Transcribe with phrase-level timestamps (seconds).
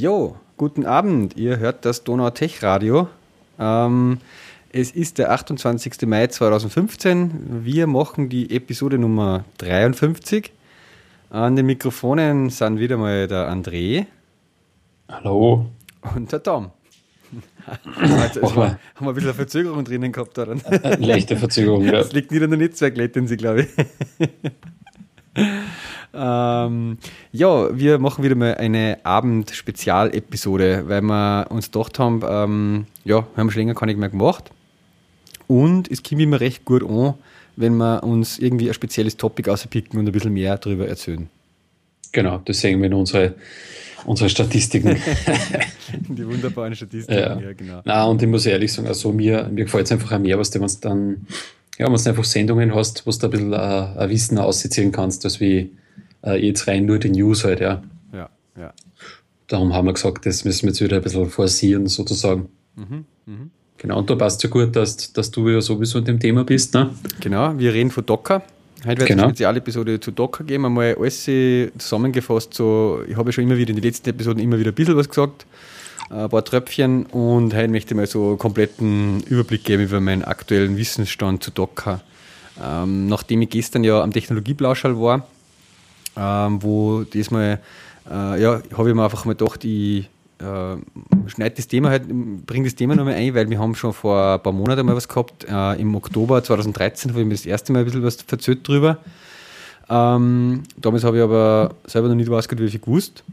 [0.00, 1.36] Jo, guten Abend.
[1.36, 3.08] Ihr hört das Donau Tech Radio.
[3.58, 4.16] Ähm,
[4.72, 6.06] es ist der 28.
[6.06, 7.66] Mai 2015.
[7.66, 10.52] Wir machen die Episode Nummer 53.
[11.28, 14.06] An den Mikrofonen sind wieder mal der André.
[15.06, 15.66] Hallo.
[16.14, 16.70] Und der Tom.
[18.00, 20.62] Also, also haben wir ein bisschen Verzögerung drinnen gehabt daran.
[20.98, 21.92] Leichte Verzögerung, ja.
[21.92, 23.60] Das liegt nicht an der Netzwerklatency, glaube
[24.18, 24.28] ich.
[26.20, 26.98] Ähm,
[27.32, 33.36] ja, wir machen wieder mal eine Abend-Spezial-Episode, weil wir uns gedacht haben, ähm, ja, wir
[33.36, 34.50] haben schon länger gar nicht mehr gemacht.
[35.46, 37.14] Und es kommt immer recht gut an,
[37.56, 41.28] wenn wir uns irgendwie ein spezielles Topic auspicken und ein bisschen mehr darüber erzählen.
[42.12, 43.34] Genau, das sehen wir in unsere,
[44.04, 44.96] unsere Statistiken.
[46.08, 47.40] Die wunderbaren Statistiken, ja.
[47.40, 47.80] ja, genau.
[47.84, 50.50] Na, und ich muss ehrlich sagen, also mir, mir gefällt es einfach auch mehr, was
[50.50, 51.26] du dann,
[51.78, 55.24] ja, wenn du einfach Sendungen hast, wo du ein bisschen äh, ein Wissen ausziehen kannst,
[55.24, 55.70] als wie
[56.24, 57.82] äh, jetzt rein nur die News halt, ja.
[58.12, 58.72] Ja, ja.
[59.46, 62.48] Darum haben wir gesagt, das müssen wir jetzt wieder ein bisschen forcieren, sozusagen.
[62.76, 63.34] Mhm, mh.
[63.78, 66.74] Genau, und da passt ja gut, dass, dass du ja sowieso in dem Thema bist,
[66.74, 66.90] ne?
[67.20, 68.42] Genau, wir reden von Docker.
[68.84, 69.22] Heute wird genau.
[69.24, 71.24] eine Spezialepisode zu Docker geben, einmal alles
[71.78, 72.54] zusammengefasst.
[72.54, 74.96] So, ich habe ja schon immer wieder in den letzten Episoden immer wieder ein bisschen
[74.96, 75.46] was gesagt,
[76.10, 80.24] ein paar Tröpfchen und heute möchte ich mal so einen kompletten Überblick geben über meinen
[80.24, 82.00] aktuellen Wissensstand zu Docker.
[82.62, 85.26] Ähm, nachdem ich gestern ja am Technologieblauschall war,
[86.20, 87.60] ähm, wo diesmal,
[88.10, 90.76] äh, ja, habe ich mir einfach mal gedacht, ich äh,
[91.26, 92.04] schneide das Thema halt,
[92.46, 95.08] bringe das Thema nochmal ein, weil wir haben schon vor ein paar Monaten mal was
[95.08, 95.46] gehabt.
[95.48, 98.98] Äh, Im Oktober 2013 habe ich mir das erste Mal ein bisschen was verzählt drüber.
[99.88, 103.24] Ähm, damals habe ich aber selber noch nicht ausgehört, wie viel gewusst.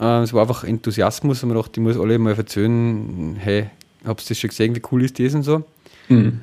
[0.00, 3.70] Äh, es war einfach Enthusiasmus und man dachte, ich muss alle mal erzählen, hey,
[4.04, 5.62] hab's das schon gesehen, wie cool ist das und so.
[6.08, 6.40] Mhm.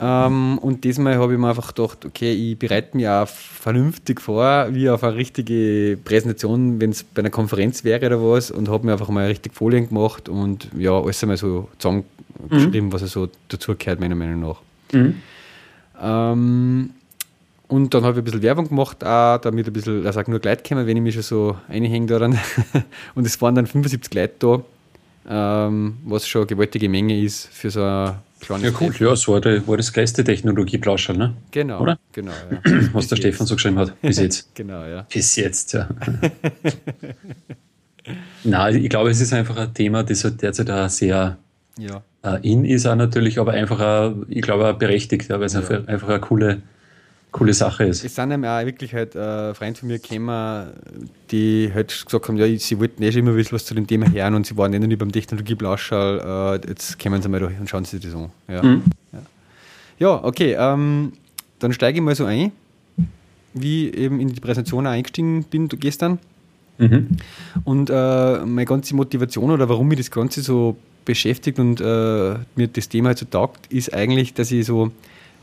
[0.00, 4.68] Ähm, und diesmal habe ich mir einfach gedacht, okay, ich bereite mich auch vernünftig vor,
[4.70, 8.86] wie auf eine richtige Präsentation, wenn es bei einer Konferenz wäre oder was, und habe
[8.86, 12.92] mir einfach mal richtig Folien gemacht und ja, alles einmal so zusammengeschrieben, mhm.
[12.92, 14.60] was so dazugehört, meiner Meinung nach.
[14.92, 15.14] Mhm.
[16.00, 16.90] Ähm,
[17.66, 20.62] und dann habe ich ein bisschen Werbung gemacht, auch, damit ein bisschen, also nur Leute
[20.68, 22.38] kommen, wenn ich mich schon so einhänge daran.
[23.14, 24.62] und es waren dann 75 Leute da,
[25.28, 28.72] ähm, was schon eine gewaltige Menge ist für so eine kleines.
[28.72, 29.06] Ja, cool, Stefan.
[29.06, 31.34] ja, es war, der, war das geilste Technologie-Plauscher, ne?
[31.50, 31.80] Genau.
[31.80, 31.98] Oder?
[32.12, 32.88] Genau, ja.
[32.92, 34.50] Was der Stefan so geschrieben hat, bis jetzt.
[34.54, 35.06] genau, ja.
[35.12, 35.88] Bis jetzt, ja.
[38.44, 41.38] Nein, ich glaube, es ist einfach ein Thema, das halt derzeit auch sehr
[41.78, 42.02] ja.
[42.24, 45.54] uh, in ist, auch natürlich, aber einfach, auch, ich glaube, auch berechtigt, ja, weil es
[45.54, 45.60] ja.
[45.60, 46.62] einfach, einfach eine coole
[47.34, 48.04] coole Sache ist.
[48.04, 50.70] Es sind einem auch wirklich halt äh, Freunde von mir gekommen,
[51.32, 54.10] die halt gesagt haben, ja, sie wollten eh schon immer wissen, was zu dem Thema
[54.10, 57.58] hören und sie waren eh noch nicht beim Technologieblauschall, äh, jetzt kommen sie mal durch
[57.58, 58.30] und schauen sie sich das an.
[58.48, 58.82] Ja, mhm.
[59.12, 59.18] ja.
[59.98, 61.12] ja okay, ähm,
[61.58, 62.52] dann steige ich mal so ein,
[63.52, 66.20] wie eben in die Präsentation eingestiegen bin gestern.
[66.78, 67.08] Mhm.
[67.64, 72.68] Und äh, meine ganze Motivation oder warum mich das Ganze so beschäftigt und äh, mir
[72.72, 74.92] das Thema halt so taugt, ist eigentlich, dass ich so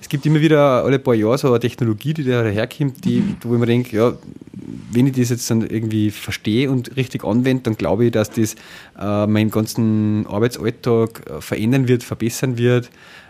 [0.02, 3.60] es gibt immer wieder alle paar Jahre so eine Technologie, die daherkommt, die, wo ich
[3.60, 4.14] mir denke, ja,
[4.92, 8.56] wenn ich das jetzt dann irgendwie verstehe und richtig anwende, dann glaube ich, dass das
[9.00, 12.90] äh, meinen ganzen Arbeitsalltag äh, verändern wird, verbessern wird.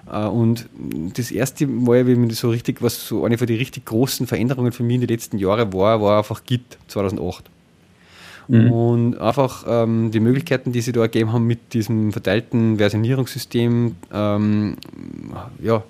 [0.10, 0.70] Äh, und
[1.16, 4.72] das erste Mal, wie mir so richtig, was so eine von den richtig großen Veränderungen
[4.72, 7.44] für mich in den letzten Jahren war, war einfach Git 2008.
[8.48, 8.72] Mhm.
[8.72, 14.78] Und einfach ähm, die Möglichkeiten, die sie da ergeben haben mit diesem verteilten Versionierungssystem, ähm,
[15.62, 15.84] ja,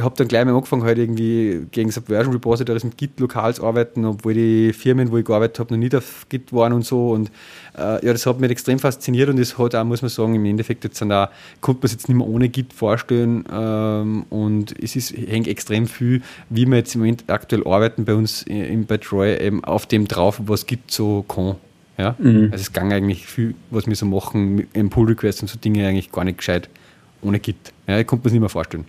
[0.00, 4.04] habe dann gleich mal angefangen, halt irgendwie gegen Subversion Repositories mit Git lokal zu arbeiten,
[4.04, 7.10] obwohl die Firmen, wo ich gearbeitet habe, noch nicht auf Git waren und so.
[7.10, 7.30] Und
[7.76, 10.44] äh, ja, das hat mich extrem fasziniert und das hat auch, muss man sagen, im
[10.44, 11.28] Endeffekt jetzt auch,
[11.60, 13.44] konnte man es jetzt nicht mehr ohne Git vorstellen.
[13.52, 18.14] Ähm, und es ist, hängt extrem viel, wie wir jetzt im Moment aktuell arbeiten bei
[18.14, 21.56] uns im bei Troy, eben auf dem drauf, was Git so kann.
[21.98, 22.16] Ja?
[22.18, 22.48] Mhm.
[22.52, 25.86] Also es ging eigentlich viel, was wir so machen, im Pull Request und so Dinge
[25.86, 26.68] eigentlich gar nicht gescheit
[27.20, 27.72] ohne Git.
[27.86, 28.84] Ja, ich konnte mir das nicht mehr vorstellen.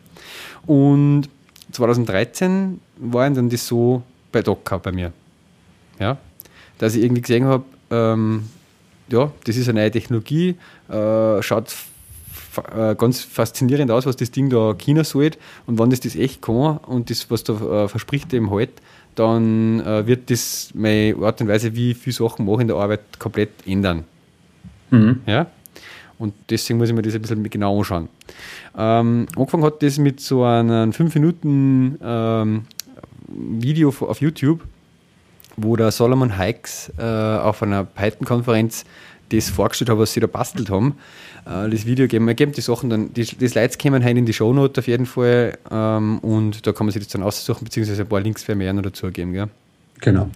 [0.65, 1.29] Und
[1.71, 5.11] 2013 war dann das so bei Docker bei mir.
[5.99, 6.17] Ja?
[6.77, 8.49] Dass ich irgendwie gesehen habe, ähm,
[9.09, 10.55] ja, das ist eine neue Technologie,
[10.89, 11.75] äh, schaut
[12.75, 15.31] äh, ganz faszinierend aus, was das Ding da China soll.
[15.65, 18.71] Und wenn das das echt kann und das, was da äh, verspricht, eben halt,
[19.15, 22.77] dann äh, wird das meine Art und Weise, wie ich viele Sachen mache in der
[22.77, 24.05] Arbeit, komplett ändern.
[24.89, 25.21] Mhm.
[25.25, 25.47] Ja?
[26.23, 28.07] Und deswegen muss ich mir das ein bisschen genau anschauen.
[28.77, 32.65] Ähm, angefangen hat das mit so einem 5 Minuten ähm,
[33.27, 34.61] Video auf YouTube,
[35.57, 38.85] wo der Solomon Hikes äh, auf einer Python-Konferenz
[39.27, 40.95] das vorgestellt hat, was sie da bastelt haben.
[41.45, 44.25] Äh, das Video geben wir geben die Sachen dann, die, die Slides kommen halt in
[44.25, 48.03] die Shownote auf jeden Fall ähm, und da kann man sich das dann aussuchen, beziehungsweise
[48.03, 49.33] ein paar Links für mehr noch dazu geben.
[49.33, 49.49] Gell?
[49.99, 50.29] Genau.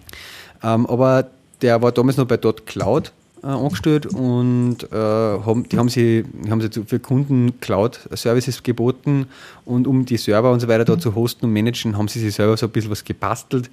[0.62, 1.30] Ähm, aber
[1.62, 3.12] der war damals noch bei Dot Cloud äh,
[3.54, 9.26] angestellt und äh, haben, die haben sie, haben sie für Kunden Cloud-Services geboten
[9.64, 12.34] und um die Server und so weiter da zu hosten und managen, haben sie sich
[12.34, 13.70] selber so ein bisschen was gebastelt.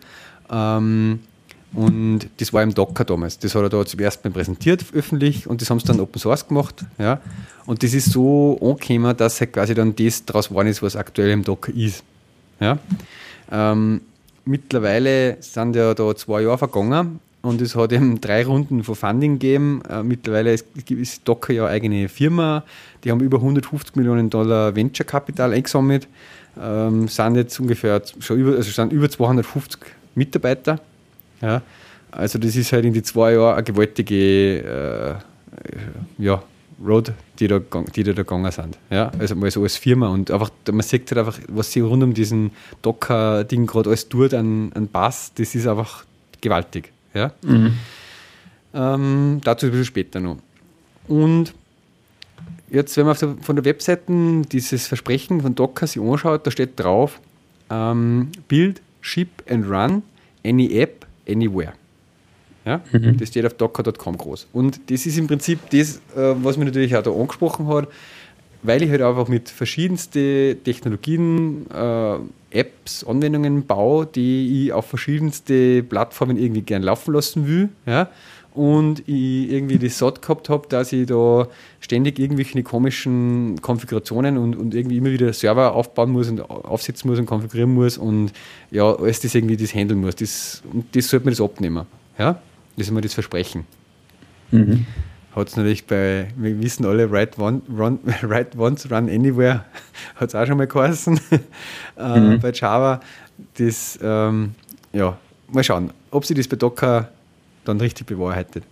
[0.50, 1.20] Ähm,
[1.74, 3.38] und das war im Docker damals.
[3.38, 6.22] Das hat er da zum ersten Mal präsentiert öffentlich und das haben sie dann Open
[6.22, 6.86] Source gemacht.
[6.98, 7.20] Ja.
[7.66, 11.32] Und das ist so angekommen, dass halt quasi dann das daraus geworden ist, was aktuell
[11.32, 12.04] im Docker ist.
[12.62, 12.78] Ja.
[13.52, 14.02] Ähm,
[14.46, 19.34] mittlerweile sind ja da zwei Jahre vergangen und es hat eben drei Runden von Funding
[19.34, 19.82] gegeben.
[19.90, 22.64] Äh, mittlerweile ist, Docker ja eine eigene Firma.
[23.04, 26.08] Die haben über 150 Millionen Dollar Venture-Kapital eingesammelt.
[26.60, 29.80] Ähm, sind jetzt ungefähr schon über, also sind über 250
[30.16, 30.80] Mitarbeiter.
[31.42, 31.62] Ja.
[32.12, 35.20] Also das ist halt in die zwei Jahre eine gewaltige
[36.18, 36.42] äh, ja,
[36.84, 38.78] Road, die da, die da, gegangen sind.
[38.90, 39.12] Ja?
[39.20, 42.14] Also mal so als Firma und einfach, man sieht halt einfach, was sie rund um
[42.14, 42.52] diesen
[42.82, 46.06] Docker-Ding gerade alles tut an, an Bass, das ist einfach
[46.42, 46.95] gewaltig.
[47.16, 47.32] Ja?
[47.44, 47.74] Mhm.
[48.74, 50.38] Ähm, dazu ein bisschen später noch.
[51.08, 51.54] Und
[52.70, 54.12] jetzt, wenn man der, von der Webseite
[54.52, 57.20] dieses Versprechen von Docker sich anschaut, da steht drauf,
[57.70, 60.04] ähm, Build, Ship and Run
[60.46, 61.74] any App, anywhere.
[62.66, 62.82] Ja?
[62.92, 63.18] Mhm.
[63.18, 64.48] Das steht auf docker.com groß.
[64.54, 67.88] Und das ist im Prinzip das, äh, was mich natürlich auch da angesprochen hat,
[68.64, 72.18] weil ich halt einfach mit verschiedensten Technologien, äh,
[72.56, 77.70] Apps, Anwendungen baue, die ich auf verschiedenste Plattformen irgendwie gern laufen lassen will.
[77.86, 78.10] Ja?
[78.54, 81.48] Und ich irgendwie das Sort gehabt habe, dass ich da
[81.82, 87.20] ständig irgendwelche komischen Konfigurationen und, und irgendwie immer wieder Server aufbauen muss und aufsetzen muss
[87.20, 88.32] und konfigurieren muss und
[88.72, 90.16] ja, alles das irgendwie das handeln muss.
[90.16, 91.86] Das, und das sollte mir das abnehmen.
[92.18, 92.40] Ja?
[92.78, 93.66] Das ist immer das Versprechen.
[94.52, 94.86] Mhm.
[95.36, 99.66] Hat es natürlich bei, wir wissen alle, write, one, run, write once, run anywhere,
[100.16, 101.20] hat es auch schon mal geheißen
[101.98, 102.40] äh, mhm.
[102.40, 103.02] bei Java.
[103.58, 104.56] Das, ähm,
[104.94, 105.18] ja,
[105.52, 107.10] mal schauen, ob sich das bei Docker
[107.66, 108.64] dann richtig bewahrheitet.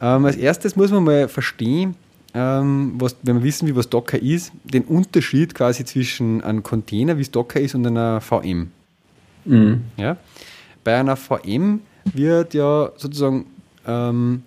[0.00, 1.94] Ähm, als erstes muss man mal verstehen,
[2.34, 7.18] ähm, was, wenn wir wissen, wie was Docker ist, den Unterschied quasi zwischen einem Container,
[7.18, 8.72] wie es Docker ist, und einer VM.
[9.44, 9.82] Mhm.
[9.96, 10.16] Ja?
[10.82, 11.82] Bei einer VM
[12.12, 13.46] wird ja sozusagen
[13.86, 14.42] ähm,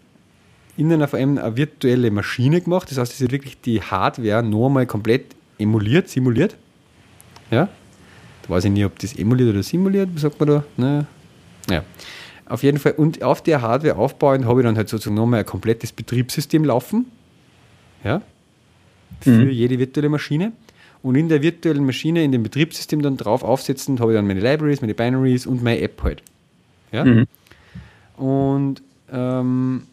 [0.78, 2.92] in einer VM eine virtuelle Maschine gemacht.
[2.92, 6.56] Das heißt, es wird wirklich die Hardware nur mal komplett emuliert, simuliert.
[7.52, 7.70] Ja?
[8.44, 10.64] Da weiß ich nicht, ob das emuliert oder simuliert, wie sagt man da?
[10.78, 11.08] Ne?
[11.70, 11.84] Ja.
[12.48, 12.94] Auf jeden Fall.
[12.94, 17.06] Und auf der Hardware aufbauend habe ich dann halt sozusagen nochmal ein komplettes Betriebssystem laufen.
[18.04, 18.22] Ja.
[19.22, 19.50] Für mhm.
[19.50, 20.52] jede virtuelle Maschine.
[21.02, 24.40] Und in der virtuellen Maschine, in dem Betriebssystem dann drauf aufsetzen, habe ich dann meine
[24.40, 26.22] Libraries, meine Binaries und meine App halt.
[26.92, 27.06] Ja.
[27.06, 27.28] Mhm.
[28.18, 28.82] Und
[29.12, 29.84] ähm,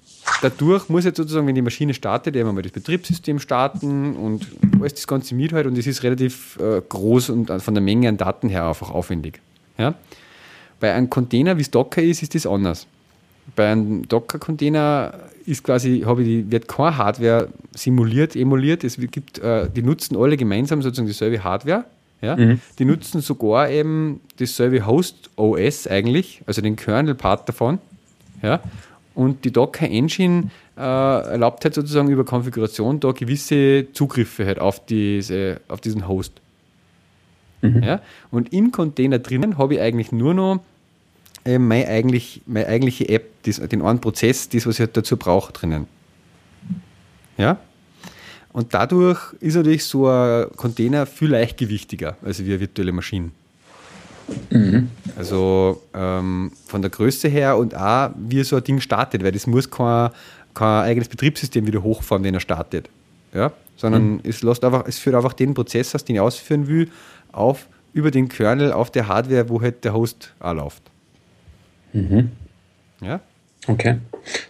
[0.41, 4.47] dadurch muss jetzt sozusagen, wenn die Maschine startet, eben mal das Betriebssystem starten und
[4.81, 8.09] alles das Ganze mit halt und es ist relativ äh, groß und von der Menge
[8.09, 9.41] an Daten her einfach aufwendig.
[9.79, 9.95] Ja?
[10.81, 12.87] Bei einem Container, wie es Docker ist, ist das anders.
[13.57, 15.15] Bei einem Docker-Container
[15.47, 18.85] ist quasi, habe ich wird keine Hardware simuliert, emuliert.
[18.85, 21.85] Es gibt, äh, die nutzen alle gemeinsam sozusagen dieselbe Hardware.
[22.21, 22.37] Ja?
[22.37, 22.61] Mhm.
[22.79, 27.79] Die nutzen sogar eben dasselbe Host OS eigentlich, also den Kernel-Part davon.
[28.43, 28.61] Ja?
[29.15, 34.85] Und die Docker Engine äh, erlaubt halt sozusagen über Konfiguration da gewisse Zugriffe halt auf,
[34.87, 36.33] diese, auf diesen Host.
[37.61, 37.83] Mhm.
[37.83, 38.01] Ja?
[38.31, 40.61] Und im Container drinnen habe ich eigentlich nur noch
[41.45, 45.17] äh, meine, eigentlich, meine eigentliche App, das, den einen Prozess, das, was ich halt dazu
[45.17, 45.87] brauche, drinnen.
[47.37, 47.59] Ja?
[48.53, 53.31] Und dadurch ist natürlich so ein Container viel leichtgewichtiger als wie eine virtuelle Maschine.
[54.51, 54.91] Mhm.
[55.17, 59.47] Also ähm, von der Größe her und auch, wie so ein Ding startet, weil das
[59.47, 60.11] muss kein,
[60.55, 62.89] kein eigenes Betriebssystem wieder hochfahren, wenn er startet.
[63.33, 63.53] Ja?
[63.77, 64.21] Sondern mhm.
[64.25, 66.91] es, lässt einfach, es führt einfach den Prozess aus, den ich ausführen will,
[67.33, 70.83] auf, über den Kernel auf der Hardware, wo halt der Host auch läuft.
[71.93, 72.31] Mhm.
[73.01, 73.21] Ja?
[73.69, 73.99] Okay.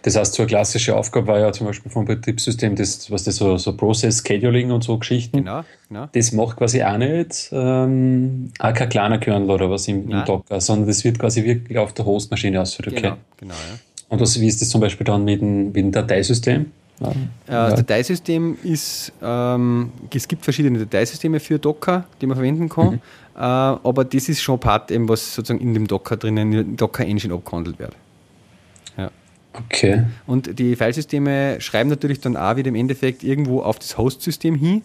[0.03, 3.37] Das heißt, so eine klassische Aufgabe war ja zum Beispiel vom Betriebssystem, das, was das
[3.37, 5.37] so, so Process Scheduling und so Geschichten.
[5.37, 6.09] Genau, genau.
[6.11, 10.61] Das macht quasi auch nicht ähm, auch kein kleiner Kernel oder was im, im, Docker,
[10.61, 12.97] sondern das wird quasi wirklich auf der Hostmaschine ausgeführt.
[12.97, 13.01] Okay.
[13.01, 13.79] Genau, genau ja.
[14.09, 16.71] Und was, wie ist das zum Beispiel dann mit dem, mit dem Dateisystem?
[17.01, 17.15] Äh,
[17.47, 23.01] das Dateisystem ist, ähm, es gibt verschiedene Dateisysteme für Docker, die man verwenden kann, mhm.
[23.35, 26.77] äh, aber das ist schon Part, eben, was sozusagen in dem Docker drinnen, in der
[26.77, 27.93] Docker Engine abgehandelt wird.
[29.53, 30.03] Okay.
[30.25, 34.81] Und die Filesysteme schreiben natürlich dann auch wieder im Endeffekt irgendwo auf das Host-System hin.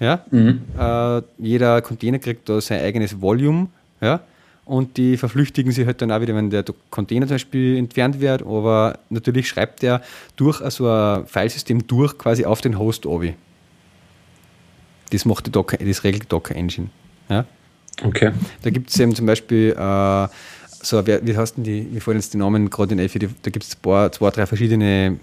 [0.00, 0.24] Ja?
[0.30, 0.62] Mhm.
[0.78, 3.68] Äh, jeder Container kriegt da sein eigenes Volume.
[4.00, 4.20] Ja?
[4.64, 8.42] Und die verflüchtigen sich halt dann auch wieder, wenn der Container zum Beispiel entfernt wird.
[8.42, 10.02] Aber natürlich schreibt er
[10.36, 13.34] durch so ein Filesystem durch quasi auf den Host obi.
[15.10, 16.88] Das macht die Docker, das regelt Docker Engine.
[17.28, 17.44] Ja?
[18.02, 18.32] Okay.
[18.62, 20.28] Da gibt es eben zum Beispiel äh,
[20.82, 23.50] so, wer, wie heißt denn die, wie fallen jetzt die Namen gerade in Elfi, da
[23.50, 25.18] gibt es zwei, zwei, drei verschiedene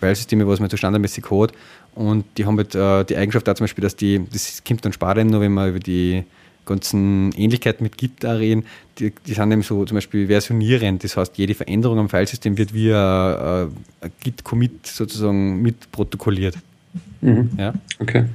[0.00, 1.52] Filesysteme, was man so standardmäßig hat
[1.94, 4.92] und die haben halt äh, die Eigenschaft da zum Beispiel, dass die, das kommt dann
[4.92, 6.24] später noch, wenn man über die
[6.64, 8.64] ganzen Ähnlichkeiten mit Git da reden,
[8.98, 12.74] die, die sind eben so zum Beispiel versionierend, das heißt, jede Veränderung am Filesystem wird
[12.74, 13.68] via äh,
[14.02, 16.56] ein Git-Commit sozusagen mitprotokolliert.
[17.20, 17.50] Mhm.
[17.56, 17.74] Ja?
[17.98, 18.26] Okay.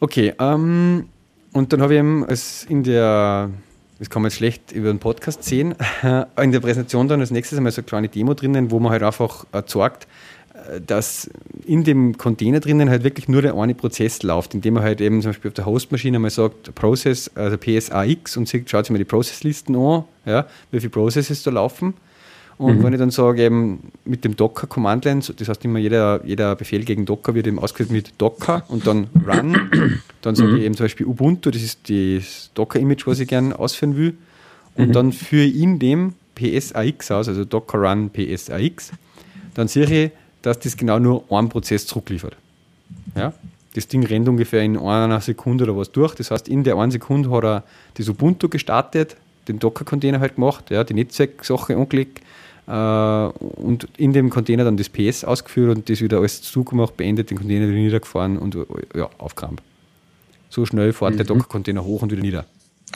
[0.00, 1.06] Okay, ähm,
[1.52, 3.50] und dann habe ich eben als in der
[3.98, 5.74] das kann man jetzt schlecht über den Podcast sehen.
[6.40, 9.02] In der Präsentation dann als nächstes einmal so eine kleine Demo drinnen, wo man halt
[9.02, 10.06] einfach zeigt,
[10.54, 11.28] äh, dass
[11.66, 15.20] in dem Container drinnen halt wirklich nur der eine Prozess läuft, indem man halt eben
[15.20, 19.04] zum Beispiel auf der Hostmaschine mal sagt, Process, also PSAX und schaut sich mal die
[19.04, 21.94] Processlisten an, ja, wie viele Processes da laufen
[22.58, 22.82] und mhm.
[22.82, 26.56] wenn ich dann sage, eben mit dem Docker Command Line, das heißt immer jeder, jeder
[26.56, 29.70] Befehl gegen Docker wird eben ausgeführt mit Docker und dann Run.
[30.22, 30.56] Dann sage mhm.
[30.56, 34.14] ich eben zum Beispiel Ubuntu, das ist das Docker-Image, was ich gerne ausführen will.
[34.74, 34.92] Und mhm.
[34.92, 38.90] dann führe ich in dem PSAX aus, also Docker Run PSAX.
[39.54, 40.10] Dann sehe ich,
[40.42, 42.36] dass das genau nur einen Prozess zurückliefert.
[43.14, 43.32] Ja?
[43.74, 46.16] Das Ding rennt ungefähr in einer Sekunde oder was durch.
[46.16, 50.70] Das heißt, in der einen Sekunde hat er das Ubuntu gestartet, den Docker-Container halt gemacht,
[50.70, 52.20] ja, die Netzwerksache angelegt,
[52.68, 57.38] und in dem Container dann das PS ausgeführt und das wieder alles zugemacht, beendet, den
[57.38, 58.56] Container wieder niedergefahren und
[58.94, 59.62] ja, aufgerammt.
[60.50, 61.16] So schnell fährt mhm.
[61.18, 62.44] der Docker-Container hoch und wieder nieder.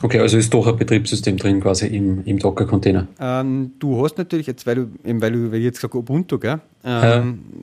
[0.01, 3.09] Okay, also ist doch ein Betriebssystem drin quasi im, im Docker-Container.
[3.21, 6.39] Ähm, du hast natürlich jetzt, weil du, eben weil du weil ich jetzt gesagt Ubuntu,
[6.39, 6.61] gell?
[6.85, 7.03] Ähm,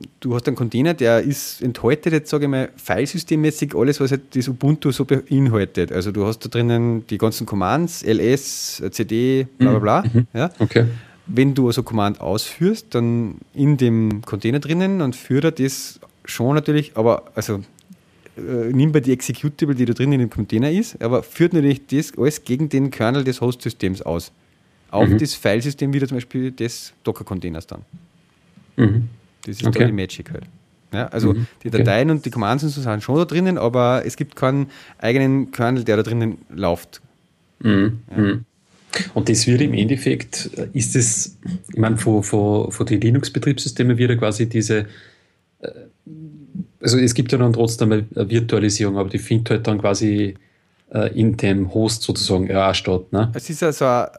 [0.00, 0.08] ja.
[0.20, 4.34] du hast einen Container, der ist enthaltet jetzt, sage ich mal, filesystemmäßig alles, was halt
[4.34, 5.90] das Ubuntu so beinhaltet.
[5.90, 10.04] Also du hast da drinnen die ganzen Commands, ls, cd, bla bla bla.
[10.12, 10.26] Mhm.
[10.32, 10.50] Ja?
[10.60, 10.86] Okay
[11.32, 16.54] wenn du also Command ausführst, dann in dem Container drinnen und führt er das schon
[16.54, 17.62] natürlich, aber also
[18.36, 21.86] äh, nimm bei die Executable, die da drin in dem Container ist, aber führt natürlich
[21.86, 24.32] das alles gegen den Kernel des Host-Systems aus.
[24.90, 25.18] Auf mhm.
[25.18, 27.82] das Filesystem wieder zum Beispiel des Docker-Containers dann.
[28.76, 29.08] Mhm.
[29.46, 29.78] Das ist okay.
[29.78, 30.44] da die Magic halt.
[30.92, 31.46] Ja, also mhm.
[31.62, 32.16] die Dateien okay.
[32.16, 35.84] und die Commands und so sind schon da drinnen, aber es gibt keinen eigenen Kernel,
[35.84, 37.00] der da drinnen läuft.
[37.60, 38.00] Mhm.
[38.16, 38.38] Ja.
[39.14, 41.38] Und das wird im Endeffekt, ist es,
[41.72, 44.86] ich meine, von, von, von den Linux-Betriebssystemen wieder quasi diese,
[45.60, 45.68] äh,
[46.80, 50.34] also es gibt ja dann trotzdem eine Virtualisierung, aber die findet halt dann quasi
[50.92, 53.12] äh, in dem Host sozusagen auch statt.
[53.12, 53.30] Ne?
[53.34, 54.10] Es ist also,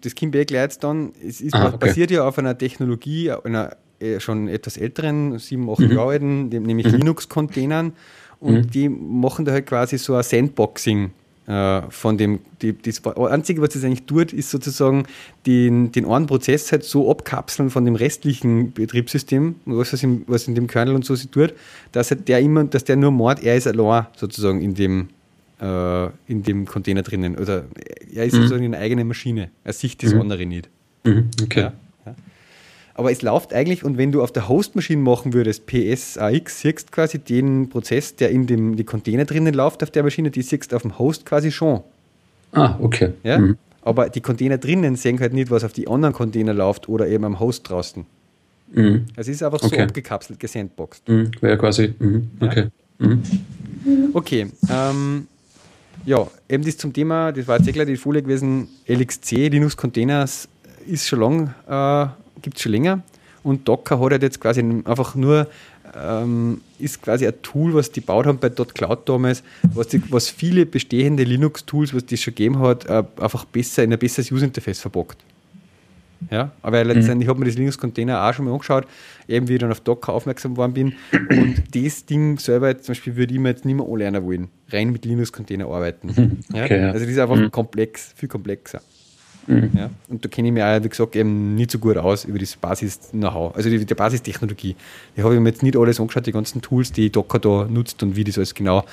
[0.00, 1.88] das kommt eh gleich dann, es ist, ah, okay.
[1.88, 5.92] basiert ja auf einer Technologie, einer äh, schon etwas älteren, sieben, acht mhm.
[5.92, 6.98] Jahre alten, nämlich mhm.
[6.98, 7.92] Linux-Containern
[8.40, 8.70] und mhm.
[8.70, 13.70] die machen da halt quasi so ein Sandboxing äh, von dem, die, das Einzige, was
[13.70, 15.04] das eigentlich tut, ist sozusagen
[15.46, 20.46] den, den einen Prozess halt so abkapseln von dem restlichen Betriebssystem, was, was, in, was
[20.46, 21.54] in dem Kernel und so sie tut,
[21.92, 25.08] dass halt der immer, dass der nur mord, er ist allein sozusagen in dem,
[25.58, 27.38] äh, in dem Container drinnen.
[27.38, 27.64] Oder
[28.12, 28.42] er ist mhm.
[28.42, 29.50] sozusagen eine eigene Maschine.
[29.64, 30.20] Er sieht das mhm.
[30.20, 30.68] andere nicht.
[31.04, 31.30] Mhm.
[31.42, 31.60] Okay.
[31.60, 31.72] Ja.
[32.98, 37.20] Aber es läuft eigentlich, und wenn du auf der Hostmaschine machen würdest, PSAX, siehst quasi
[37.20, 40.82] den Prozess, der in dem die Container drinnen läuft auf der Maschine, die siehst auf
[40.82, 41.82] dem Host quasi schon.
[42.50, 43.12] Ah, okay.
[43.22, 43.38] Ja?
[43.38, 43.56] Mhm.
[43.82, 47.24] Aber die Container drinnen sehen halt nicht, was auf die anderen Container läuft oder eben
[47.24, 48.04] am Host draußen.
[48.72, 49.06] Mhm.
[49.14, 49.76] Es ist einfach okay.
[49.76, 51.08] so abgekapselt, gesandboxed.
[51.08, 51.30] Mhm.
[51.40, 52.28] Wäre quasi, mhm.
[52.40, 52.66] okay.
[52.98, 53.06] Ja?
[53.06, 53.22] Mhm.
[54.12, 55.28] Okay, ähm,
[56.04, 59.76] ja, eben das zum Thema, das war jetzt eh gleich die Folie gewesen, LXC, Linux
[59.76, 60.48] Containers,
[60.84, 62.08] ist schon lang äh,
[62.42, 63.02] gibt es schon länger.
[63.42, 65.46] Und Docker hat halt jetzt quasi einfach nur,
[65.96, 69.42] ähm, ist quasi ein Tool, was die gebaut haben bei .cloud damals,
[69.74, 73.92] was, die, was viele bestehende Linux-Tools, was die schon gegeben hat, äh, einfach besser in
[73.92, 75.18] ein besseres User-Interface verbockt.
[76.30, 77.30] Ja, aber letztendlich mhm.
[77.30, 78.86] habe mir das Linux-Container auch schon mal angeschaut,
[79.28, 80.94] eben wie ich dann auf Docker aufmerksam geworden bin.
[81.12, 84.90] Und das Ding selber, zum Beispiel, würde ich mir jetzt nicht mehr anlernen wollen, rein
[84.90, 86.08] mit Linux-Container arbeiten.
[86.18, 86.38] Mhm.
[86.52, 86.88] Okay, ja?
[86.88, 87.50] Also das ist einfach mhm.
[87.50, 88.80] komplex, viel komplexer.
[89.48, 89.70] Mhm.
[89.74, 89.90] Ja?
[90.08, 92.54] Und da kenne ich mich auch, wie gesagt, eben nicht so gut aus über das
[92.56, 94.76] Basis-Know-how, also die, die Basistechnologie.
[95.16, 98.14] Ich habe mir jetzt nicht alles angeschaut, die ganzen Tools, die Docker da nutzt und
[98.14, 98.84] wie das alles genau.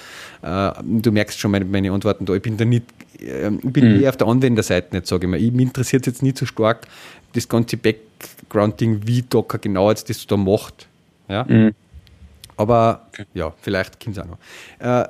[0.41, 2.33] Äh, du merkst schon meine, meine, Antworten da.
[2.33, 2.85] Ich bin da nicht,
[3.19, 4.01] äh, ich bin mhm.
[4.01, 5.41] eher auf der Anwenderseite nicht, sage ich mal.
[5.41, 6.87] Ich, mich interessiert jetzt nicht so stark
[7.33, 10.87] das ganze Background-Ding, wie Docker genau jetzt das da macht.
[11.27, 11.43] Ja?
[11.43, 11.73] Mhm.
[12.57, 13.25] Aber okay.
[13.33, 14.37] ja, vielleicht kommt es auch noch.
[14.79, 15.07] Äh,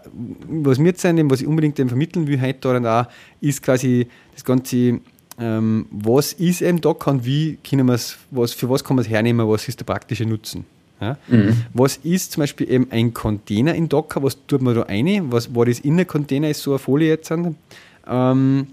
[0.64, 3.06] was mir jetzt sein, was ich unbedingt vermitteln will heute daran auch,
[3.42, 5.00] ist quasi das ganze
[5.40, 8.18] ähm, was ist eben Docker und wie können was,
[8.54, 10.66] für was kann man es hernehmen, was ist der praktische Nutzen.
[11.02, 11.18] Ja?
[11.28, 11.64] Mhm.
[11.74, 15.54] Was ist zum Beispiel eben ein Container in Docker, was tut man da rein, was,
[15.54, 17.32] war das in der Container ist, so eine Folie jetzt.
[17.32, 18.68] Ähm,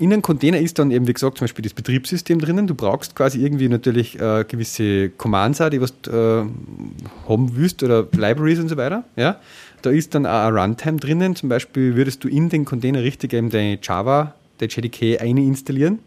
[0.00, 2.68] in einem Container ist dann eben, wie gesagt, zum Beispiel das Betriebssystem drinnen.
[2.68, 7.82] Du brauchst quasi irgendwie natürlich äh, gewisse Commands, auch, die was du äh, haben willst
[7.82, 9.02] oder Libraries und so weiter.
[9.16, 9.40] Ja?
[9.82, 11.34] Da ist dann auch ein Runtime drinnen.
[11.34, 15.98] Zum Beispiel würdest du in den Container richtig eben deine Java der JDK eine installieren.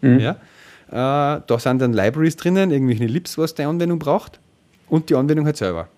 [0.00, 0.20] Mhm.
[0.20, 0.30] Ja?
[0.90, 4.40] Äh, da sind dann Libraries drinnen, irgendwelche Lips, was die Anwendung braucht
[4.88, 5.88] und die Anwendung halt selber.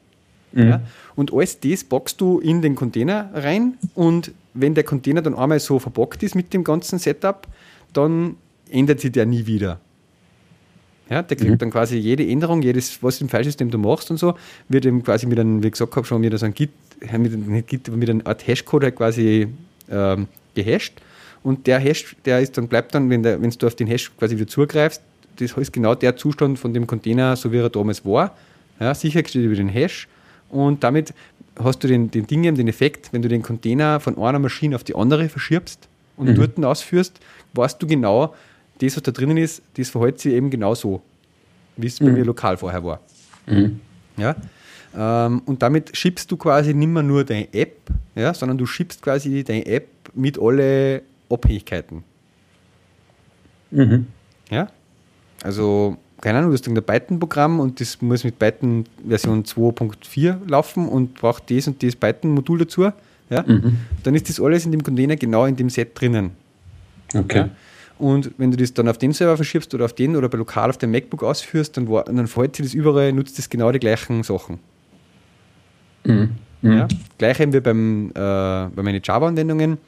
[0.53, 0.69] Mhm.
[0.69, 0.83] Ja?
[1.17, 5.61] Und alles das boxst du in den Container rein und wenn der Container dann einmal
[5.61, 7.47] so verbockt ist mit dem ganzen Setup,
[7.93, 8.37] dann
[8.69, 9.79] ändert sich der nie wieder.
[11.09, 11.59] Ja, der kriegt mhm.
[11.59, 14.35] dann quasi jede Änderung, jedes, was im Filesystem du machst und so,
[14.69, 16.71] wird ihm quasi mit einem, wie gesagt habe, schon wieder so ein Git,
[17.19, 19.49] mit, nicht Git, mit einer Art Hashcode halt quasi
[19.91, 20.95] ähm, gehasht.
[21.43, 24.37] Und der Hash, der ist dann, bleibt dann, wenn, wenn du auf den Hash quasi
[24.37, 25.03] wieder zugreifst,
[25.37, 28.37] das ist genau der Zustand von dem Container, so wie er damals war.
[28.79, 30.07] Ja, sichergestellt über den Hash.
[30.51, 31.15] Und damit
[31.59, 34.85] hast du den, den Ding, den Effekt, wenn du den Container von einer Maschine auf
[34.85, 36.35] die andere verschiebst und mhm.
[36.35, 37.21] dort ausführst,
[37.55, 38.35] weißt du genau,
[38.81, 41.03] das, was da drinnen ist, das verhält sich eben genauso,
[41.77, 42.07] wie es mhm.
[42.07, 43.01] bei mir lokal vorher war.
[43.47, 43.81] Mhm.
[44.17, 44.37] Ja?
[44.97, 47.77] Ähm, und damit schiebst du quasi nicht mehr nur deine App,
[48.15, 52.05] ja, sondern du schiebst quasi deine App mit alle Abhängigkeiten.
[53.71, 54.07] Mhm.
[54.51, 54.69] Ja?
[55.43, 60.89] Also, keine Ahnung, du hast ein Python-Programm und das muss mit Python Version 2.4 laufen
[60.89, 62.91] und braucht das und das Python-Modul dazu.
[63.31, 63.43] Ja?
[63.47, 63.79] Mhm.
[64.03, 66.33] Dann ist das alles in dem Container genau in dem Set drinnen.
[67.15, 67.39] Okay.
[67.39, 67.51] Ja?
[67.99, 70.71] Und wenn du das dann auf den Server verschiebst oder auf den oder bei lokal
[70.71, 74.23] auf dem MacBook ausführst, dann, dann fällt sich das überall, nutzt das genau die gleichen
[74.23, 74.59] Sachen.
[76.05, 76.31] Mhm.
[76.63, 76.73] Mhm.
[76.73, 76.89] Ja?
[77.19, 79.79] Gleich haben wir beim, äh, bei meinen Java-Anwendungen.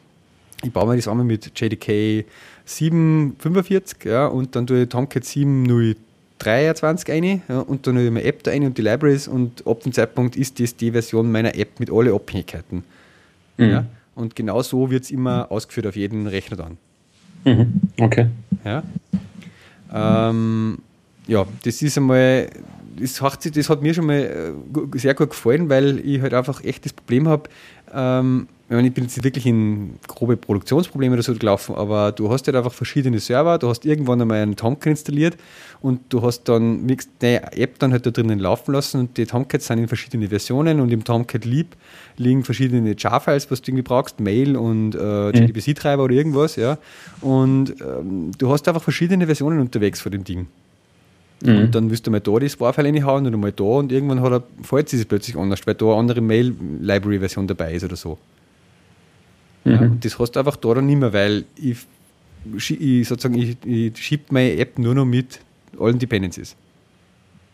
[0.62, 2.24] Ich baue mir das einmal mit JDK
[2.64, 6.74] 745 ja, und dann tue ich Tomcat 703
[7.08, 9.80] ein ja, und dann habe ich meine App da ein und die Libraries und ab
[9.80, 12.84] dem Zeitpunkt ist das die Version meiner App mit allen Abhängigkeiten.
[13.56, 13.70] Mhm.
[13.70, 13.86] Ja?
[14.14, 16.78] Und genau so wird es immer ausgeführt auf jeden Rechner dann.
[17.44, 17.80] Mhm.
[17.98, 18.26] Okay.
[18.64, 18.82] Ja.
[19.92, 20.78] Ähm,
[21.26, 22.48] ja, das ist einmal,
[22.98, 26.62] das hat, das hat mir schon mal äh, sehr gut gefallen, weil ich halt einfach
[26.64, 27.48] echt das Problem habe,
[27.92, 32.30] ähm, ich, meine, ich bin jetzt wirklich in grobe Produktionsprobleme oder so gelaufen, aber du
[32.30, 35.36] hast halt einfach verschiedene Server, du hast irgendwann einmal einen Tomcat installiert
[35.82, 36.88] und du hast dann
[37.20, 40.80] eine App dann halt da drinnen laufen lassen und die Tomcats sind in verschiedenen Versionen
[40.80, 41.76] und im Tomcat Leap
[42.16, 46.78] liegen verschiedene Jar-Files, was du irgendwie brauchst, Mail und äh, JDBC-Treiber oder irgendwas, ja.
[47.20, 50.46] Und ähm, du hast einfach verschiedene Versionen unterwegs von dem Ding.
[51.44, 51.56] Mhm.
[51.58, 54.32] Und dann wirst du mal da das Warfile reinhauen oder mal da und irgendwann hat
[54.32, 58.16] er, fällt es plötzlich anders, weil da eine andere Mail-Library-Version dabei ist oder so.
[59.64, 59.72] Mhm.
[59.72, 61.78] Ja, und das hast du einfach da dann nicht mehr, weil ich,
[62.80, 65.40] ich sozusagen, ich, ich schiebe meine App nur noch mit
[65.78, 66.56] allen Dependencies.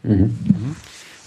[0.02, 0.12] Mhm.
[0.12, 0.76] Mhm.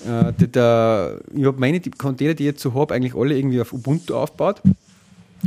[0.06, 3.62] Äh, der, der, ich habe meine Container, die ich jetzt so habe, eigentlich alle irgendwie
[3.62, 4.62] auf Ubuntu aufgebaut.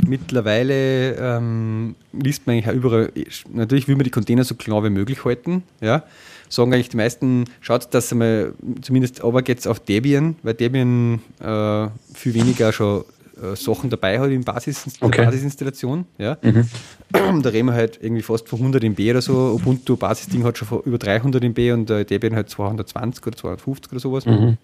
[0.05, 3.11] Mittlerweile ähm, liest man eigentlich auch überall,
[3.53, 5.63] natürlich will man die Container so klar wie möglich halten.
[5.81, 6.03] Ja.
[6.49, 11.87] Sagen eigentlich die meisten, schaut, dass einmal zumindest aber geht auf Debian, weil Debian äh,
[12.13, 13.03] viel weniger schon
[13.41, 15.17] äh, Sachen dabei hat in Basis, okay.
[15.17, 16.05] der Basisinstallation.
[16.17, 16.37] Ja.
[16.41, 16.67] Mhm.
[17.41, 19.33] Da reden wir halt irgendwie fast von 100 MB oder so.
[19.53, 23.99] Ubuntu Basisding hat schon über 300 MB und der Debian halt 220 oder 250 oder
[23.99, 24.25] sowas.
[24.25, 24.57] Mhm.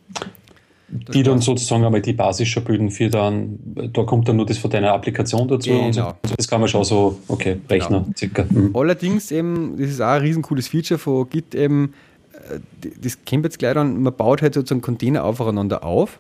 [1.14, 3.58] Die dann sozusagen einmal die Basis schon bilden für dann,
[3.94, 5.70] da kommt dann nur das von deiner Applikation dazu.
[5.70, 5.92] Genau.
[5.92, 6.14] So.
[6.36, 8.14] Das kann man schon so, okay, rechnen, genau.
[8.18, 8.46] circa.
[8.50, 8.76] Mhm.
[8.76, 11.94] Allerdings eben, das ist auch ein riesen cooles Feature von Git eben,
[12.34, 12.60] äh,
[13.02, 16.20] das kommt jetzt gleich an, man baut halt sozusagen Container aufeinander auf.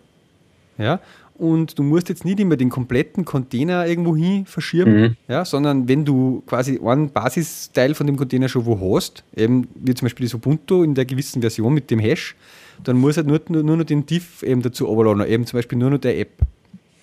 [0.78, 1.00] Ja,
[1.42, 5.16] und du musst jetzt nicht immer den kompletten Container irgendwo hin verschieben, mhm.
[5.28, 9.96] ja, sondern wenn du quasi einen Basisteil von dem Container schon wo hast, eben wie
[9.96, 12.36] zum Beispiel das Ubuntu in der gewissen Version mit dem Hash,
[12.84, 15.80] dann muss halt nur, nur, nur noch den Diff eben dazu runterladen, eben zum Beispiel
[15.80, 16.30] nur noch der App.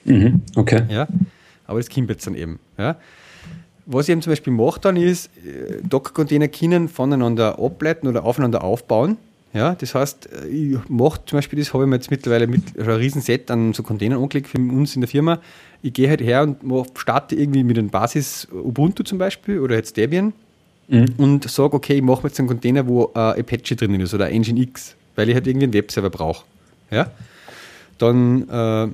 [0.04, 0.42] Mhm.
[0.54, 0.82] Okay.
[0.88, 1.08] Ja,
[1.66, 2.60] aber das kommt jetzt dann eben.
[2.78, 2.96] Ja.
[3.86, 8.62] Was ich eben zum Beispiel mache dann ist, äh, Docker-Container können voneinander ableiten oder aufeinander
[8.62, 9.16] aufbauen
[9.52, 12.62] ja, das heißt, äh, ich mache zum Beispiel das, habe ich mir jetzt mittlerweile mit
[12.78, 15.40] also ein Riesenset an so Containern angelegt für uns in der Firma.
[15.82, 19.76] Ich gehe halt her und mach, starte irgendwie mit einem Basis Ubuntu zum Beispiel oder
[19.76, 20.32] jetzt Debian
[20.88, 21.06] mhm.
[21.16, 24.96] und sage, okay, ich mache jetzt einen Container, wo äh, Apache drinnen ist oder Nginx,
[25.14, 26.44] weil ich halt irgendwie einen Webserver brauche.
[26.90, 27.10] Ja?
[27.98, 28.88] Dann äh,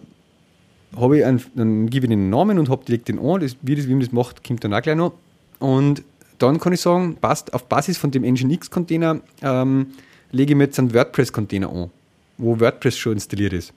[0.96, 3.40] habe ich einen, dann gebe ich den Namen und habe direkt den an.
[3.40, 5.14] Das, wie, das, wie man das macht, kommt dann auch gleich noch.
[5.58, 6.02] Und
[6.38, 9.86] dann kann ich sagen, passt auf Basis von dem Nginx-Container ähm,
[10.34, 11.90] lege ich mir jetzt einen WordPress-Container an,
[12.38, 13.72] wo WordPress schon installiert ist.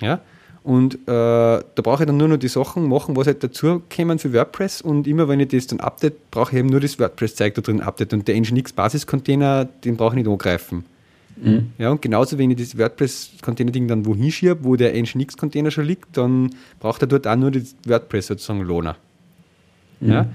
[0.00, 0.20] Ja?
[0.64, 4.18] Und äh, da brauche ich dann nur noch die Sachen machen, was halt dazu kommen
[4.18, 4.82] für WordPress.
[4.82, 7.80] Und immer wenn ich das dann update, brauche ich eben nur das WordPress-Zeug da drin
[7.80, 8.12] update.
[8.12, 10.84] Und der Nginx-Basis-Container, den brauche ich nicht angreifen.
[11.36, 11.72] Mhm.
[11.78, 16.16] Ja, und genauso, wenn ich das WordPress-Container-Ding dann wohin schiebe, wo der Nginx-Container schon liegt,
[16.16, 18.96] dann braucht er dort auch nur das WordPress sozusagen Lohner.
[20.00, 20.10] Mhm.
[20.10, 20.26] Ja?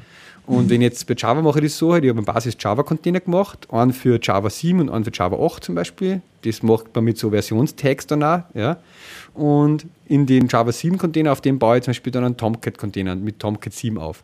[0.45, 3.67] Und wenn jetzt bei Java mache ich das so, halt, ich habe einen Basis-Java-Container gemacht,
[3.71, 6.21] einen für Java 7 und einen für Java 8 zum Beispiel.
[6.43, 8.41] Das macht man mit so Versionstags dann auch.
[8.53, 8.77] Ja.
[9.33, 13.39] Und in den Java 7-Container, auf dem baue ich zum Beispiel dann einen Tomcat-Container mit
[13.39, 14.23] Tomcat 7 auf.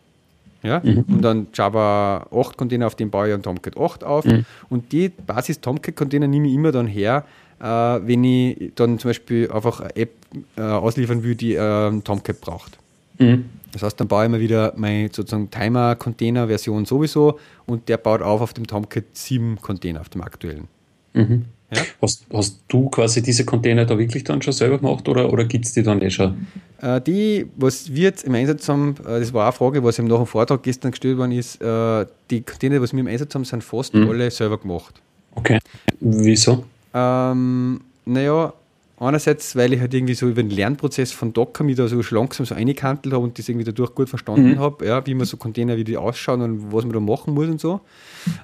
[0.62, 0.82] Ja?
[0.84, 1.06] Mhm.
[1.08, 4.26] Und dann Java 8 Container, auf dem baue ich einen Tomcat 8 auf.
[4.26, 4.46] Mhm.
[4.70, 7.26] Und die Basis Tomcat Container nehme ich immer dann her,
[7.60, 10.12] äh, wenn ich dann zum Beispiel einfach eine App
[10.58, 12.79] äh, ausliefern will, die äh, Tomcat braucht.
[13.20, 13.46] Mhm.
[13.72, 18.42] Das heißt, dann baue ich mir wieder meine sozusagen Timer-Container-Version sowieso und der baut auf
[18.42, 20.68] auf dem Tomcat 7 Container, auf dem aktuellen.
[21.14, 21.46] Mhm.
[21.72, 21.82] Ja?
[22.02, 25.66] Hast, hast du quasi diese Container da wirklich dann schon selber gemacht oder, oder gibt
[25.66, 26.48] es die dann eh schon?
[26.82, 30.08] Äh, die, was wir jetzt im Einsatz haben, äh, das war eine Frage, was eben
[30.08, 33.46] nach dem Vortrag gestern gestellt worden ist, äh, die Container, was wir im Einsatz haben,
[33.46, 34.10] sind fast mhm.
[34.10, 35.00] alle selber gemacht.
[35.36, 35.60] Okay.
[36.00, 36.66] Wieso?
[36.94, 38.54] Ähm, naja,
[39.00, 42.46] einerseits, weil ich halt irgendwie so über den Lernprozess von Docker mich da so langsam
[42.46, 44.60] so eingekantelt habe und das irgendwie dadurch gut verstanden mhm.
[44.60, 47.48] habe, ja, wie man so Container, wie die ausschauen und was man da machen muss
[47.48, 47.82] und so.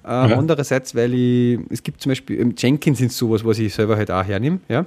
[0.03, 0.37] Äh, ja.
[0.37, 4.23] Andererseits, weil ich, es gibt zum Beispiel, Jenkins ist sowas, was ich selber halt auch
[4.23, 4.85] hernehme, ja.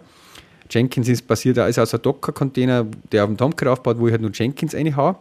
[0.70, 4.31] Jenkins ist basiert, also ein Docker-Container, der auf dem Tomcat aufbaut, wo ich halt nur
[4.33, 5.16] Jenkins reinhaue.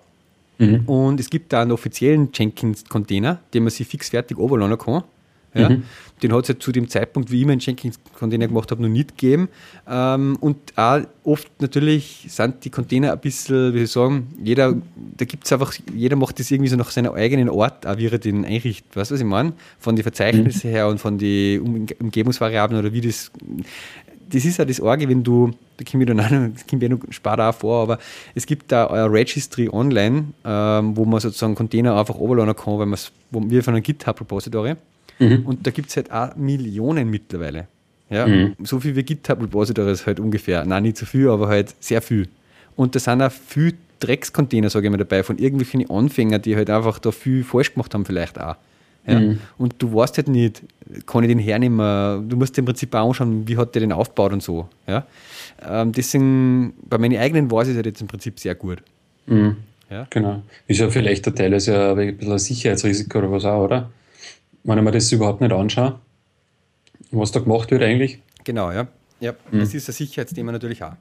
[0.57, 0.81] Mhm.
[0.85, 5.03] Und es gibt da einen offiziellen Jenkins-Container, den man sich fix fertig runterladen kann.
[5.53, 5.69] Ja?
[5.69, 5.83] Mhm.
[6.23, 9.17] Den hat es halt zu dem Zeitpunkt, wie ich meinen Jenkins-Container gemacht habe, noch nicht
[9.17, 9.49] gegeben.
[9.87, 14.75] Ähm, und auch oft natürlich sind die Container ein bisschen, wie soll ich sagen, jeder,
[14.95, 18.07] da gibt es einfach, jeder macht das irgendwie so nach seiner eigenen Art, auch wie
[18.07, 18.95] er den einrichtet.
[18.95, 19.53] Weißt du, was ich meine?
[19.79, 20.71] Von den Verzeichnisse mhm.
[20.71, 23.31] her und von den Umgebungsvariablen oder wie das.
[24.29, 26.89] Das ist ja das Orge, wenn du, da komme ich dann auch, das kommt ja
[26.89, 27.99] noch später auch vor, aber
[28.35, 32.87] es gibt da ein Registry online, ähm, wo man sozusagen Container einfach overladen kann, weil
[32.87, 34.75] man es, wie von einem GitHub-Repository.
[35.19, 35.45] Mhm.
[35.45, 37.67] Und da gibt es halt auch Millionen mittlerweile.
[38.09, 38.55] Ja, mhm.
[38.63, 40.65] So viel wie GitHub Repositories halt ungefähr.
[40.65, 42.27] Nein, nicht so viel, aber halt sehr viel.
[42.75, 46.69] Und da sind auch viel Dreckscontainer, sage ich mal, dabei, von irgendwelchen Anfängern, die halt
[46.69, 48.55] einfach da viel falsch gemacht haben, vielleicht auch.
[49.05, 49.19] Ja?
[49.19, 49.39] Mhm.
[49.57, 50.61] Und du weißt halt nicht,
[51.05, 52.29] kann ich den hernehmen?
[52.29, 54.69] Du musst dir im Prinzip auch anschauen, wie hat der den aufgebaut und so.
[54.85, 55.07] Ja?
[55.67, 58.83] Ähm, deswegen, bei meinen eigenen weiß ich es halt jetzt im Prinzip sehr gut.
[59.25, 59.57] Mhm.
[59.89, 60.05] Ja?
[60.09, 60.43] Genau.
[60.67, 63.89] Ist ja vielleicht der Teil, ist ja ein bisschen ein Sicherheitsrisiko oder was auch, oder?
[64.67, 65.99] Wenn ich mir das überhaupt nicht anschaue,
[67.11, 68.19] was da gemacht wird eigentlich.
[68.43, 68.87] Genau, ja.
[69.19, 69.59] ja mhm.
[69.59, 70.93] Das ist ein Sicherheitsthema natürlich auch.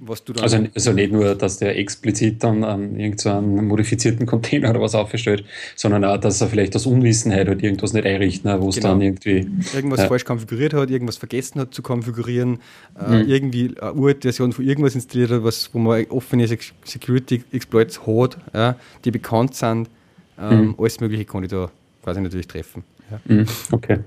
[0.00, 4.80] Was du also, also nicht nur, dass der explizit dann an irgendeinen modifizierten Container oder
[4.80, 8.76] was aufgestellt, sondern auch, dass er vielleicht aus Unwissenheit halt irgendwas nicht einrichten, wo es
[8.76, 8.90] genau.
[8.90, 9.48] dann irgendwie.
[9.74, 10.06] Irgendwas ja.
[10.06, 12.58] falsch konfiguriert hat, irgendwas vergessen hat zu konfigurieren,
[12.98, 13.14] äh, mhm.
[13.14, 18.06] äh, irgendwie eine uralte Version von irgendwas installiert hat, was, wo man offene Security Exploits
[18.06, 19.90] hat, ja, die bekannt sind.
[20.38, 20.74] Ähm, mhm.
[20.78, 21.70] Alles Mögliche kann ich da
[22.06, 22.84] quasi natürlich treffen.
[23.10, 23.20] Ja.
[23.24, 23.98] Mhm, okay.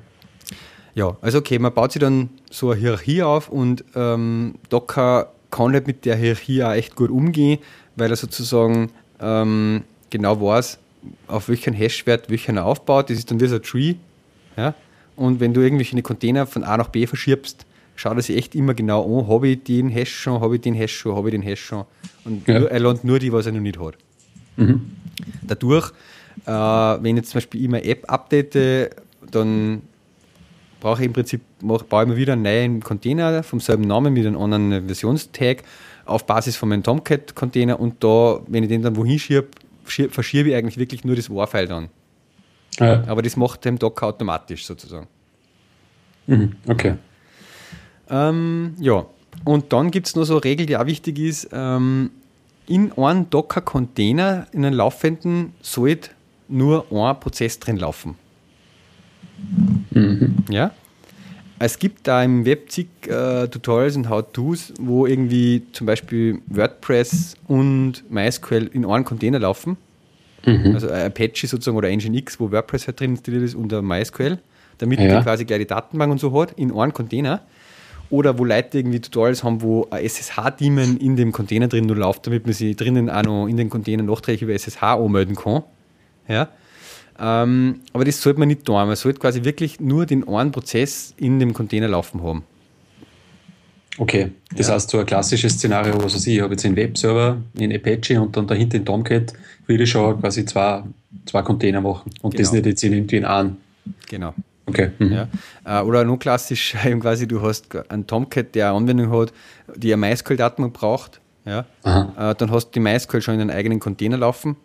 [0.96, 5.74] Ja, also okay, man baut sich dann so eine Hierarchie auf und ähm, Docker kann
[5.74, 7.60] halt mit der Hierarchie auch echt gut umgehen,
[7.98, 10.80] weil er sozusagen ähm, genau weiß,
[11.28, 13.10] auf welchen Hashwert welcher er aufbaut.
[13.10, 13.96] Das ist dann wie so ein Tree.
[14.56, 14.74] Ja?
[15.18, 17.66] Und wenn du irgendwelche Container von A nach B verschiebst,
[17.98, 20.74] schaut er sich echt immer genau an, habe ich den Hash schon, habe ich den
[20.74, 21.84] Hash schon, habe ich den Hash schon.
[22.24, 22.60] Und ja.
[22.60, 23.96] nur, er lernt nur die, was er noch nicht hat.
[24.56, 24.92] Mhm.
[25.42, 25.92] Dadurch
[26.46, 28.96] äh, wenn ich jetzt zum Beispiel immer App update,
[29.32, 29.82] dann
[30.80, 34.14] brauche ich im Prinzip, mach, baue ich mir wieder einen neuen Container vom selben Namen
[34.14, 35.64] mit einem anderen Versionstag
[36.06, 39.48] auf Basis von meinem Tomcat-Container und da, wenn ich den dann wohin schiebe,
[39.84, 41.90] verschiebe ich eigentlich wirklich nur das War-File dann.
[42.80, 43.04] Ja.
[43.08, 45.08] Aber das macht dem Docker automatisch sozusagen.
[46.28, 46.96] Mhm, okay.
[48.10, 49.06] Ähm, ja,
[49.46, 51.50] und dann gibt es noch so eine Regel, die auch wichtig ist.
[51.52, 52.12] Ähm,
[52.68, 56.12] in einem Docker-Container, in einem laufenden, sollte
[56.50, 58.16] nur ein Prozess drin laufen.
[59.92, 60.44] Mhm.
[60.50, 60.72] Ja?
[61.62, 67.36] Es gibt da im Web zig äh, Tutorials und How-Tos, wo irgendwie zum Beispiel WordPress
[67.48, 69.76] und MySQL in einem Container laufen.
[70.46, 70.74] Mhm.
[70.74, 74.40] Also Apache sozusagen oder Nginx, wo WordPress halt drin installiert ist unter MySQL,
[74.78, 75.18] damit ja.
[75.18, 77.42] die quasi gleich die Datenbank und so hat, in einem Container.
[78.10, 82.46] Oder wo Leute irgendwie Tutorials haben, wo SSH-Daemon in dem Container drin nur läuft, damit
[82.46, 85.64] man sich drinnen auch noch in den Container nachträglich über SSH anmelden kann.
[86.30, 86.50] Ja?
[87.20, 88.76] Ähm, aber das sollte man nicht tun.
[88.76, 92.44] Man sollte quasi wirklich nur den einen Prozess in dem Container laufen haben.
[93.98, 94.76] Okay, das ja.
[94.76, 98.22] heißt, so ein klassisches Szenario, was weiß ich, ich habe jetzt einen Webserver in Apache
[98.22, 99.34] und dann dahinter in Tomcat,
[99.68, 100.84] würde ich schon quasi zwei,
[101.26, 102.44] zwei Container machen und genau.
[102.44, 103.58] das nicht jetzt irgendwie in einen.
[104.08, 104.34] Genau.
[104.68, 104.92] Okay.
[105.00, 105.12] Mhm.
[105.12, 105.28] Ja.
[105.66, 109.34] Äh, oder noch klassisch, quasi, du hast einen Tomcat, der eine Anwendung hat,
[109.76, 111.20] die eine MySQL-Datenbank braucht.
[111.44, 111.66] Ja.
[111.84, 114.56] Äh, dann hast du die MySQL schon in einen eigenen Container laufen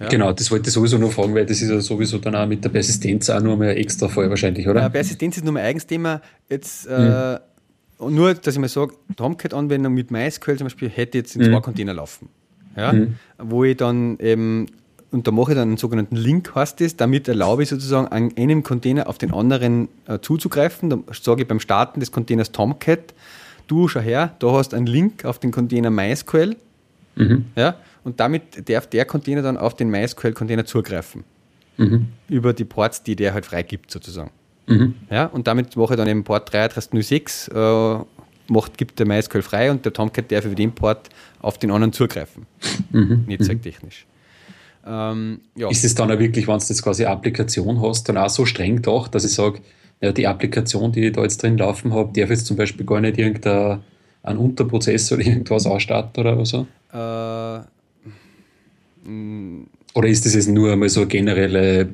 [0.00, 0.08] ja.
[0.08, 2.64] Genau, das wollte ich sowieso nur fragen, weil das ist ja sowieso dann auch mit
[2.64, 4.82] der Persistenz auch nur mal extra Fall wahrscheinlich, oder?
[4.82, 6.20] Ja, Persistenz ist nur mein eigenes Thema.
[6.48, 7.38] Jetzt, äh,
[7.98, 8.14] mhm.
[8.14, 11.52] nur, dass ich mal sage, Tomcat-Anwendung mit MySQL zum Beispiel hätte jetzt in mhm.
[11.52, 12.28] zwei Container laufen.
[12.76, 12.92] Ja?
[12.92, 13.14] Mhm.
[13.38, 14.66] Wo ich dann eben,
[15.10, 18.32] und da mache ich dann einen sogenannten Link, heißt das, damit erlaube ich sozusagen an
[18.36, 20.90] einem Container auf den anderen äh, zuzugreifen.
[20.90, 23.14] Da sage ich beim Starten des Containers Tomcat,
[23.66, 26.56] du schau her, da hast einen Link auf den Container MySQL.
[27.16, 27.46] Mhm.
[27.56, 27.76] Ja,
[28.08, 31.24] Und damit darf der Container dann auf den MySQL-Container zugreifen.
[31.76, 32.06] Mhm.
[32.30, 34.30] Über die Ports, die der halt freigibt, sozusagen.
[34.66, 34.94] Mhm.
[35.10, 37.98] Ja, und damit mache ich dann eben Port 3306, äh,
[38.48, 41.10] macht, gibt der MySQL frei und der Tomcat darf über den Port
[41.42, 42.46] auf den anderen zugreifen.
[42.92, 43.24] Mhm.
[43.26, 44.06] Netzwerktechnisch.
[44.86, 45.68] Ähm, ja.
[45.68, 48.76] Ist es dann auch wirklich, wenn du jetzt quasi Applikation hast, dann auch so streng
[48.76, 49.60] gedacht, dass ich sage,
[50.00, 53.02] ja, die Applikation, die ich da jetzt drin laufen habe, darf jetzt zum Beispiel gar
[53.02, 53.82] nicht irgendein
[54.24, 56.66] Unterprozess oder irgendwas ausstarten oder so?
[56.90, 57.60] Äh,
[59.94, 61.90] oder ist das jetzt nur einmal so generelle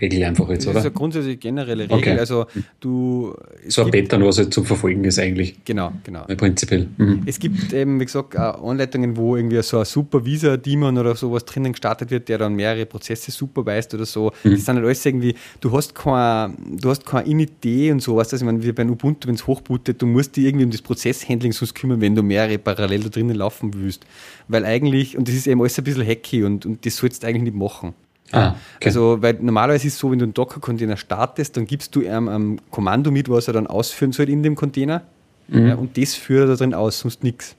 [0.00, 0.74] Regel einfach jetzt, oder?
[0.74, 1.96] Das ist eine grundsätzlich generelle Regel.
[1.96, 2.18] Okay.
[2.18, 2.46] Also
[2.80, 3.34] du,
[3.66, 5.64] so ein Pattern, was halt zu verfolgen ist eigentlich.
[5.64, 6.24] Genau, genau.
[6.24, 6.88] Prinzipiell.
[6.96, 7.22] Mhm.
[7.26, 12.10] Es gibt eben, wie gesagt, Anleitungen, wo irgendwie so ein Supervisor-Daemon oder sowas drinnen gestartet
[12.10, 14.32] wird, der dann mehrere Prozesse superweist oder so.
[14.44, 14.50] Mhm.
[14.50, 18.32] Das sind halt alles irgendwie, du hast keine, du hast keine Idee und sowas.
[18.32, 20.82] Also, ich meine, wie bei Ubuntu, wenn es hochbootet, du musst dich irgendwie um das
[20.82, 24.04] Prozesshandling sonst kümmern, wenn du mehrere parallel da drinnen laufen willst.
[24.48, 27.26] Weil eigentlich, und das ist eben alles ein bisschen hacky und, und das sollst du
[27.26, 27.94] eigentlich nicht machen.
[28.32, 28.86] Ah, okay.
[28.86, 32.28] Also, weil normalerweise ist es so, wenn du einen Docker-Container startest, dann gibst du ihm
[32.28, 35.02] ein Kommando mit, was er dann ausführen soll in dem Container.
[35.48, 35.66] Mhm.
[35.66, 37.56] Ja, und das führt er da drin aus, sonst nichts.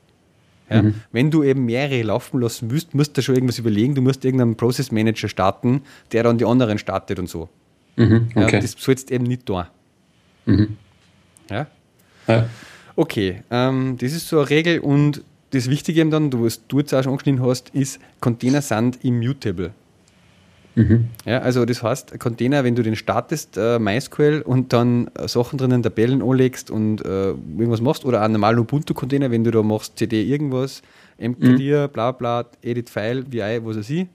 [0.70, 0.96] Ja, mhm.
[1.12, 3.96] Wenn du eben mehrere laufen lassen willst, musst du schon irgendwas überlegen.
[3.96, 7.50] Du musst irgendeinen Process Manager starten, der dann die anderen startet und so.
[7.96, 8.54] Mhm, okay.
[8.54, 9.70] ja, das sollst du eben nicht da.
[10.46, 10.78] Mhm.
[11.50, 11.68] Ja?
[12.96, 16.94] Okay, ähm, das ist so eine Regel und das Wichtige eben dann, was du jetzt
[16.94, 19.74] auch schon angeschnitten hast, ist, Container sind immutable.
[20.80, 21.08] Mhm.
[21.26, 25.84] Ja, also das heißt, Container, wenn du den startest, äh, MySQL und dann Sachen drinnen,
[25.84, 30.24] Tabellen anlegst und äh, irgendwas machst, oder einen normalen Ubuntu-Container, wenn du da machst, CD
[30.24, 30.82] irgendwas,
[31.20, 31.92] mkdir, mhm.
[31.92, 34.04] bla bla, edit File, VI, was weiß ich.
[34.04, 34.08] Mhm.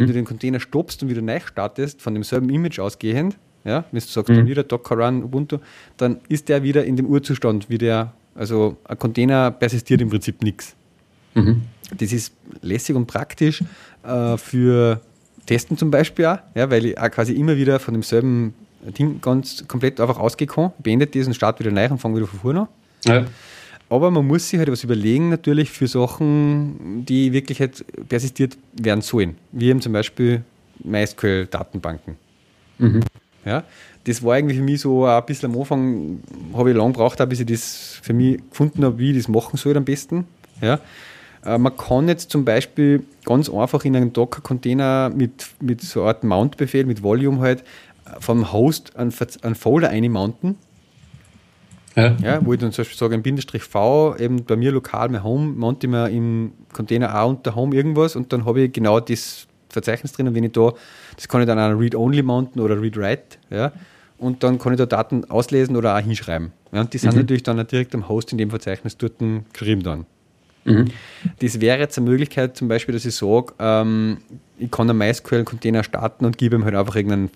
[0.00, 4.00] Wenn du den Container stoppst und wieder neu startest, von demselben Image ausgehend, ja, wenn
[4.00, 4.46] du sagst, mhm.
[4.46, 5.58] wieder Docker Run Ubuntu,
[5.98, 10.42] dann ist der wieder in dem Urzustand, wie der, also ein Container persistiert im Prinzip
[10.42, 10.74] nichts.
[11.34, 11.60] Mhm.
[11.98, 12.32] Das ist
[12.62, 13.62] lässig und praktisch
[14.02, 15.02] äh, für
[15.50, 18.54] testen zum Beispiel auch, ja, weil ich auch quasi immer wieder von demselben
[18.96, 22.60] Ding ganz komplett einfach ausgekommen, beendet diesen Start wieder neu und fange wieder von vorne
[22.60, 22.68] an.
[23.04, 23.26] Ja.
[23.88, 29.00] Aber man muss sich halt was überlegen, natürlich für Sachen, die wirklich halt persistiert werden
[29.00, 29.34] sollen.
[29.50, 30.44] Wie eben zum Beispiel
[30.84, 32.14] MySQL-Datenbanken.
[32.78, 33.00] Mhm.
[33.44, 33.64] Ja,
[34.04, 36.20] das war irgendwie für mich so ein bisschen am Anfang,
[36.54, 39.56] habe ich lange gebraucht, bis ich das für mich gefunden habe, wie ich das machen
[39.56, 40.26] soll am besten.
[40.62, 40.78] Ja,
[41.44, 46.24] man kann jetzt zum Beispiel ganz einfach in einem Docker-Container mit, mit so einer Art
[46.24, 50.56] Mount-Befehl, mit Volume halt, äh, vom Host einen, einen Folder einmounten.
[51.96, 52.16] Ja.
[52.22, 52.46] ja.
[52.46, 55.52] wo ich dann zum Beispiel sage, ein Bindestrich V, eben bei mir lokal mein Home,
[55.52, 59.48] monte ich mir im Container A unter Home irgendwas und dann habe ich genau das
[59.68, 60.72] Verzeichnis drin und wenn ich da,
[61.16, 63.72] das kann ich dann an Read-Only mounten oder Read-Write, ja,
[64.18, 66.52] und dann kann ich da Daten auslesen oder auch hinschreiben.
[66.72, 67.22] Ja, und die sind mhm.
[67.22, 69.14] natürlich dann direkt am Host in dem Verzeichnis dort
[69.52, 70.06] geschrieben dann.
[70.64, 70.86] Mhm.
[71.40, 74.18] Das wäre jetzt eine Möglichkeit, zum Beispiel, dass ich sage, ähm,
[74.58, 77.30] ich kann einen MySQL-Container starten und gebe ihm halt einfach irgendeinen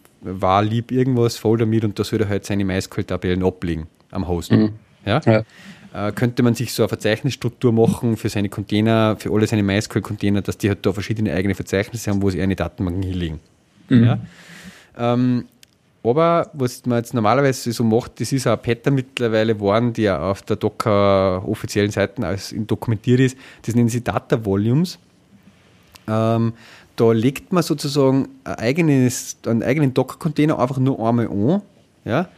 [0.68, 4.52] lieb irgendwas Folder mit und da soll er halt seine MySQL-Tabellen ablegen am Host.
[4.52, 4.70] Mhm.
[5.04, 5.20] Ja?
[5.24, 5.42] ja.
[5.94, 10.42] Äh, könnte man sich so eine Verzeichnisstruktur machen für seine Container, für alle seine MySQL-Container,
[10.42, 13.40] dass die halt da verschiedene eigene Verzeichnisse haben, wo sie eine Datenbanken hinlegen.
[13.88, 14.04] Mhm.
[14.04, 14.18] Ja?
[14.96, 15.44] Ähm,
[16.04, 20.22] aber was man jetzt normalerweise so macht, das ist auch ein Pattern mittlerweile geworden, der
[20.22, 23.38] auf der Docker offiziellen Seiten als dokumentiert ist.
[23.62, 24.98] Das nennen sie Data Volumes.
[26.06, 26.52] Ähm,
[26.96, 31.62] da legt man sozusagen ein eigenes, einen eigenen Docker-Container einfach nur einmal an,
[32.04, 32.28] ja,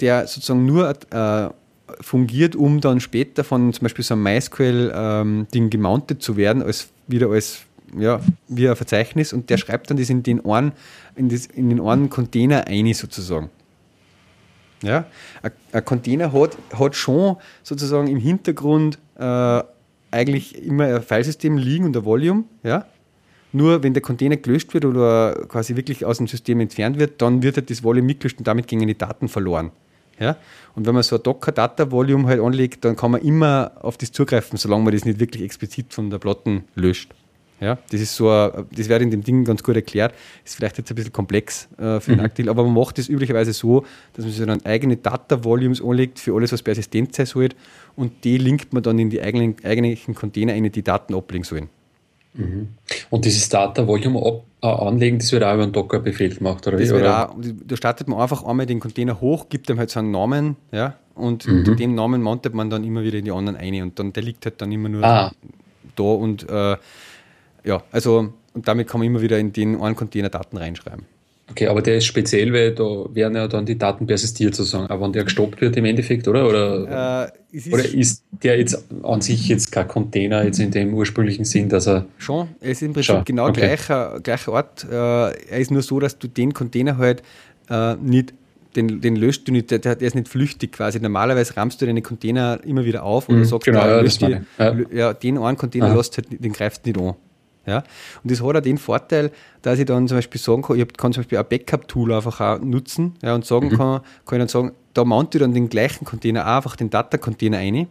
[0.00, 1.48] der sozusagen nur äh,
[2.02, 6.88] fungiert, um dann später von zum Beispiel so einem MySQL-Ding ähm, gemountet zu werden, als
[7.06, 7.62] wieder als
[7.96, 10.72] ja, wie ein Verzeichnis und der schreibt dann das in den einen,
[11.14, 13.50] in, das, in den einen Container ein, sozusagen.
[14.82, 15.06] Ja,
[15.42, 19.62] ein, Container hat, hat schon sozusagen im Hintergrund äh,
[20.10, 22.86] eigentlich immer ein Filesystem liegen und ein Volume, ja.
[23.52, 27.42] Nur wenn der Container gelöscht wird oder quasi wirklich aus dem System entfernt wird, dann
[27.42, 29.70] wird halt das Volume mitgelöscht und damit gingen die Daten verloren.
[30.18, 30.36] Ja?
[30.74, 34.58] Und wenn man so ein Docker-Data-Volume halt anlegt, dann kann man immer auf das zugreifen,
[34.58, 37.14] solange man das nicht wirklich explizit von der Platte löscht.
[37.60, 40.14] Ja, das ist so, ein, das wäre in dem Ding ganz gut erklärt.
[40.44, 42.24] Ist vielleicht jetzt ein bisschen komplex äh, für den mhm.
[42.26, 46.34] Aktil, aber man macht das üblicherweise so, dass man sich dann eigene Data-Volumes anlegt für
[46.34, 47.48] alles, was persistent sein soll
[47.96, 51.68] und die linkt man dann in die eigenen, eigentlichen Container ein, die Daten ablegen sollen.
[52.34, 52.68] Mhm.
[53.08, 56.90] Und dieses Data-Volume ab, äh, anlegen, das wird auch über einen Docker-Befehl gemacht, oder das
[56.90, 57.02] wie?
[57.02, 57.34] Auch,
[57.66, 60.96] da startet man einfach einmal den Container hoch, gibt ihm halt so einen Namen, ja,
[61.14, 61.58] und mhm.
[61.58, 64.22] unter dem Namen mountet man dann immer wieder in die anderen ein und dann der
[64.22, 65.32] liegt halt dann immer nur ah.
[65.96, 66.76] da und äh,
[67.66, 71.04] ja, also und damit kann man immer wieder in den einen Container Daten reinschreiben.
[71.48, 75.04] Okay, aber der ist speziell, weil da werden ja dann die Daten persistiert sozusagen, aber
[75.04, 76.48] wenn der gestoppt wird im Endeffekt, oder?
[76.48, 80.92] Oder, äh, ist, oder ist der jetzt an sich jetzt kein Container jetzt in dem
[80.94, 82.06] ursprünglichen Sinn, dass er.
[82.18, 83.60] Schon, er ist im Prinzip schon, genau okay.
[83.60, 84.86] gleicher, gleicher Ort.
[84.90, 87.22] Äh, er ist nur so, dass du den Container halt
[87.70, 88.34] äh, nicht
[88.74, 91.00] den, den löscht du nicht, der, der, ist nicht flüchtig quasi.
[91.00, 94.76] Normalerweise rammst du deine Container immer wieder auf oder mhm, sagst, genau, ja, die, ja.
[94.92, 95.12] ja.
[95.14, 97.14] den einen Container lässt halt, den greifst du nicht an.
[97.66, 97.82] Ja?
[98.22, 99.30] Und das hat auch den Vorteil,
[99.62, 102.60] dass ich dann zum Beispiel sagen kann, ich kann zum Beispiel ein Backup-Tool einfach auch
[102.60, 103.76] nutzen ja, und sagen mhm.
[103.76, 106.90] kann, kann ich dann sagen, da mounte ich dann den gleichen Container auch einfach den
[106.90, 107.88] Data-Container ein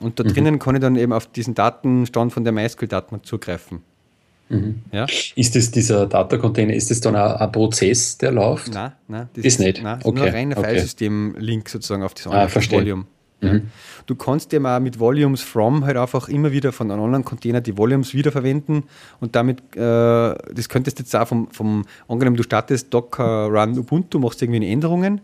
[0.00, 0.28] und da mhm.
[0.28, 3.82] drinnen kann ich dann eben auf diesen Datenstand von der MySQL-Datenbank zugreifen.
[4.48, 4.82] Mhm.
[4.92, 5.06] Ja?
[5.34, 8.72] Ist das dieser Data-Container, ist das dann ein, ein, Prozess, der läuft?
[8.72, 9.28] Nein, nein.
[9.34, 9.82] Das ist, ist nicht.
[9.82, 10.08] Nein, okay.
[10.08, 10.68] ist nur ein reiner okay.
[10.68, 13.06] Filesystem-Link sozusagen auf das ah, Volume.
[13.40, 13.68] Mhm.
[14.06, 17.60] Du kannst dir mal mit Volumes from halt einfach immer wieder von einem anderen Container
[17.60, 18.84] die Volumes wiederverwenden
[19.20, 23.78] und damit, äh, das könntest du jetzt auch vom, vom, angenommen du startest Docker Run
[23.78, 25.20] Ubuntu, machst irgendwie Änderungen,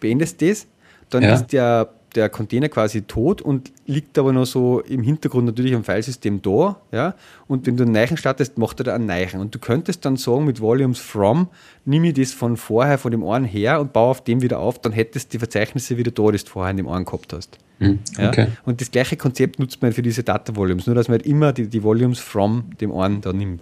[0.00, 0.66] beendest das,
[1.10, 1.34] dann ja.
[1.34, 5.84] ist der der Container quasi tot und liegt aber noch so im Hintergrund natürlich am
[5.84, 6.80] Filesystem da.
[6.92, 7.14] Ja?
[7.48, 9.40] Und wenn du einen Neichen startest, macht er da einen Neichen.
[9.40, 11.48] Und du könntest dann sagen mit Volumes from,
[11.84, 14.80] nimm ich das von vorher, von dem einen her und baue auf dem wieder auf,
[14.80, 17.58] dann hättest du die Verzeichnisse wieder da, die du vorher in dem einen gehabt hast.
[17.78, 18.42] Mhm, okay.
[18.42, 18.48] ja?
[18.64, 21.52] Und das gleiche Konzept nutzt man für diese Data Volumes, nur dass man halt immer
[21.52, 23.60] die, die Volumes from dem einen da nimmt.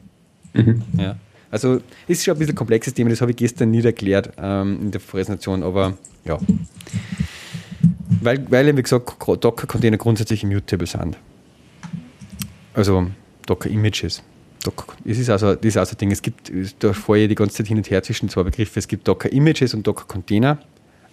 [0.52, 0.82] Mhm.
[0.98, 1.16] Ja?
[1.50, 4.78] Also ist schon ein bisschen ein komplexes Thema, das habe ich gestern nicht erklärt ähm,
[4.82, 6.38] in der Präsentation, aber ja.
[8.20, 11.16] Weil, weil wie gesagt, Docker-Container grundsätzlich immutable sind.
[12.74, 13.06] Also
[13.46, 14.22] Docker-Images.
[14.62, 17.34] Docker, es ist also, das ist also ein Ding, es gibt, da fahre ich die
[17.34, 18.78] ganze Zeit hin und her zwischen zwei Begriffen.
[18.78, 20.58] Es gibt Docker-Images und Docker-Container.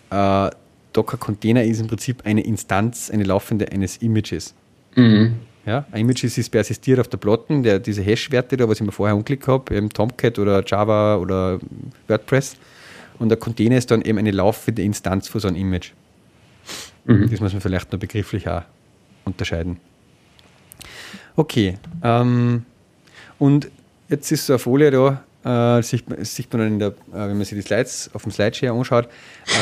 [0.09, 0.49] Äh,
[0.91, 4.53] Docker-Container ist im Prinzip eine Instanz, eine laufende eines Images.
[4.95, 5.35] Mhm.
[5.65, 8.91] Ja, ein Image ist persistiert auf der Platte, der, diese Hash-Werte da, was ich mir
[8.91, 11.59] vorher angeklickt habe, eben Tomcat oder Java oder
[12.07, 12.55] WordPress.
[13.19, 15.91] Und der Container ist dann eben eine laufende Instanz von so einem Image.
[17.07, 17.29] Mhm.
[17.31, 18.63] Das muss man vielleicht noch begrifflich auch
[19.25, 19.77] unterscheiden.
[21.35, 21.77] Okay.
[22.03, 22.65] Ähm,
[23.39, 23.69] und
[24.09, 27.45] jetzt ist so eine Folie da, äh, sieht, sieht, man dann, der, äh, wenn man
[27.45, 29.07] sich die Slides auf dem Slideshare anschaut,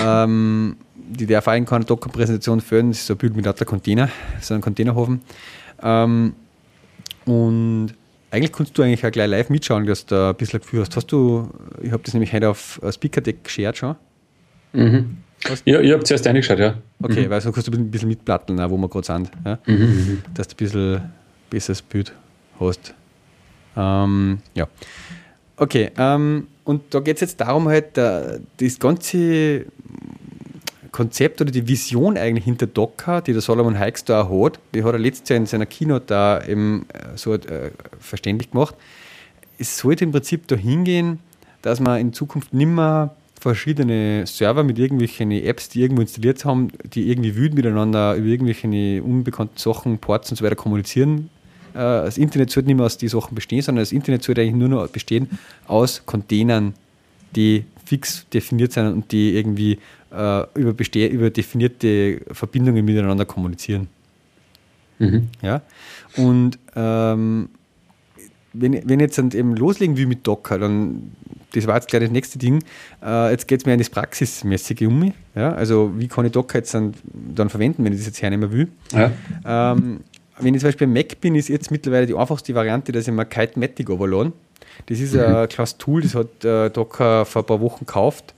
[0.04, 2.90] ähm, die darf auch in keine Docker-Präsentation führen.
[2.90, 4.10] Das ist so ein Bild mit lauter Container,
[4.42, 5.22] so ein Containerhofen.
[5.84, 6.34] Ähm,
[7.26, 7.90] und
[8.32, 10.96] eigentlich kannst du eigentlich auch gleich live mitschauen, dass du da ein bisschen Gefühl hast.
[10.96, 11.50] Hast du,
[11.82, 13.96] ich habe das nämlich heute auf Speaker Deck geshared schon.
[14.74, 15.18] Mhm.
[15.66, 16.76] Ja, ich habe zuerst reingeschaut, ja.
[17.02, 17.30] Okay, mhm.
[17.30, 19.32] weil so kannst du ein bisschen mitplatteln, wo wir gerade sind.
[19.46, 19.60] Ja?
[19.66, 21.02] Mhm, mhm, dass du ein bisschen
[21.50, 22.14] besseres Bild
[22.60, 22.94] hast.
[23.78, 24.68] Ähm, ja.
[25.58, 29.66] Okay, ähm, und da geht es jetzt darum, halt, der, das ganze
[30.92, 34.94] Konzept oder die Vision eigentlich hinter Docker, die der Solomon Hikes da hat, die hat
[34.94, 38.76] er letztes Jahr in seiner Keynote da eben äh, so äh, verständlich gemacht.
[39.58, 41.20] Es sollte im Prinzip dahin gehen,
[41.62, 47.12] dass man in Zukunft nimmer verschiedene Server mit irgendwelchen Apps, die irgendwo installiert haben, die
[47.12, 51.30] irgendwie wütend miteinander über irgendwelche unbekannten Sachen, Ports und so weiter kommunizieren.
[51.74, 54.56] Äh, das Internet sollte nicht mehr aus diesen Sachen bestehen, sondern das Internet sollte eigentlich
[54.56, 55.30] nur noch bestehen
[55.68, 56.74] aus Containern,
[57.36, 59.78] die fix definiert sind und die irgendwie
[60.12, 63.88] äh, über, über definierte Verbindungen miteinander kommunizieren.
[64.98, 65.28] Mhm.
[65.44, 65.62] Ja?
[66.18, 67.50] Und ähm,
[68.58, 71.12] wenn, wenn ich jetzt eben loslegen will mit Docker, dann
[71.56, 72.64] das war jetzt gleich das nächste Ding.
[73.04, 75.14] Äh, jetzt geht es mir an das Praxismäßige um.
[75.36, 75.54] Ja?
[75.54, 78.68] Also wie kann ich Docker jetzt dann, dann verwenden, wenn ich das jetzt hernehmen will.
[78.92, 79.12] Ja.
[79.46, 80.02] Ähm,
[80.40, 83.26] wenn ich zum Beispiel Mac bin, ist jetzt mittlerweile die einfachste Variante, dass ich mir
[83.26, 84.34] Kitematic overladen.
[84.88, 85.22] Das ist mhm.
[85.22, 88.34] ein klasse Tool, das hat äh, Docker vor ein paar Wochen gekauft.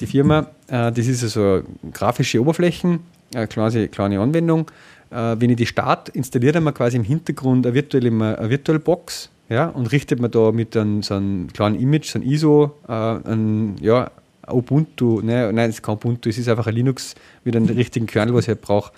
[0.00, 3.00] Die Firma, äh, das ist also grafische Oberflächen,
[3.34, 4.70] eine kleine, kleine Anwendung.
[5.10, 8.78] Äh, wenn ich die start, installiert er mir quasi im Hintergrund eine virtuelle, eine virtuelle
[8.78, 12.76] Box ja, und richtet man da mit einem, so einem kleinen Image, so ein ISO,
[12.88, 14.10] äh, ein, ja,
[14.48, 18.06] Ubuntu, ne, nein, es ist kein Ubuntu, es ist einfach ein Linux mit einem richtigen
[18.06, 18.92] Kernel, was ich halt brauche,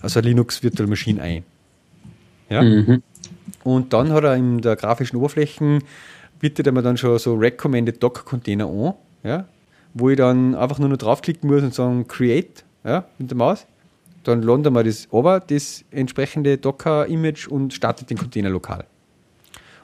[0.00, 1.44] also eine Linux Virtual Machine ein.
[2.48, 2.62] Ja?
[2.62, 3.02] Mhm.
[3.64, 5.80] Und dann hat er in der grafischen Oberfläche,
[6.38, 8.94] bietet er mir dann schon so Recommended Docker Container an,
[9.24, 9.46] ja,
[9.92, 13.66] wo ich dann einfach nur noch draufklicken muss und sagen Create ja, mit der Maus.
[14.22, 18.84] Dann laden wir das aber, das entsprechende Docker-Image und startet den Container lokal.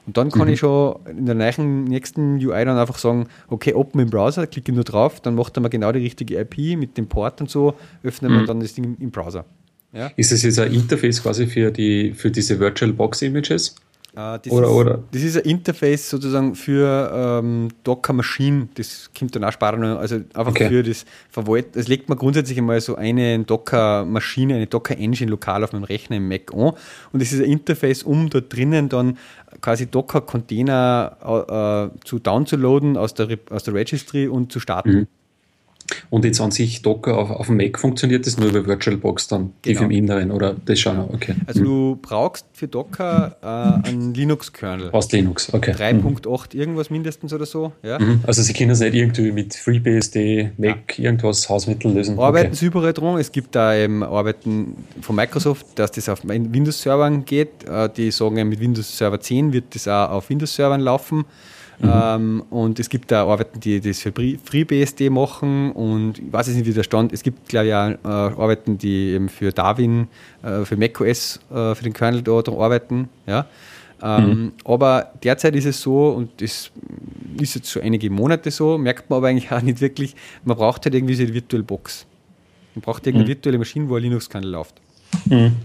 [0.05, 0.53] Und dann kann mhm.
[0.53, 4.73] ich schon in der nächsten, nächsten UI dann einfach sagen, okay, open im Browser, klicke
[4.73, 7.75] nur drauf, dann macht er mir genau die richtige IP mit dem Port und so,
[8.03, 8.37] öffnet mhm.
[8.37, 9.45] man dann das Ding im Browser.
[9.93, 10.11] Ja?
[10.15, 13.75] Ist das jetzt ein Interface quasi für, die, für diese Virtual Box Images?
[14.15, 15.03] Uh, das oder, ist, oder.
[15.11, 17.11] Das ist ein Interface sozusagen für
[17.41, 18.67] ähm, Docker Machine.
[18.75, 19.97] Das kommt dann auch noch.
[19.97, 20.69] Also einfach okay.
[20.69, 21.71] für das Verwalten.
[21.73, 25.85] Das legt man grundsätzlich einmal so eine Docker Maschine, eine Docker Engine lokal auf meinem
[25.85, 26.73] Rechner im Mac an.
[27.11, 29.17] Und das ist ein Interface, um dort drinnen dann
[29.61, 34.91] quasi Docker Container äh, zu downzuladen aus der, aus der Registry und zu starten.
[34.91, 35.07] Mhm.
[36.09, 39.53] Und jetzt an sich Docker auf, auf dem Mac funktioniert das nur über VirtualBox dann,
[39.61, 39.85] tief genau.
[39.85, 41.35] im Inneren oder das schon, okay.
[41.45, 41.65] Also mhm.
[41.65, 44.91] du brauchst für Docker äh, einen Linux-Kernel.
[44.91, 45.71] Aus Linux, okay.
[45.71, 46.59] 3.8 mhm.
[46.59, 47.73] irgendwas mindestens oder so.
[47.83, 47.99] Ja.
[47.99, 48.21] Mhm.
[48.25, 51.05] Also sie können es nicht irgendwie mit FreeBSD, Mac, ja.
[51.05, 52.17] irgendwas Hausmittel lösen.
[52.19, 52.55] Arbeiten okay.
[52.55, 53.17] sie überall drum.
[53.17, 57.63] Es gibt da eben Arbeiten von Microsoft, dass das auf Windows-Servern geht.
[57.67, 61.25] Äh, die sagen, mit Windows Server 10 wird das auch auf Windows-Servern laufen.
[61.79, 61.91] Mhm.
[61.91, 66.65] Ähm, und es gibt da Arbeiten, die das für FreeBSD machen und ich weiß nicht,
[66.65, 70.07] wie der Stand Es gibt, glaube ich, auch äh, Arbeiten, die eben für Darwin,
[70.43, 73.09] äh, für macOS, äh, für den Kernel da, da arbeiten.
[73.25, 73.47] Ja?
[74.01, 74.51] Ähm, mhm.
[74.65, 76.71] Aber derzeit ist es so, und das
[77.39, 80.85] ist jetzt schon einige Monate so, merkt man aber eigentlich auch nicht wirklich, man braucht
[80.85, 82.05] halt irgendwie so eine virtuelle Box.
[82.75, 83.35] Man braucht irgendeine mhm.
[83.35, 84.75] virtuelle Maschine, wo ein Linux-Kernel läuft.
[85.25, 85.55] Mhm.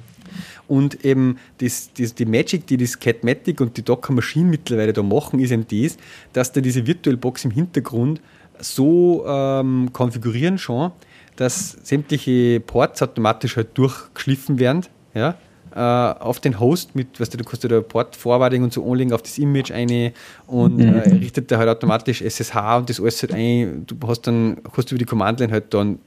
[0.66, 5.02] Und eben das, das, die Magic, die das Catmatic und die Docker Machine mittlerweile da
[5.02, 5.96] machen, ist eben das,
[6.32, 8.20] dass da diese VirtualBox im Hintergrund
[8.60, 10.92] so ähm, konfigurieren schon,
[11.36, 14.84] dass sämtliche Ports automatisch halt durchgeschliffen werden.
[15.14, 15.36] Ja?
[15.74, 19.12] Äh, auf den Host mit, weißt du, du kannst da Port Forwarding und so anlegen
[19.12, 20.12] auf das Image eine
[20.46, 20.94] und mhm.
[20.94, 23.84] äh, richtet da halt automatisch SSH und das alles halt ein.
[23.86, 25.98] Du hast dann, kannst du über die Command-Line halt dann,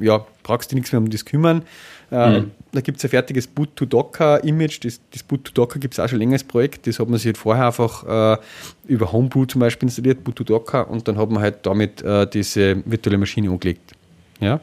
[0.00, 1.62] ja, brauchst du nichts mehr um das kümmern.
[2.10, 2.50] Äh, mhm.
[2.72, 4.80] Da gibt es ein fertiges Boot-to-Docker-Image.
[4.84, 6.86] Das, das Boot-to-Docker gibt es auch schon länger als Projekt.
[6.86, 8.42] Das hat man sich halt vorher einfach äh,
[8.86, 13.18] über Homebrew zum Beispiel installiert, Boot-to-Docker, und dann hat man halt damit äh, diese virtuelle
[13.18, 13.92] Maschine angelegt.
[14.40, 14.60] Ja?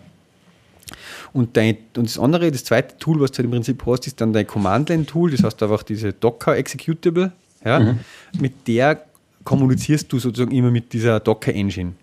[1.33, 4.21] Und, dein, und das andere, das zweite Tool, was du halt im Prinzip hast, ist
[4.21, 5.31] dann dein Command-Line-Tool.
[5.31, 7.31] Das heißt einfach diese Docker-Executable.
[7.63, 7.79] Ja?
[7.79, 7.99] Mhm.
[8.39, 9.03] Mit der
[9.43, 11.93] kommunizierst du sozusagen immer mit dieser Docker-Engine.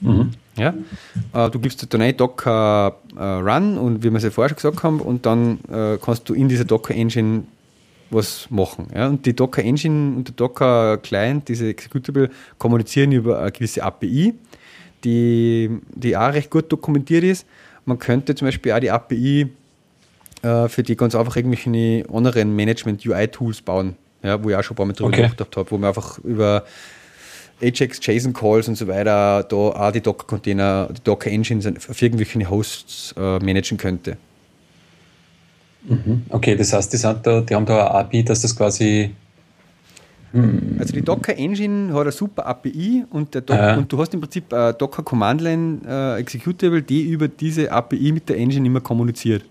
[0.00, 0.30] Mhm.
[0.58, 0.74] Ja?
[1.32, 4.56] Äh, du gibst dann ein Docker äh, Run und wie wir es ja vorher schon
[4.56, 7.44] gesagt haben, und dann äh, kannst du in dieser Docker Engine
[8.10, 8.88] was machen.
[8.94, 9.08] Ja?
[9.08, 14.34] Und die Docker Engine und der Docker Client, diese Executable, kommunizieren über eine gewisse API,
[15.04, 17.46] die, die auch recht gut dokumentiert ist.
[17.84, 19.48] Man könnte zum Beispiel auch die API
[20.42, 24.76] äh, für die ganz einfach irgendwelche anderen Management-UI-Tools bauen, ja, wo ich auch schon ein
[24.76, 25.22] paar Mal drüber okay.
[25.22, 26.64] nachgedacht habe, wo man einfach über
[27.60, 33.14] Ajax, JSON Calls und so weiter, da auch die Docker-Container, die Docker-Engines auf irgendwelche Hosts
[33.16, 34.16] äh, managen könnte.
[35.84, 36.22] Mhm.
[36.28, 39.10] Okay, das heißt, die, da, die haben da eine API, dass das quasi.
[40.32, 40.76] Hm.
[40.78, 44.52] Also die Docker Engine hat eine super API und, Docker, und du hast im Prinzip
[44.52, 49.42] eine Docker Command Line äh, Executable, die über diese API mit der Engine immer kommuniziert.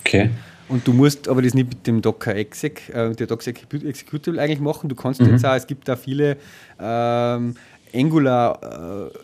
[0.00, 0.30] Okay.
[0.68, 4.60] Und du musst aber das nicht mit dem Docker Exec, äh, der Docker Executable eigentlich
[4.60, 4.88] machen.
[4.88, 5.30] Du kannst mhm.
[5.30, 6.36] jetzt auch, es gibt da viele
[6.80, 7.54] ähm,
[7.94, 9.18] Angular äh,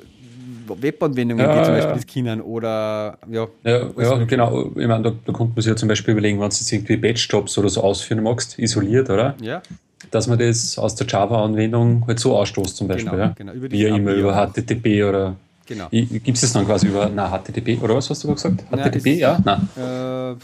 [0.80, 1.96] Webanwendungen, ja, die zum Beispiel ja.
[1.96, 3.48] das Kindern oder ja.
[3.64, 4.70] Ja, ja genau.
[4.76, 6.96] Ich meine, da, da kommt man sich ja zum Beispiel überlegen, wenn du jetzt irgendwie
[6.96, 9.34] Batch-Jobs oder so ausführen magst, isoliert, oder?
[9.40, 9.62] Ja.
[10.10, 13.10] Dass man das aus der Java-Anwendung halt so ausstoßt, zum Beispiel.
[13.10, 13.34] Genau, ja?
[13.36, 13.52] genau.
[13.52, 15.36] Über Via E-Mail, über HTTP oder
[15.72, 15.88] Genau.
[15.90, 18.62] Gibt es das dann quasi über na, HTTP oder was hast du gesagt?
[18.70, 19.40] HTTP, ja?
[19.42, 19.68] Nein.
[19.74, 20.36] Äh,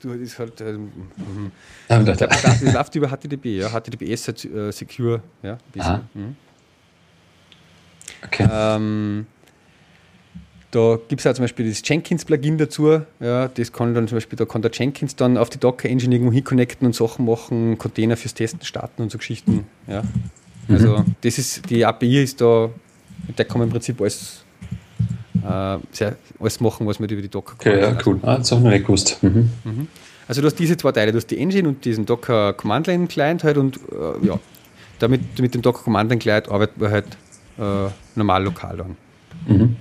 [0.00, 1.50] du, ist halt, äh, mhm.
[1.88, 3.68] das, das läuft über HTTP, ja.
[3.68, 5.58] HTTP ist halt äh, secure, ja.
[6.14, 6.36] Mhm.
[8.24, 8.48] Okay.
[8.50, 9.26] Ähm,
[10.70, 13.02] da gibt es auch zum Beispiel das Jenkins-Plugin dazu.
[13.20, 16.32] Ja, das kann dann zum Beispiel, da kann der Jenkins dann auf die Docker-Engine irgendwo
[16.32, 19.66] hinconnecten und Sachen machen, Container fürs Testen starten und so Geschichten.
[19.86, 20.02] Ja.
[20.68, 21.16] Also mhm.
[21.20, 22.70] das ist, die API ist da,
[23.26, 24.43] mit der kann man im Prinzip alles
[25.44, 27.72] äh, sehr, alles machen, was man über die Docker kann.
[27.72, 28.18] Okay, ja, cool.
[28.22, 29.18] Ah, das habe ich noch nicht gewusst.
[29.22, 29.50] Mhm.
[29.64, 29.88] Mhm.
[30.26, 33.06] Also du hast diese zwei Teile, du hast die Engine und diesen Docker Command Line
[33.06, 34.38] Client halt und äh, ja,
[34.98, 37.06] damit mit dem Docker Command Line Client arbeiten wir halt
[37.58, 38.96] äh, normal lokal dann.
[39.46, 39.76] Mhm.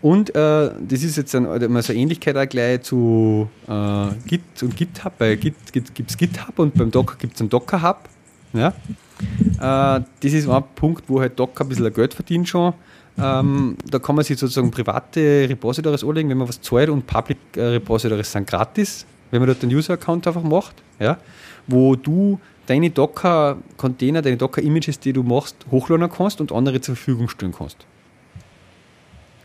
[0.00, 4.42] Und äh, das ist jetzt ein, also so eine Ähnlichkeit auch gleich zu äh, Git
[4.62, 5.16] und GitHub.
[5.16, 8.08] Bei Git gibt es GitHub und beim Docker gibt es einen Docker Hub.
[8.52, 8.68] Ja?
[8.68, 12.74] Äh, das ist ein Punkt, wo halt Docker ein bisschen Geld verdient schon.
[13.16, 17.38] Ähm, da kann man sich sozusagen private Repositories anlegen, wenn man was zahlt und Public
[17.56, 21.18] äh, Repositories sind gratis, wenn man dort den User-Account einfach macht, ja,
[21.66, 27.28] wo du deine Docker-Container, deine Docker-Images, die du machst, hochladen kannst und andere zur Verfügung
[27.28, 27.86] stellen kannst.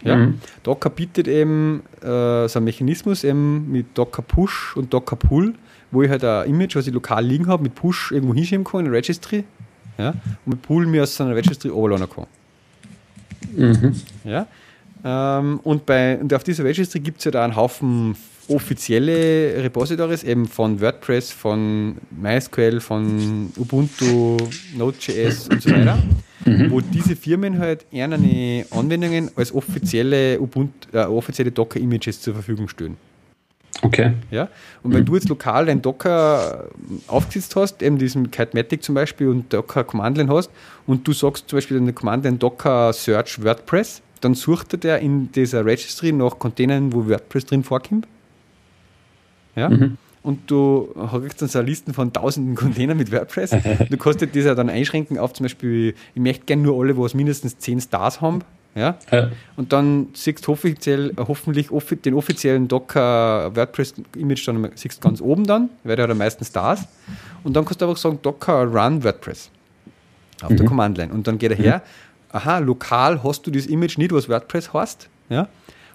[0.03, 0.15] Ja?
[0.15, 0.39] Mhm.
[0.63, 5.53] Docker bietet eben äh, so einen Mechanismus eben mit Docker Push und Docker Pull,
[5.91, 8.82] wo ich halt ein Image, was ich lokal liegen habe, mit Push irgendwo hinschieben kann
[8.82, 9.43] in eine Registry
[9.97, 10.09] ja?
[10.45, 12.26] und mit Pull mir aus so einer Registry overladen kann.
[13.55, 13.95] Mhm.
[14.23, 14.47] Ja?
[15.03, 18.15] Ähm, und, bei, und auf dieser Registry gibt es ja da einen Haufen
[18.49, 24.37] offizielle Repositories eben von WordPress, von MySQL, von Ubuntu,
[24.75, 25.99] Node.js und so weiter,
[26.45, 26.71] mhm.
[26.71, 32.97] wo diese Firmen halt eher Anwendungen als offizielle, Ubuntu, äh, offizielle Docker-Images zur Verfügung stellen.
[33.82, 34.13] Okay.
[34.30, 34.49] Ja?
[34.84, 35.05] Und wenn mhm.
[35.05, 36.65] du jetzt lokal dein Docker
[37.07, 40.49] aufgesetzt hast, eben diesen Kitematic zum Beispiel und Docker Command hast
[40.86, 45.32] und du sagst zum Beispiel in der Command Docker Search WordPress, dann sucht er in
[45.32, 48.07] dieser Registry nach Containern, wo WordPress drin vorkommt.
[49.55, 49.69] Ja?
[49.69, 49.97] Mhm.
[50.21, 53.51] Und du hast dann so Listen von tausenden Containern mit WordPress.
[53.89, 57.05] du kannst das ja dann einschränken auf zum Beispiel, ich möchte gerne nur alle, wo
[57.05, 58.41] es mindestens 10 Stars haben.
[58.76, 58.97] Ja?
[59.11, 59.30] ja.
[59.55, 61.70] Und dann siehst du offiziell, hoffentlich
[62.03, 66.88] den offiziellen Docker WordPress-Image dann siehst ganz oben dann, weil der hat am meisten Stars.
[67.43, 69.49] Und dann kannst du einfach sagen, Docker Run WordPress
[70.41, 70.57] auf mhm.
[70.57, 71.13] der Command-Line.
[71.13, 72.36] Und dann geht er her, mhm.
[72.38, 75.09] aha, lokal hast du das Image nicht, was WordPress heißt.
[75.30, 75.47] Ja?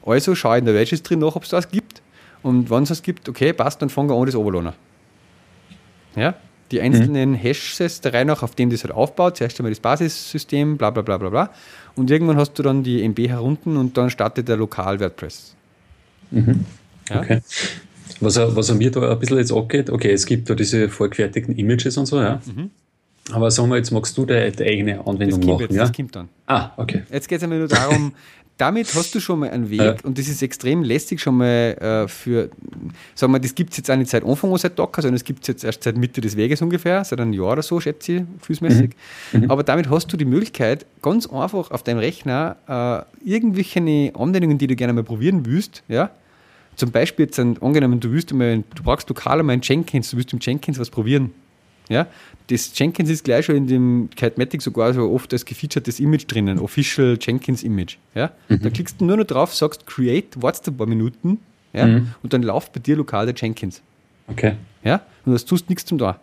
[0.05, 2.03] Also schau in der Registry nach, ob es das gibt.
[2.43, 4.75] Und wenn es das gibt, okay, passt, dann fangen wir an das Overlohner.
[6.15, 6.35] Ja?
[6.71, 7.35] Die einzelnen mhm.
[7.35, 9.37] Hashes der Reihe nach, auf denen das halt aufbaut.
[9.37, 11.51] Zuerst einmal das Basissystem, bla bla bla bla bla.
[11.97, 15.55] Und irgendwann hast du dann die MB herunten und dann startet der Lokal WordPress.
[16.31, 16.65] Mhm.
[17.09, 17.21] Ja?
[17.21, 17.41] Okay.
[18.21, 21.97] Was, was mir da ein bisschen jetzt angeht, okay, es gibt da diese vorgefertigten Images
[21.97, 22.41] und so, ja.
[22.45, 22.71] Mhm.
[23.33, 25.61] Aber sagen wir, jetzt magst du deine eigene Anwendung das machen.
[25.63, 25.83] Jetzt, ja?
[25.83, 26.29] Das kommt dann.
[26.47, 27.03] Ah, okay.
[27.11, 28.13] Jetzt geht es einmal nur darum,
[28.57, 29.97] damit hast du schon mal einen Weg ja.
[30.05, 32.51] und das ist extrem lästig schon mal äh, für,
[33.15, 35.25] sagen wir, das gibt es jetzt auch nicht seit Anfang an seit Docker, sondern es
[35.25, 38.13] gibt es jetzt erst seit Mitte des Weges ungefähr, seit einem Jahr oder so, schätze
[38.13, 38.91] ich, fußmäßig.
[39.33, 39.41] Mhm.
[39.41, 39.51] Mhm.
[39.51, 42.57] Aber damit hast du die Möglichkeit, ganz einfach auf deinem Rechner
[43.25, 46.11] äh, irgendwelche Anwendungen, die du gerne mal probieren willst, ja,
[46.77, 50.33] zum Beispiel jetzt angenommen, du willst mal, du brauchst lokal einmal einen Jenkins, du willst
[50.33, 51.33] im Jenkins was probieren,
[51.89, 52.07] ja,
[52.49, 56.59] das Jenkins ist gleich schon in dem Kitematic sogar so oft als gefeaturedes Image drinnen,
[56.59, 57.97] Official Jenkins Image.
[58.15, 58.33] Ja?
[58.49, 58.61] Mhm.
[58.63, 61.39] Da klickst du nur noch drauf, sagst Create, wartest ein paar Minuten
[61.73, 61.87] ja?
[61.87, 62.09] Mhm.
[62.23, 63.83] und dann läuft bei dir lokal der Jenkins.
[64.29, 64.55] Okay.
[64.83, 65.03] Ja?
[65.25, 66.21] Und das tust nichts zum da.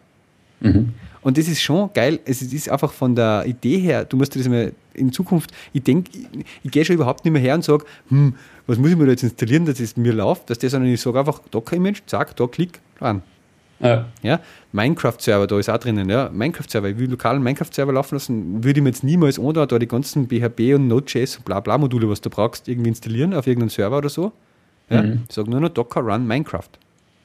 [0.59, 0.93] Mhm.
[1.21, 2.19] Und das ist schon geil.
[2.25, 5.83] Es ist einfach von der Idee her, du musst dir das mal in Zukunft, ich
[5.83, 8.35] denke, ich, ich gehe schon überhaupt nicht mehr her und sage, hm,
[8.67, 11.01] was muss ich mir da jetzt installieren, dass es mir läuft, dass das, sondern ich
[11.01, 13.21] sage einfach Docker-Image, zack, da klick, dran.
[13.81, 14.05] Ja.
[14.21, 14.39] ja?
[14.71, 16.29] Minecraft-Server, da ist auch drinnen, ja.
[16.29, 19.87] Minecraft-Server, ich will lokalen Minecraft-Server laufen lassen, würde ich mir jetzt niemals ohne da die
[19.87, 23.69] ganzen BHB und Node.js und bla bla Module, was du brauchst, irgendwie installieren auf irgendeinen
[23.69, 24.31] Server oder so.
[24.89, 25.01] Ja?
[25.01, 25.23] Mhm.
[25.27, 26.69] Ich sage nur noch Docker Run Minecraft.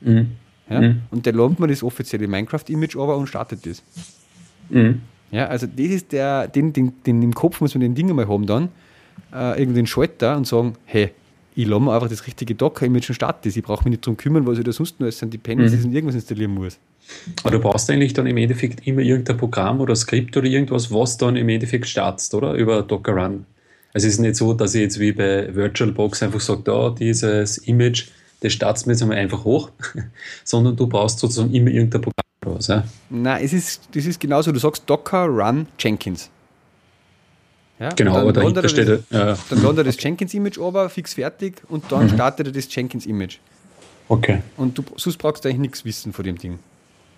[0.00, 0.32] Mhm.
[0.70, 0.80] Ja?
[0.80, 1.02] Mhm.
[1.10, 3.82] Und der lohnt mir das offizielle Minecraft-Image aber und startet das.
[4.70, 5.02] Mhm.
[5.30, 8.28] Ja, also das ist der, den, den, den im Kopf muss man den Ding mal
[8.28, 8.68] haben dann,
[9.34, 11.12] äh, irgendwie den Schalter und sagen, hey,
[11.56, 13.56] ich lasse mir einfach das richtige Docker-Image und starte das.
[13.56, 15.86] Ich brauche mich nicht darum kümmern, was ich da sonst noch an Dependencies mhm.
[15.86, 16.78] und irgendwas installieren muss.
[17.42, 21.16] Aber du brauchst eigentlich dann im Endeffekt immer irgendein Programm oder Skript oder irgendwas, was
[21.16, 22.52] dann im Endeffekt startest, oder?
[22.52, 23.46] Über Docker Run.
[23.94, 27.56] Also es ist nicht so, dass ich jetzt wie bei VirtualBox einfach sage, da dieses
[27.58, 28.08] Image,
[28.40, 29.70] das startest mir jetzt einmal einfach hoch,
[30.44, 32.66] sondern du brauchst sozusagen immer irgendein Programm oder was.
[32.66, 32.84] Ja?
[33.08, 36.30] Nein, es ist, das ist genauso, du sagst Docker Run Jenkins.
[37.78, 39.36] Ja, genau, aber dahinter steht das, ja.
[39.50, 42.10] Dann ladet er das Jenkins-Image over, fix fertig und dann mhm.
[42.10, 43.38] startet er das Jenkins-Image.
[44.08, 44.42] Okay.
[44.56, 46.58] Und du sonst brauchst du eigentlich nichts wissen von dem Ding.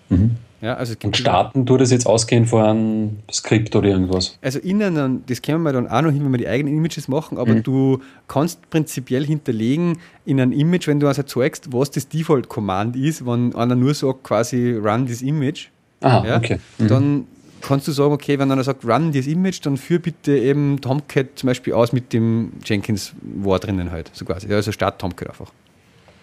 [0.09, 0.37] Mhm.
[0.61, 4.37] Ja, also und starten tut das jetzt ausgehend von einem Skript oder irgendwas?
[4.43, 7.39] Also innen, das können wir dann auch noch hin, wenn wir die eigenen Images machen,
[7.39, 7.63] aber mhm.
[7.63, 13.25] du kannst prinzipiell hinterlegen in ein Image, wenn du also erzeugst, was das Default-Command ist,
[13.25, 15.69] wenn einer nur sagt quasi run this image,
[16.01, 16.59] Aha, ja, okay.
[16.79, 16.89] Mhm.
[16.89, 17.27] dann
[17.63, 21.27] kannst du sagen, okay, wenn einer sagt, run this image, dann führ bitte eben Tomcat
[21.37, 24.53] zum Beispiel aus mit dem Jenkins-Wort drinnen halt, so quasi.
[24.53, 25.53] Also start Tomcat einfach.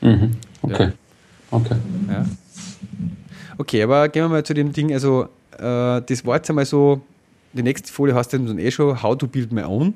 [0.02, 0.32] Mhm.
[0.62, 0.84] Okay.
[0.84, 0.94] Ja.
[1.52, 1.76] Okay.
[2.10, 2.26] Ja.
[3.58, 7.02] Okay, aber gehen wir mal zu dem Ding, also äh, das war jetzt einmal so,
[7.54, 9.94] die nächste Folie hast du dann eh schon, how to build my own.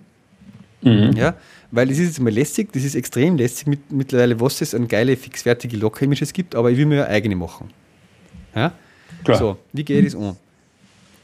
[0.82, 1.12] Mhm.
[1.18, 1.36] Ja,
[1.72, 4.88] weil es ist jetzt mal lässig, das ist extrem lässig mit, mittlerweile, was es an
[4.88, 7.70] geile, fixfertige Locker-Images gibt, aber ich will mir eigene machen.
[8.56, 8.72] Ja?
[9.26, 9.38] Klar.
[9.38, 10.38] So, wie geht das an?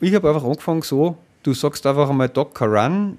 [0.01, 3.17] Ich habe einfach angefangen so, du sagst einfach einmal Docker Run,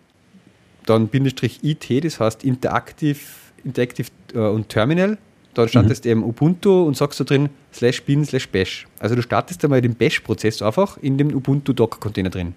[0.84, 3.18] dann Bindestrich IT, das heißt Interactive,
[3.64, 5.18] Interactive äh, und Terminal.
[5.54, 6.12] Dann startest du mhm.
[6.12, 8.86] eben Ubuntu und sagst da drin slash bin slash bash.
[8.98, 12.54] Also du startest einmal den Bash-Prozess einfach in dem Ubuntu Docker-Container drin.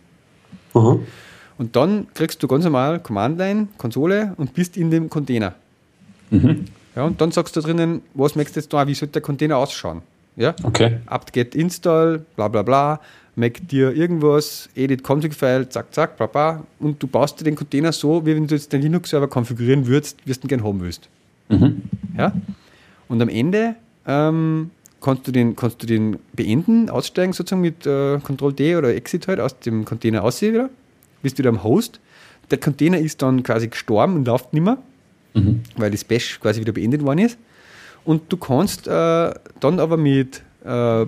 [0.74, 1.07] Mhm.
[1.57, 5.55] Und dann kriegst du ganz normal Command-Line, Konsole und bist in dem Container.
[6.30, 6.65] Mhm.
[6.95, 9.57] Ja, und dann sagst du drinnen, was möchtest du jetzt da, wie soll der Container
[9.57, 10.01] ausschauen?
[10.36, 10.53] Ja?
[10.63, 10.97] Okay.
[11.05, 12.99] apt-get install, bla bla bla
[13.40, 18.26] Mac dir irgendwas, edit config-File, zack, zack, bla, und du baust dir den Container so,
[18.26, 21.08] wie wenn du jetzt den Linux-Server konfigurieren würdest, wie du den gerne haben willst.
[21.48, 21.84] Mhm.
[22.18, 22.34] Ja?
[23.08, 23.76] Und am Ende
[24.06, 24.72] ähm,
[25.02, 29.40] kannst, du den, kannst du den beenden, aussteigen sozusagen mit äh, Ctrl-D oder Exit halt
[29.40, 30.70] aus dem Container aussehen wieder,
[31.22, 32.02] bist wieder am Host.
[32.52, 34.78] Der Container ist dann quasi gestorben und läuft nicht mehr,
[35.34, 35.62] mhm.
[35.78, 37.38] weil das Bash quasi wieder beendet worden ist.
[38.04, 41.06] Und du kannst äh, dann aber mit äh,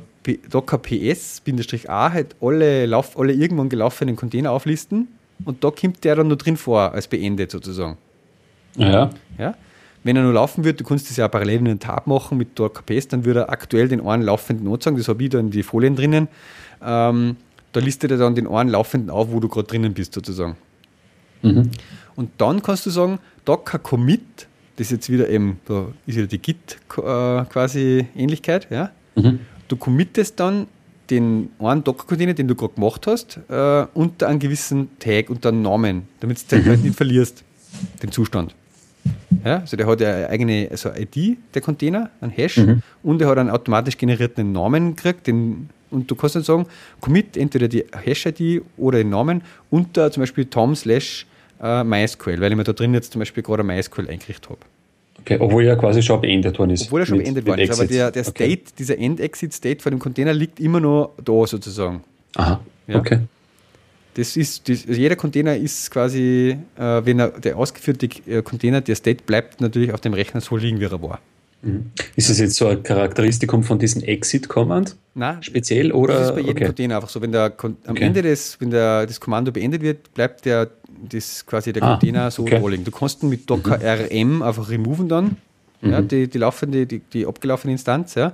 [0.50, 5.08] Docker PS-A halt alle, Lauf, alle irgendwann gelaufenen Container auflisten
[5.46, 7.98] und da kommt der dann nur drin vor, als beendet sozusagen.
[8.76, 9.10] Ja.
[9.38, 9.56] ja?
[10.04, 12.58] Wenn er nur laufen wird, du kannst das ja parallel in einen Tab machen mit
[12.58, 15.52] Docker PS, dann würde er aktuell den einen laufenden anzeigen, das habe ich da in
[15.52, 16.28] die Folien drinnen.
[16.84, 17.38] Ähm,
[17.72, 20.58] da listet er dann den einen laufenden auf, wo du gerade drinnen bist sozusagen.
[21.42, 21.72] Mhm.
[22.16, 26.28] Und dann kannst du sagen, Docker Commit, das ist jetzt wieder eben, da ist wieder
[26.28, 28.92] die Git äh, quasi Ähnlichkeit, ja.
[29.16, 29.40] Mhm.
[29.72, 30.68] Du committest dann
[31.10, 35.62] den einen Docker-Container, den du gerade gemacht hast, äh, unter einen gewissen Tag, unter einen
[35.62, 37.46] Namen, damit du den halt nicht verlierst,
[38.04, 38.54] den Zustand.
[39.46, 42.84] Ja, also der hat eine eigene also ID, der Container, einen Hash, mhm.
[43.02, 46.66] und er hat einen automatisch generierten Namen gekriegt, den, und du kannst dann sagen,
[47.00, 51.26] commit entweder die Hash-ID oder den Namen unter zum Beispiel tom slash
[51.64, 54.60] äh, MySQL, weil ich mir da drin jetzt zum Beispiel gerade MySQL eingerichtet habe.
[55.22, 56.86] Okay, obwohl er quasi schon beendet worden ist.
[56.86, 58.74] Obwohl er schon mit, beendet worden ist, aber der, der State, okay.
[58.78, 62.02] dieser End-Exit-State von dem Container liegt immer noch da sozusagen.
[62.36, 62.96] Aha, ja?
[62.98, 63.20] okay.
[64.16, 68.82] Das ist, das, also jeder Container ist quasi, äh, wenn er, der ausgeführte äh, Container,
[68.82, 71.20] der State bleibt natürlich auf dem Rechner so liegen, wie er war.
[71.62, 71.92] Mhm.
[72.16, 74.96] Ist das jetzt so ein Charakteristikum von diesem Exit-Command?
[75.14, 75.44] Nein.
[75.44, 76.16] Speziell oder?
[76.16, 76.66] Das ist bei jedem okay.
[76.66, 77.22] Container einfach so.
[77.22, 78.04] Wenn der, am okay.
[78.04, 80.70] Ende des, wenn der, das Kommando beendet wird, bleibt der,
[81.10, 82.58] das quasi der ah, Container so okay.
[82.58, 82.84] rolling.
[82.84, 83.84] Du kannst mit Docker mhm.
[83.86, 85.38] rm einfach removen dann,
[85.82, 85.91] mhm.
[85.91, 88.34] ja, die, die laufende, die, die abgelaufene Instanz, ja.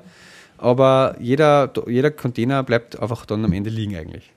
[0.57, 4.32] Aber jeder, jeder Container bleibt einfach dann am Ende liegen eigentlich.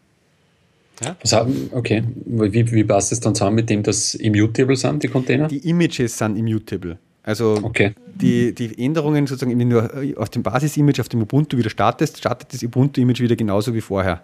[1.02, 1.16] Ja?
[1.32, 5.48] Haben, okay, wie, wie passt es dann zusammen mit dem, dass immutable sind, die Container?
[5.48, 6.98] Die Images sind immutable.
[7.22, 7.94] Also okay.
[8.14, 12.52] die, die Änderungen sozusagen, wenn du auf dem Basis-Image, auf dem Ubuntu wieder startest, startet
[12.52, 14.22] das Ubuntu-Image wieder genauso wie vorher.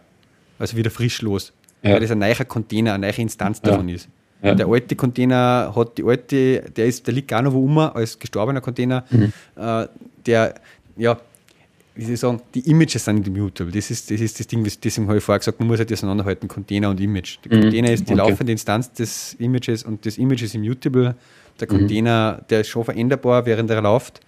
[0.58, 1.52] Also wieder frisch los.
[1.82, 1.92] Ja.
[1.92, 4.08] Weil das ein neuer Container, eine neue Instanz davon ist.
[4.42, 8.18] Der alte Container hat die alte, der ist, der liegt gar noch wo um als
[8.18, 9.04] gestorbener Container.
[9.10, 9.32] Mhm.
[9.56, 9.86] Äh,
[10.24, 10.54] der,
[10.96, 11.18] ja,
[11.96, 13.72] wie soll ich sagen, die Images sind immutable.
[13.72, 16.48] Das ist, das ist das Ding, deswegen habe ich vorher gesagt, man muss halt auseinanderhalten,
[16.48, 17.38] Container und Image.
[17.44, 17.62] Der mhm.
[17.62, 18.28] Container ist die okay.
[18.28, 21.16] laufende Instanz des Images und das Image ist immutable.
[21.58, 21.78] Der mhm.
[21.78, 22.46] Container, mhm.
[22.50, 24.20] der ist schon veränderbar, während er läuft.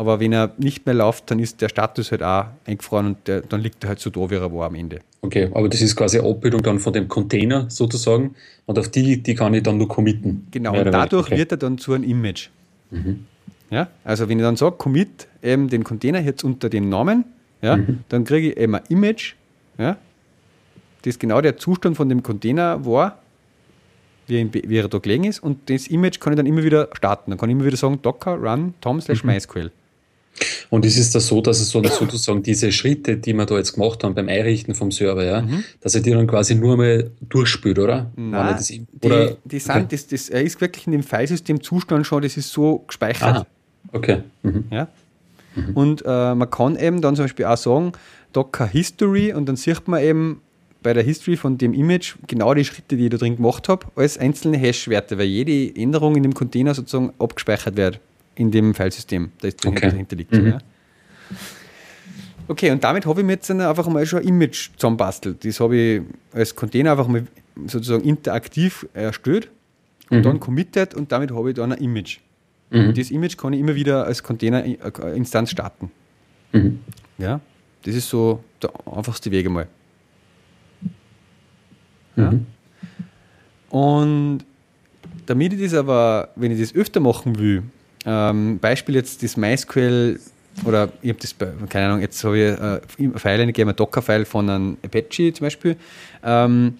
[0.00, 3.42] Aber wenn er nicht mehr läuft, dann ist der Status halt auch eingefroren und der,
[3.42, 5.00] dann liegt er halt so da, wie er war am Ende.
[5.20, 8.34] Okay, aber das ist quasi eine Abbildung dann von dem Container sozusagen
[8.64, 10.46] und auf die, die kann ich dann nur committen.
[10.52, 11.36] Genau, und dadurch okay.
[11.36, 12.48] wird er dann zu einem Image.
[12.90, 13.26] Mhm.
[13.70, 17.26] Ja, also wenn ich dann sage, commit eben den Container jetzt unter dem Namen,
[17.60, 17.98] ja, mhm.
[18.08, 19.34] dann kriege ich eben ein Image,
[19.76, 19.98] ja,
[21.02, 23.18] das genau der Zustand von dem Container war,
[24.28, 25.40] wie, ihn, wie er da gelegen ist.
[25.40, 27.32] Und das Image kann ich dann immer wieder starten.
[27.32, 29.32] Dann kann ich immer wieder sagen, Docker run tom slash mhm.
[29.32, 29.70] MySQL.
[30.70, 33.74] Und ist es da so, dass es so sozusagen diese Schritte, die wir da jetzt
[33.74, 35.64] gemacht haben beim Einrichten vom Server, ja, mhm.
[35.80, 38.10] dass er die dann quasi nur mal durchspült, oder?
[38.16, 38.72] Nein, das,
[39.02, 39.30] oder?
[39.30, 39.86] Die, die sind, okay.
[39.90, 43.36] das, das, er ist wirklich in dem Filesystem Zustand schon, das ist so gespeichert.
[43.36, 43.46] Aha.
[43.92, 44.22] Okay.
[44.42, 44.64] Mhm.
[44.70, 44.88] Ja?
[45.56, 45.76] Mhm.
[45.76, 47.92] Und äh, man kann eben dann zum Beispiel auch sagen,
[48.32, 50.40] Docker History und dann sieht man eben
[50.82, 53.86] bei der History von dem Image genau die Schritte, die ich da drin gemacht habe,
[53.96, 58.00] als einzelne Hash-Werte, weil jede Änderung in dem Container sozusagen abgespeichert wird
[58.40, 59.90] in dem Filesystem, das okay.
[59.90, 60.32] dahinter liegt.
[60.32, 60.46] Mhm.
[60.46, 60.58] Ja.
[62.48, 65.44] Okay, und damit habe ich mir jetzt einfach mal schon ein Image zusammenbastelt.
[65.44, 67.26] Das habe ich als Container einfach mal
[67.66, 69.50] sozusagen interaktiv erstellt
[70.08, 70.22] und mhm.
[70.22, 72.18] dann committed und damit habe ich dann ein Image.
[72.70, 72.88] Mhm.
[72.88, 75.90] Und das Image kann ich immer wieder als Container-Instanz starten.
[76.52, 76.80] Mhm.
[77.18, 77.40] Ja,
[77.82, 79.68] das ist so der einfachste Weg einmal.
[82.16, 82.32] Ja?
[82.32, 82.46] Mhm.
[83.68, 84.44] Und
[85.26, 87.62] damit ich das aber, wenn ich das öfter machen will,
[88.04, 90.18] ähm, Beispiel jetzt das MySQL
[90.64, 91.34] oder ich habe das,
[91.68, 95.76] keine Ahnung, jetzt habe ich äh, File eingegeben, ein Docker-File von einem Apache zum Beispiel,
[96.24, 96.78] ähm,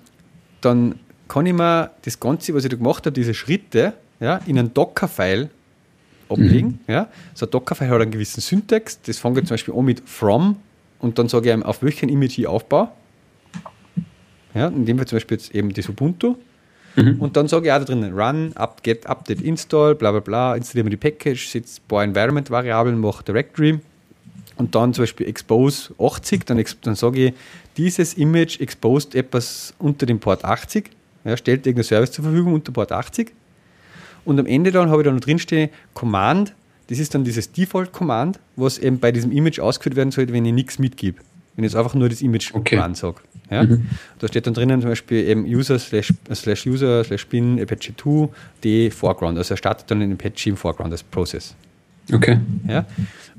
[0.61, 0.99] dann
[1.29, 4.75] kann ich mir das Ganze, was ich da gemacht habe, diese Schritte, ja, in ein
[4.75, 5.49] Docker-File
[6.29, 6.81] ablegen.
[6.87, 6.93] Mhm.
[6.93, 7.09] Ja.
[7.35, 9.01] So ein Docker-File hat einen gewissen Syntax.
[9.03, 10.57] Das fängt zum Beispiel an mit from
[10.99, 12.91] und dann sage ich einem, auf welchen Image ich aufbaue.
[14.55, 16.37] Ja, in dem Fall zum Beispiel jetzt eben das Ubuntu.
[16.97, 17.20] Mhm.
[17.20, 20.57] Und dann sage ich auch da drinnen, run, up, get, update, install, bla bla bla,
[20.57, 23.78] installieren wir die Package, setze ein paar Environment-Variablen, mache Directory
[24.57, 27.34] und dann zum Beispiel expose 80, dann, dann sage ich,
[27.76, 30.91] dieses Image exposed etwas unter dem Port 80,
[31.24, 33.32] ja, stellt irgendein Service zur Verfügung unter Port 80
[34.24, 36.55] und am Ende dann habe ich da noch drinstehen Command,
[36.88, 40.53] das ist dann dieses Default-Command, was eben bei diesem Image ausgeführt werden sollte, wenn ich
[40.53, 41.20] nichts mitgebe.
[41.61, 42.78] Wenn ich jetzt einfach nur das Image okay.
[42.78, 43.20] ansage.
[43.50, 43.64] Ja?
[43.64, 43.86] Mhm.
[44.18, 48.30] Da steht dann drinnen zum Beispiel eben User slash, slash User slash bin Apache 2
[48.64, 49.36] D Foreground.
[49.36, 51.54] Also er startet dann in Apache im Foreground als Process.
[52.11, 52.38] Okay.
[52.66, 52.86] Ja?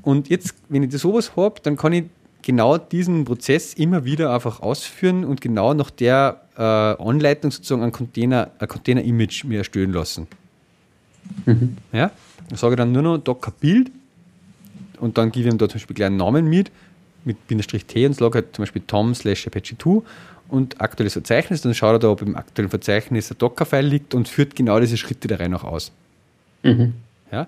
[0.02, 2.04] Und jetzt, wenn ich das sowas habe, dann kann ich
[2.42, 7.90] genau diesen Prozess immer wieder einfach ausführen und genau nach der äh, Anleitung sozusagen ein
[7.90, 10.28] Container, ein Container-Image mir erstellen lassen.
[11.44, 11.76] Mhm.
[11.92, 12.12] Ja?
[12.52, 13.90] Ich sage dann nur noch Docker Build
[15.00, 16.70] und dann gebe ich ihm da zum Beispiel gleich einen Namen mit,
[17.24, 20.02] mit Bindestrich T und sage halt zum Beispiel Tom slash Apache 2
[20.48, 24.28] und aktuelles Verzeichnis, dann schaut er da, ob im aktuellen Verzeichnis ein Docker-File liegt und
[24.28, 25.92] führt genau diese Schritte da rein auch aus.
[26.62, 26.94] Mhm.
[27.30, 27.46] Ja?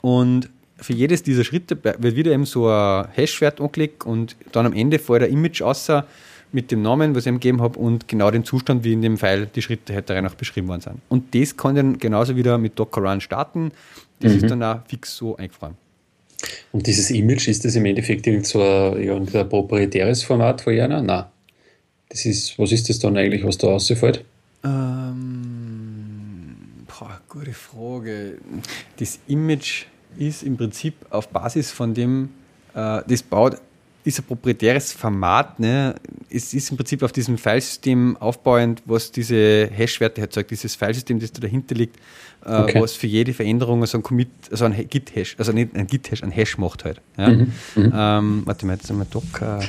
[0.00, 4.72] Und für jedes dieser Schritte wird wieder eben so ein Hash-Wert angelegt und dann am
[4.72, 6.04] Ende fällt ein Image außer
[6.50, 9.16] mit dem Namen, was ich ihm gegeben habe und genau dem Zustand, wie in dem
[9.16, 11.00] File die Schritte halt darin auch beschrieben worden sind.
[11.08, 13.72] Und das kann dann genauso wieder mit Docker Run starten.
[14.20, 14.38] Das mhm.
[14.38, 15.76] ist dann auch fix so eingefroren.
[16.72, 21.02] Und dieses Image, ist das im Endeffekt irgend so ein, ein proprietäres Format von Jana?
[21.02, 21.24] Nein.
[22.08, 24.24] Das ist, was ist das dann eigentlich, was da rausfällt?
[24.64, 26.56] Ähm,
[26.86, 28.38] boah, gute Frage.
[28.98, 29.84] Das Image
[30.18, 32.30] ist im Prinzip auf Basis von dem,
[32.74, 33.56] äh, das baut
[34.04, 35.60] ist ein proprietäres Format.
[35.60, 35.94] Ne?
[36.28, 41.32] Es ist im Prinzip auf diesem Filesystem aufbauend, was diese Hash-Werte erzeugt, dieses Filesystem, das
[41.32, 41.96] da dahinter liegt,
[42.44, 42.80] äh, okay.
[42.80, 46.30] was für jede Veränderung so ein Commit, also ein Git-Hash, also nicht ein Git-Hash, ein
[46.30, 47.00] Hash macht halt.
[47.16, 47.30] Ja?
[47.30, 47.52] Mhm.
[47.76, 47.92] Mhm.
[47.94, 49.60] Ähm, warte mal, jetzt einmal Docker.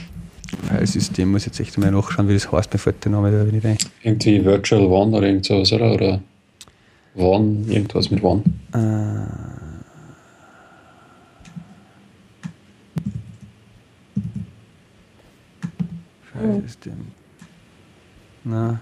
[0.69, 3.65] Filesystem, muss jetzt echt mal nachschauen, wie das heißt, mir fällt der Name da nicht
[3.65, 3.77] ein.
[4.03, 5.93] Irgendwie Virtual One oder irgend sowas, oder?
[5.93, 6.21] Oder
[7.15, 8.43] One, irgendwas mit One.
[8.73, 9.72] Äh,
[16.39, 17.07] Filesystem.
[18.43, 18.81] Na.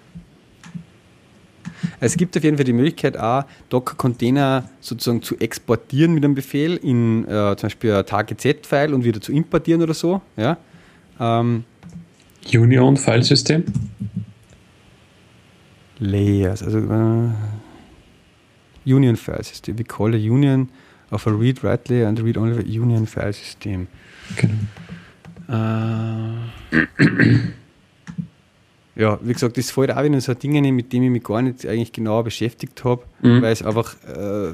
[2.00, 6.78] Es gibt auf jeden Fall die Möglichkeit, auch Docker-Container sozusagen zu exportieren mit einem Befehl
[6.78, 10.22] in äh, zum Beispiel ein Target-Z-File und wieder zu importieren oder so.
[10.38, 10.58] Ja.
[11.20, 11.64] Ähm,
[12.52, 13.64] Union-Filesystem?
[16.00, 17.30] Layers, also äh,
[18.86, 19.78] Union-File-System.
[19.78, 20.70] We call a union
[21.12, 23.88] of a read-write layer and read-only Union-File-System.
[24.38, 24.54] Genau.
[25.52, 25.54] Äh,
[28.96, 31.66] ja, wie gesagt, das fällt auch wieder so Dinge, mit denen ich mich gar nicht
[31.66, 33.42] eigentlich genauer beschäftigt habe, mhm.
[33.42, 34.54] weil es einfach äh,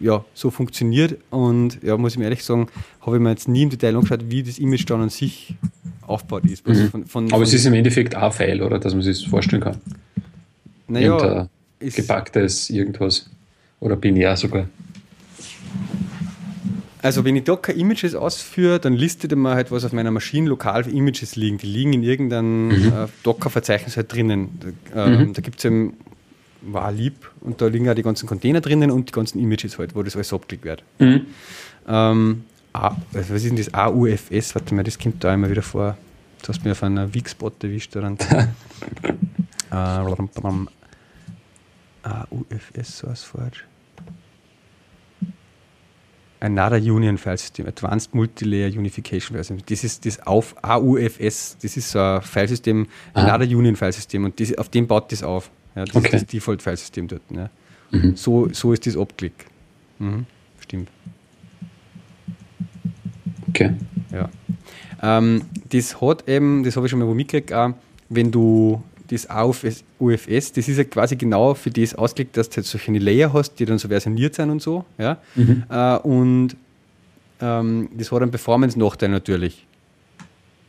[0.00, 1.18] ja, so funktioniert.
[1.30, 2.68] Und ja, muss ich mir ehrlich sagen,
[3.00, 5.54] habe ich mir jetzt nie im Detail angeschaut, wie das Image dann an sich
[6.06, 6.66] aufgebaut ist.
[6.66, 6.90] Mhm.
[6.90, 8.78] Von, von, Aber es ist im Endeffekt auch File, oder?
[8.78, 9.76] Dass man sich das vorstellen kann.
[10.88, 11.48] Naja,
[11.80, 13.30] gepacktes irgendwas.
[13.80, 14.66] Oder binär sogar.
[17.02, 20.48] Also wenn ich Docker Images ausführe, dann listet er mir halt, was auf meiner Maschine
[20.48, 21.58] lokal für Images liegen.
[21.58, 22.88] Die liegen in irgendeinem mhm.
[22.88, 24.74] äh, Docker-Verzeichnis halt drinnen.
[24.94, 25.32] Äh, mhm.
[25.32, 25.94] Da gibt es eben
[26.60, 29.94] war lieb und da liegen auch die ganzen Container drinnen und die ganzen Images halt,
[29.94, 30.82] wo das alles abgelegt wird.
[30.98, 31.26] Mhm.
[31.86, 33.72] Ähm, A, was ist denn das?
[33.72, 34.54] AUFS?
[34.54, 35.96] Warte mal, das kommt da immer wieder vor.
[36.42, 37.96] Du hast mir auf einer Wix-Spot erwischt.
[37.96, 38.18] AUFS,
[42.98, 43.64] so was falsch.
[46.40, 49.58] Another Union File System, Advanced Multilayer Unification File System.
[49.66, 54.56] Das ist das auf AUFS, das ist ein Filesystem, Another Union File System und das,
[54.56, 55.50] auf dem baut das auf.
[55.74, 56.06] Ja, das okay.
[56.06, 57.22] ist das Default File System dort.
[57.30, 57.50] Ja.
[57.90, 58.16] Mhm.
[58.16, 59.46] So, so ist das abgelegt.
[59.98, 60.26] Mhm.
[60.60, 60.90] Stimmt.
[63.48, 63.74] Okay.
[64.12, 64.28] Ja.
[65.02, 67.72] Ähm, das hat eben, das habe ich schon mal wo mitgekriegt, auch,
[68.08, 72.56] wenn du das AUFS, UFS, das ist ja quasi genau für das ausgelegt, dass du
[72.56, 74.84] halt solche Layer hast, die dann so versioniert sind und so.
[74.98, 75.18] Ja?
[75.34, 75.64] Mhm.
[75.68, 76.56] Äh, und
[77.40, 79.66] ähm, das hat einen Performance-Nachteil natürlich.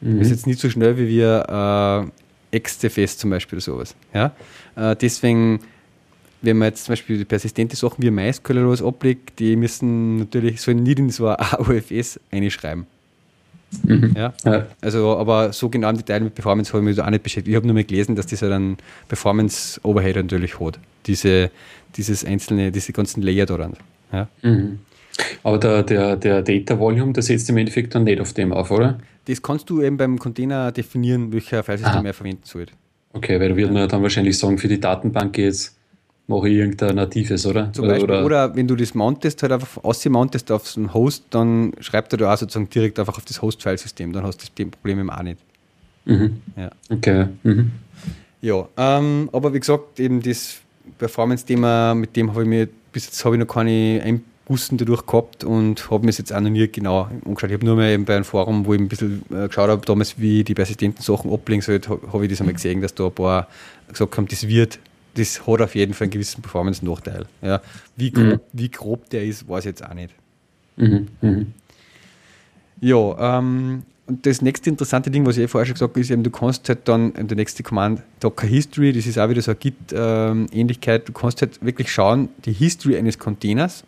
[0.01, 0.21] Mhm.
[0.21, 2.11] Ist jetzt nicht so schnell wie wir
[2.51, 3.95] äh, XCFS zum Beispiel oder sowas.
[4.13, 4.31] Ja?
[4.75, 5.59] Äh, deswegen,
[6.41, 10.61] wenn man jetzt zum Beispiel persistente Sachen wie MySQL oder was ablegt, die müssen natürlich,
[10.61, 12.87] sollen nicht in so ein AUFS einschreiben.
[13.83, 14.13] Mhm.
[14.15, 14.33] Ja?
[14.45, 14.67] ja?
[14.81, 17.49] Also, aber so genau im Detail mit Performance habe ich mich auch nicht beschäftigt.
[17.49, 20.79] Ich habe nur mal gelesen, dass das halt einen Performance-Overhead natürlich hat.
[21.05, 21.51] Diese,
[21.95, 23.73] dieses einzelne, diese ganzen Layer daran.
[24.11, 24.27] Ja?
[24.41, 24.79] Mhm.
[25.43, 28.71] Aber der, der, der Data Volume, das setzt im Endeffekt dann nicht auf dem auf,
[28.71, 28.99] oder?
[29.25, 32.67] Das kannst du eben beim Container definieren, welcher Filesystem er verwenden soll.
[33.13, 35.75] Okay, weil da wird man dann wahrscheinlich sagen, für die Datenbank jetzt
[36.29, 37.73] mache ich irgendein natives, oder?
[37.73, 41.73] Zum Beispiel, oder, oder wenn du das mountest, halt einfach ausmountest auf einen Host, dann
[41.79, 44.99] schreibt er da auch sozusagen direkt einfach auf das Host-File-System, dann hast du das Problem
[44.99, 45.39] eben auch nicht.
[46.05, 46.41] Mhm.
[46.55, 46.69] Ja.
[46.89, 47.25] Okay.
[47.43, 47.71] Mhm.
[48.41, 50.57] Ja, ähm, aber wie gesagt, eben das
[50.99, 55.43] Performance-Thema, mit dem habe ich mir bis jetzt habe ich noch keine Einbußen dadurch gehabt
[55.43, 57.49] und habe mir jetzt auch noch nie genau angeschaut.
[57.49, 59.85] Ich habe nur mal eben bei einem Forum, wo ich ein bisschen äh, geschaut habe,
[59.85, 61.79] damals, wie die persistenten Sachen ablegen soll,
[62.11, 63.47] habe ich das einmal gesehen, dass da ein paar
[63.87, 64.79] gesagt haben, das wird
[65.15, 67.25] das hat auf jeden Fall einen gewissen Performance-Nachteil.
[67.41, 67.61] Ja.
[67.95, 68.39] Wie, grob, mhm.
[68.53, 70.13] wie grob der ist, weiß ich jetzt auch nicht.
[70.77, 71.07] Mhm.
[71.21, 71.53] Mhm.
[72.81, 76.09] Ja, ähm, und das nächste interessante Ding, was ich eh vorher schon gesagt habe, ist
[76.09, 79.51] eben, du kannst halt dann, der nächste Command, Docker History, das ist auch wieder so
[79.51, 83.83] eine Git-Ähnlichkeit, du kannst halt wirklich schauen, die History eines Containers,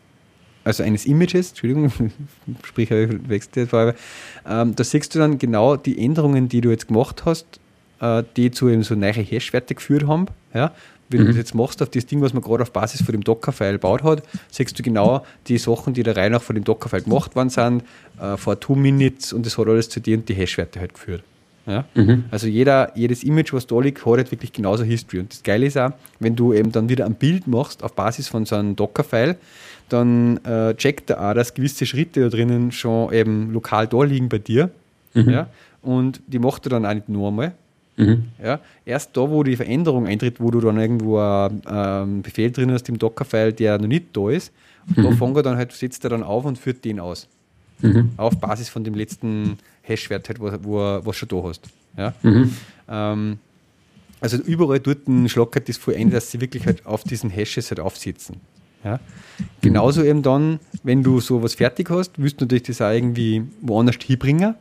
[0.63, 1.91] also eines Images, Entschuldigung,
[2.63, 3.95] sprich, wechselt jetzt vorher,
[4.47, 7.59] ähm, da siehst du dann genau die Änderungen, die du jetzt gemacht hast,
[7.99, 10.72] äh, die zu eben so neue Hash-Werte geführt haben, ja,
[11.12, 11.26] Wenn mhm.
[11.26, 13.74] du das jetzt machst auf das Ding, was man gerade auf Basis von dem Docker-File
[13.74, 17.36] gebaut hat, siehst du genau die Sachen, die der Reihe nach von dem Docker-File gemacht
[17.36, 17.84] worden sind,
[18.20, 21.24] äh, vor two Minutes und das hat alles zu dir und die Hashwerte halt geführt.
[21.66, 21.86] Ja?
[21.93, 22.26] Mhm.
[22.32, 25.20] Also jeder, jedes Image, was da liegt, hat halt wirklich genauso History.
[25.20, 28.28] Und das Geile ist auch, wenn du eben dann wieder ein Bild machst auf Basis
[28.28, 29.36] von so einem Docker-File,
[29.89, 34.30] dann äh, checkt er auch, dass gewisse Schritte da drinnen schon eben lokal da liegen
[34.30, 34.70] bei dir.
[35.14, 35.30] Mhm.
[35.30, 35.47] Ja?
[35.82, 37.53] Und die macht er dann auch nicht nur einmal.
[37.98, 38.26] Mhm.
[38.42, 38.60] Ja?
[38.86, 42.98] Erst da, wo die Veränderung eintritt, wo du dann irgendwo einen Befehl drin hast im
[42.98, 44.52] Docker-File, der noch nicht da ist,
[44.96, 45.04] mhm.
[45.04, 47.28] da fängt er dann halt, setzt er dann auf und führt den aus.
[47.82, 48.12] Mhm.
[48.18, 51.68] Auf Basis von dem letzten Hash-Wert, halt, wo, wo, was schon da hast.
[51.98, 52.14] Ja?
[52.22, 52.56] Mhm.
[52.88, 53.39] Ähm,
[54.20, 57.80] also überall dort schlackert das voll ein, dass sie wirklich halt auf diesen Hashes halt
[57.80, 58.38] aufsetzen.
[58.84, 59.00] Ja?
[59.62, 63.98] Genauso eben dann, wenn du sowas fertig hast, willst du natürlich das auch irgendwie woanders
[64.04, 64.56] hinbringen.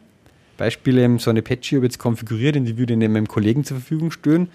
[0.61, 3.78] Beispiel eben so eine Patchy habe jetzt konfiguriert und die würde ich meinem Kollegen zur
[3.78, 4.48] Verfügung stellen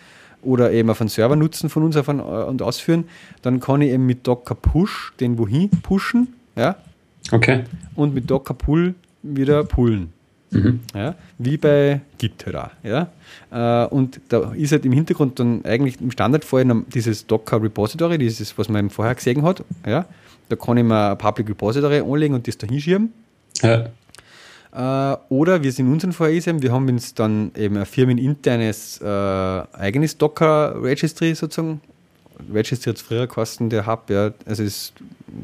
[0.44, 3.06] oder eben auf einen Server nutzen von uns auf einen, äh, und ausführen.
[3.42, 6.36] Dann kann ich eben mit Docker Push den wohin pushen.
[6.56, 6.76] Ja?
[7.32, 7.64] Okay.
[7.96, 8.94] Und mit Docker Pull
[9.24, 10.14] wieder pullen.
[10.52, 10.82] Mhm.
[10.94, 12.70] Ja, wie bei Git halt auch.
[12.84, 13.10] Ja?
[13.52, 18.56] Äh, und da ist halt im Hintergrund dann eigentlich im Standardfall dieses Docker Repository, dieses,
[18.60, 19.64] was man vorher gesehen hat.
[19.88, 20.06] Ja?
[20.50, 23.12] Da kann ich mir ein Public Repository anlegen und das da hinschieben.
[23.64, 23.88] Ja.
[24.76, 30.18] Äh, oder in unserem Fall ist, wir haben uns dann eben ein firmeninternes äh, eigenes
[30.18, 31.80] Docker Registry sozusagen.
[32.54, 34.94] Registry hat es früher gekostet, der Hub, ja, also ist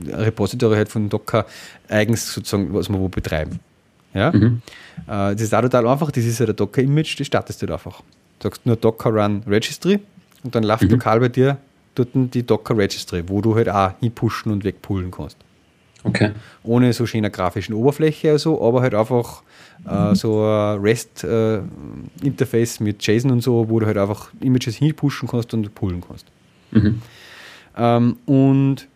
[0.05, 1.45] ein Repository halt von Docker
[1.87, 3.61] eigens sozusagen, was wir wo betreiben.
[4.13, 4.33] Ja?
[4.33, 4.61] Mhm.
[5.07, 7.73] Äh, das ist auch total einfach, das ist ja der Docker-Image, das startest du halt
[7.73, 8.01] einfach.
[8.39, 10.01] Du sagst nur Docker Run Registry
[10.43, 10.89] und dann läuft mhm.
[10.89, 11.57] lokal bei dir
[11.95, 15.37] dort die Docker Registry, wo du halt auch hinpushen und wegpullen kannst.
[16.03, 16.31] Okay.
[16.63, 19.43] Ohne so schöne grafischen Oberfläche also, aber halt einfach
[19.87, 25.27] äh, so ein REST-Interface äh, mit JSON und so, wo du halt einfach Images hinpushen
[25.27, 26.25] kannst und pullen kannst.
[26.71, 27.01] Mhm.
[27.77, 28.87] Ähm, und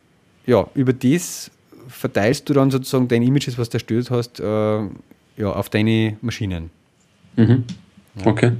[0.45, 1.51] ja, über das
[1.87, 4.43] verteilst du dann sozusagen deine Images, was du erstellt hast, äh,
[5.37, 6.69] ja, auf deine Maschinen.
[7.35, 7.63] Mhm.
[8.15, 8.25] Ja.
[8.27, 8.51] Okay.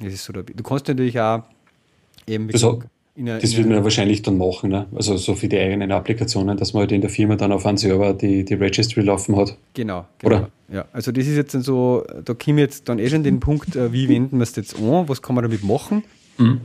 [0.00, 1.42] Das ist so der, du kannst natürlich auch
[2.26, 4.86] eben das, gesagt, eine, das wird man ja wahrscheinlich dann machen, ne?
[4.94, 7.76] also so für die eigenen Applikationen, dass man halt in der Firma dann auf einem
[7.76, 9.56] Server die, die Registry laufen hat.
[9.74, 10.36] Genau, genau.
[10.36, 10.50] Oder?
[10.72, 13.76] Ja, also das ist jetzt dann so, da kommen jetzt dann eh schon den Punkt,
[13.76, 16.04] äh, wie wenden wir es jetzt an, was kann man damit machen.
[16.38, 16.60] Mhm.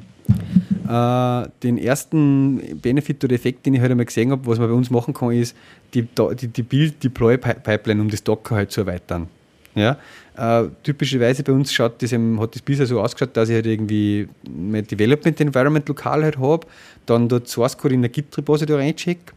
[0.88, 4.74] Äh, den ersten Benefit oder Effekt, den ich halt einmal gesehen habe, was man bei
[4.74, 5.54] uns machen kann, ist
[5.94, 9.28] die, die, die Build-Deploy-Pipeline, um das Docker halt zu erweitern.
[9.76, 9.98] Ja?
[10.38, 13.66] Äh, typischerweise bei uns schaut das eben, hat das bisher so ausgeschaut, dass ich halt
[13.66, 16.68] irgendwie mein Development Environment lokal halt habe,
[17.08, 19.34] dann dort Source Code in der Git Repository eincheck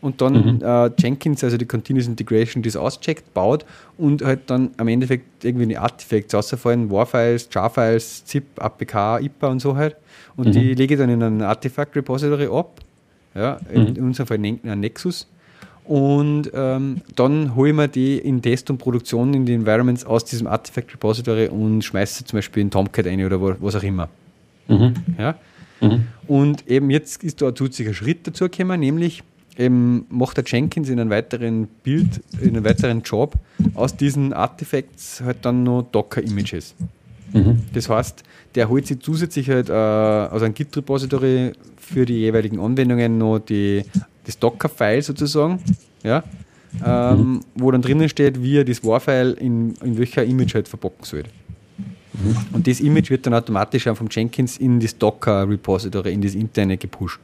[0.00, 0.62] und dann mhm.
[0.62, 3.64] äh, Jenkins, also die Continuous Integration, das auscheckt, baut
[3.98, 9.60] und halt dann am Endeffekt irgendwie eine Artifacts rausfallen, War-Files, Jar-Files, ZIP, APK, IPA und
[9.60, 9.96] so halt.
[10.36, 10.52] Und mhm.
[10.52, 12.80] die lege ich dann in ein Artifact Repository ab.
[13.34, 13.86] Ja, mhm.
[13.86, 15.26] in unserem Fall ein Nexus.
[15.84, 20.24] Und ähm, dann hole ich mir die in Test und Produktion in die Environments aus
[20.24, 24.08] diesem Artifact Repository und schmeiße zum Beispiel in Tomcat ein oder was auch immer.
[24.66, 24.94] Mhm.
[25.18, 25.34] Ja?
[25.82, 26.06] Mhm.
[26.26, 29.22] Und eben jetzt ist da ein zusätzlicher Schritt dazu gekommen, nämlich
[29.58, 33.34] eben macht der Jenkins in einem weiteren Bild, in einem weiteren Job
[33.74, 36.74] aus diesen Artifacts halt dann noch Docker-Images.
[37.32, 37.62] Mhm.
[37.74, 38.22] Das heißt,
[38.54, 43.84] der holt sich zusätzlich halt äh, aus einem Git-Repository für die jeweiligen Anwendungen noch die,
[44.24, 45.60] das Docker-File sozusagen,
[46.02, 46.22] ja,
[46.84, 47.40] ähm, mhm.
[47.54, 51.24] wo dann drinnen steht, wie er das War-File in, in welcher Image halt verpacken soll.
[52.14, 52.36] Mhm.
[52.52, 56.76] Und das Image wird dann automatisch auch vom Jenkins in das Docker-Repository, in das interne
[56.76, 57.20] gepusht.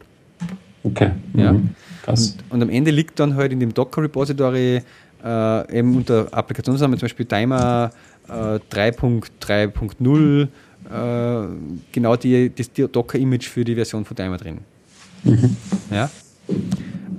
[0.82, 1.10] Okay.
[1.34, 1.52] Ja.
[1.52, 1.70] Mhm.
[2.02, 2.36] Krass.
[2.48, 4.82] Und, und, am Ende liegt dann halt in dem Docker-Repository
[5.22, 7.90] äh, eben unter Applikationsnamen zum Beispiel Timer
[8.28, 8.32] äh,
[8.72, 11.48] 3.3.0 äh,
[11.92, 14.58] genau die, das Docker-Image für die Version von Timer drin.
[15.24, 15.56] Mhm.
[15.90, 16.10] Ja.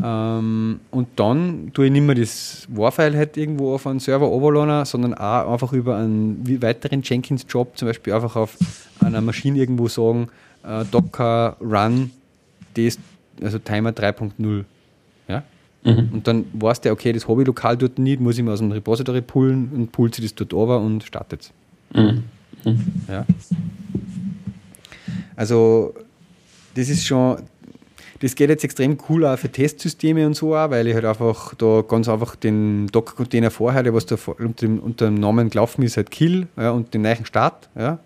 [0.04, 4.86] Ähm, und dann tue ich nicht mehr das Warfile halt irgendwo auf einen Server overladen,
[4.86, 8.58] sondern auch einfach über einen weiteren Jenkins-Job, zum Beispiel einfach auf
[8.99, 10.30] einer Maschine irgendwo sagen,
[10.64, 12.12] äh, Docker Run,
[12.76, 12.97] das,
[13.41, 14.64] also Timer 3.0.
[15.28, 15.43] Ja?
[15.84, 16.10] Mhm.
[16.14, 18.60] Und dann weißt du, okay, das habe ich lokal dort nicht, muss ich mir aus
[18.60, 21.52] dem Repository pullen und pullt sich das dort over und startet es.
[21.93, 22.24] Mhm.
[22.64, 22.86] Mhm.
[23.08, 23.26] Ja.
[25.36, 25.93] Also,
[26.76, 27.38] das ist schon,
[28.22, 31.55] das geht jetzt extrem cool auch für Testsysteme und so auch, weil ich halt einfach
[31.55, 35.84] da ganz einfach den Docker-Container vorher, der was da unter dem, unter dem Namen gelaufen
[35.84, 37.99] ist, halt Kill ja, und den neuen Start, ja,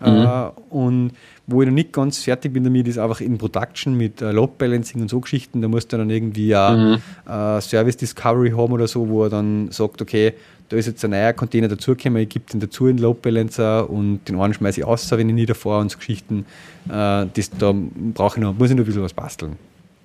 [0.00, 0.06] Mhm.
[0.06, 1.10] Äh, und
[1.46, 4.54] wo ich noch nicht ganz fertig bin damit, ist einfach in Production mit äh, Load
[4.58, 5.62] Balancing und so Geschichten.
[5.62, 6.98] Da muss dann irgendwie mhm.
[7.26, 10.34] äh, Service Discovery haben oder so, wo er dann sagt, okay,
[10.68, 14.24] da ist jetzt ein neuer Container dazugekommen, ich gebe den dazu in Load Balancer und
[14.28, 16.44] den einen schmeiße ich aus, wenn ich nicht davor und so Geschichten.
[16.88, 17.72] Äh, das, da
[18.14, 19.56] brauche ich noch, muss ich noch ein bisschen was basteln.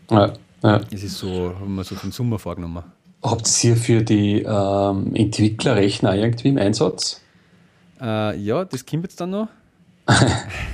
[0.10, 0.34] Ja,
[0.64, 0.80] ja.
[0.80, 2.84] Das ist so, haben wir so den Sommer vorgenommen.
[3.24, 7.22] Habt ihr für die ähm, Entwicklerrechner irgendwie im Einsatz?
[8.00, 9.48] Äh, ja, das kommt jetzt dann noch.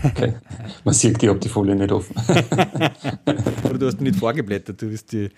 [0.03, 0.33] Okay.
[0.83, 2.15] Man sieht, ich habe die Folie nicht offen.
[3.63, 5.29] Oder du hast nicht vorgeblättert, du bist die.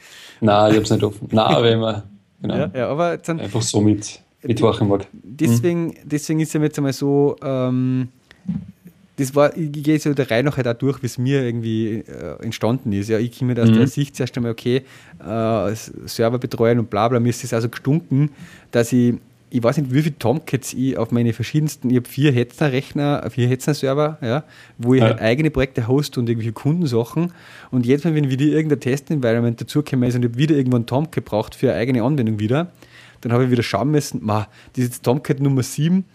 [0.41, 1.27] Nein, ich habe es nicht offen.
[1.31, 2.03] Nein, aber immer.
[2.41, 2.55] Genau.
[2.55, 5.07] Ja, ja, aber dann, Einfach so mit, mit Wochenmark.
[5.11, 5.93] Deswegen, mhm.
[6.05, 8.09] deswegen ist es jetzt einmal so, ähm,
[9.17, 11.97] das war, ich, gehe so der Reihe noch halt auch durch, wie es mir irgendwie
[11.97, 13.09] äh, entstanden ist.
[13.09, 13.75] Ja, ich komme aus mhm.
[13.75, 14.83] der Sicht zuerst einmal, okay,
[15.19, 15.75] äh,
[16.05, 18.31] Server betreuen und bla bla, mir ist das also gestunken,
[18.71, 19.15] dass ich
[19.49, 23.47] ich weiß nicht, wie viele Tomcats ich auf meine verschiedensten, ich habe vier Hetzner-Rechner, vier
[23.47, 24.43] Hetzner-Server, ja,
[24.77, 25.07] wo ich ja.
[25.07, 27.33] halt eigene Projekte host und irgendwelche Kundensachen.
[27.71, 31.55] Und jetzt, wenn wieder irgendein Test-Environment dazugekommen ist und ich habe wieder irgendwann Tomcat braucht
[31.55, 32.71] für eine eigene Anwendung wieder,
[33.21, 36.05] dann habe ich wieder schauen müssen, ma, das ist jetzt Tomcat Nummer 7 und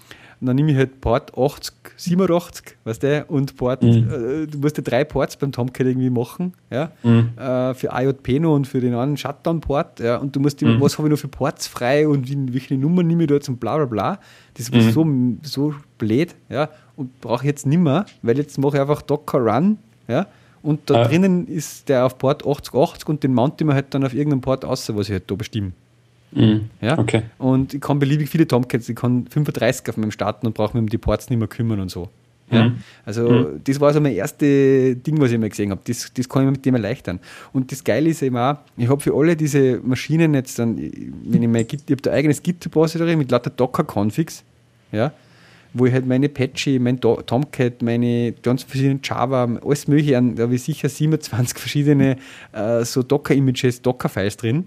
[0.47, 3.89] dann nehme ich halt Port 80, 87, weißt du, und Port, mhm.
[3.89, 7.31] äh, du musst ja drei Ports beim Tomcat irgendwie machen, ja, mhm.
[7.37, 10.81] äh, für IJP noch und für den anderen Shutdown-Port, ja, und du musst immer, mhm.
[10.81, 13.49] was habe ich noch für Ports frei und wie, welche Nummer nehme ich da jetzt
[13.49, 14.19] und bla bla bla.
[14.55, 15.39] Das ist mhm.
[15.43, 19.03] so, so blöd, ja, und brauche ich jetzt nicht mehr, weil jetzt mache ich einfach
[19.03, 19.79] Docker Run,
[20.09, 20.27] ja,
[20.65, 21.09] und da ja.
[21.09, 24.41] drinnen ist der auf Port 8080 und den mount ich mir halt dann auf irgendeinem
[24.41, 25.73] Port außer, was ich halt da bestimme.
[26.35, 26.69] Mhm.
[26.81, 26.99] Ja?
[26.99, 27.23] Okay.
[27.39, 30.83] Und ich kann beliebig viele Tomcats, ich kann 35 auf meinem starten und brauche mich
[30.83, 32.09] um die Ports nicht mehr kümmern und so.
[32.51, 32.69] Ja?
[32.69, 32.77] Mhm.
[33.07, 33.61] Also mhm.
[33.65, 35.81] das war so mein erstes Ding, was ich mal gesehen habe.
[35.85, 37.21] Das, das kann ich mir mit dem erleichtern.
[37.53, 41.43] Und das Geile ist eben auch, ich habe für alle diese Maschinen jetzt dann, wenn
[41.43, 44.43] ich mein Git, ich habe da eigenes Git-Repository mit lauter Docker-Configs,
[44.93, 45.13] ja,
[45.73, 50.55] wo ich halt meine Apache, mein Tomcat, meine ganzen verschiedenen Java, alles mögliche, da habe
[50.55, 52.17] ich sicher 27 verschiedene
[52.53, 54.67] äh, so Docker-Images, Docker-Files drin.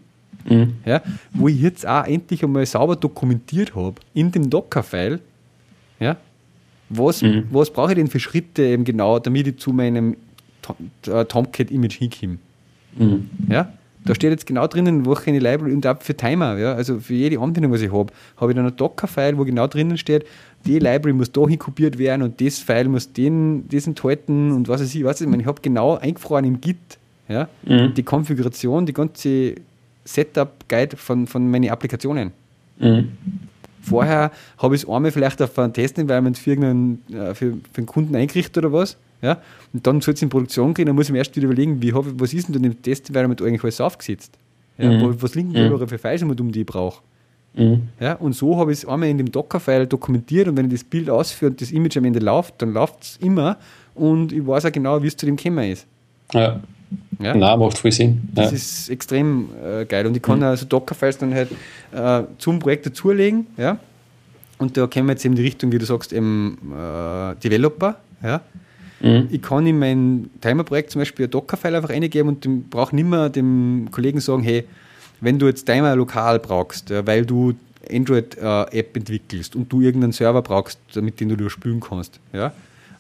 [0.50, 0.76] Mhm.
[0.86, 1.02] Ja,
[1.34, 5.20] wo ich jetzt auch endlich einmal sauber dokumentiert habe in dem Docker-File,
[6.00, 6.18] ja,
[6.90, 7.46] was, mhm.
[7.52, 10.16] was brauche ich denn für Schritte eben genau, damit ich zu meinem
[11.08, 12.38] äh, Tomcat-Image hinkomme.
[12.98, 13.30] Mhm.
[13.50, 13.74] Ja,
[14.06, 17.00] da steht jetzt genau drinnen, wo ich eine Library und auch für Timer, ja, also
[17.00, 20.26] für jede Anwendung, was ich habe, habe ich dann ein Docker-File, wo genau drinnen steht,
[20.66, 24.82] die Library muss dahin kopiert werden und das File muss den, das enthalten und was
[24.82, 26.78] weiß ich, was ich meine, ich habe genau eingefroren im Git,
[27.28, 27.94] ja, mhm.
[27.94, 29.56] die Konfiguration, die ganze
[30.08, 32.32] Setup-Guide von, von meinen Applikationen.
[32.80, 33.12] Mhm.
[33.82, 38.16] Vorher habe ich es einmal vielleicht auf ein Test-Environment für, äh, für, für einen Kunden
[38.16, 38.98] eingerichtet oder was.
[39.22, 39.42] Ja?
[39.74, 41.94] Und dann soll es in Produktion gehen, dann muss ich mir erst wieder überlegen, wie
[41.94, 44.34] was ist denn im Test-Environment eigentlich alles aufgesetzt?
[44.78, 44.90] Ja?
[44.92, 45.22] Mhm.
[45.22, 45.88] Was liegen denn mhm.
[45.88, 47.02] für Files, die ich brauche?
[47.56, 47.88] Mhm.
[48.00, 50.84] Ja, und so habe ich es einmal in dem Docker-File dokumentiert und wenn ich das
[50.84, 53.58] Bild ausführe und das Image am Ende läuft, dann läuft es immer
[53.96, 55.88] und ich weiß auch genau, wie es zu dem Thema ist.
[56.34, 56.60] Ja.
[57.20, 57.36] Ja?
[57.36, 58.30] Nein, macht voll Sinn.
[58.34, 58.58] Das ja.
[58.58, 60.06] ist extrem äh, geil.
[60.08, 60.46] Und ich kann mhm.
[60.46, 61.50] also Dockerfiles dann halt
[61.92, 63.48] äh, zum Projekt dazulegen.
[63.58, 63.80] Ja?
[64.58, 67.98] Und da kommen wir jetzt eben in die Richtung, wie du sagst, eben äh, Developer.
[68.24, 68.42] Ja?
[69.00, 69.28] Mhm.
[69.32, 73.30] Ich kann in mein Timer-Projekt zum Beispiel ein Dockerfile einfach eingeben und brauche nicht mehr
[73.30, 74.66] dem Kollegen sagen, hey,
[75.22, 77.54] wenn du jetzt Timer lokal brauchst, ja, weil du
[77.92, 82.52] Android-App äh, entwickelst und du irgendeinen Server brauchst, damit den du spülen kannst, ja,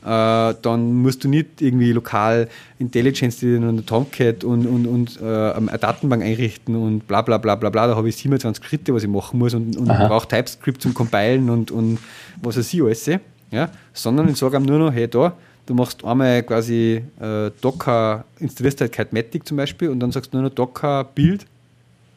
[0.08, 2.47] äh, dann musst du nicht irgendwie lokal
[2.80, 7.70] Intelligence und Tomcat und, und, und äh, eine Datenbank einrichten und bla bla bla bla
[7.70, 7.88] bla.
[7.88, 11.49] Da habe ich 27 Schritte, was ich machen muss und, und brauche TypeScript zum Compilen
[11.49, 11.99] und, und
[12.41, 13.05] was weiß ich alles.
[13.51, 13.70] Ja?
[13.91, 15.34] Sondern ich sage nur noch, hey da,
[15.66, 20.38] du machst einmal quasi äh, Docker, installierst halt Kitematic zum Beispiel und dann sagst du
[20.38, 21.45] nur noch Docker Build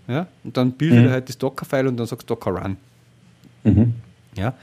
[0.06, 0.28] ja?
[0.44, 1.06] und dann bildet mhm.
[1.06, 2.76] er halt das Docker-File und dann sagst du Docker Run.
[3.64, 3.94] Mhm.
[4.36, 4.54] Ja?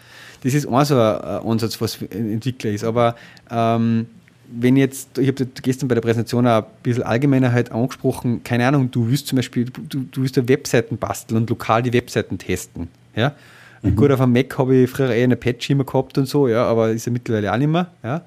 [0.44, 2.84] Das ist auch so ein Ansatz, was ein Entwickler ist.
[2.84, 3.16] Aber
[3.50, 4.08] ähm,
[4.50, 8.68] wenn jetzt, ich habe gestern bei der Präsentation auch ein bisschen allgemeiner halt angesprochen, keine
[8.68, 12.38] Ahnung, du willst zum Beispiel, du, du willst ja Webseiten basteln und lokal die Webseiten
[12.38, 12.88] testen.
[13.16, 13.34] Ja?
[13.82, 13.96] Mhm.
[13.96, 16.66] Gut, auf einem Mac habe ich früher eher eine Patch immer gehabt und so, ja,
[16.66, 17.88] aber ist ja mittlerweile auch nicht mehr.
[18.04, 18.22] Ja?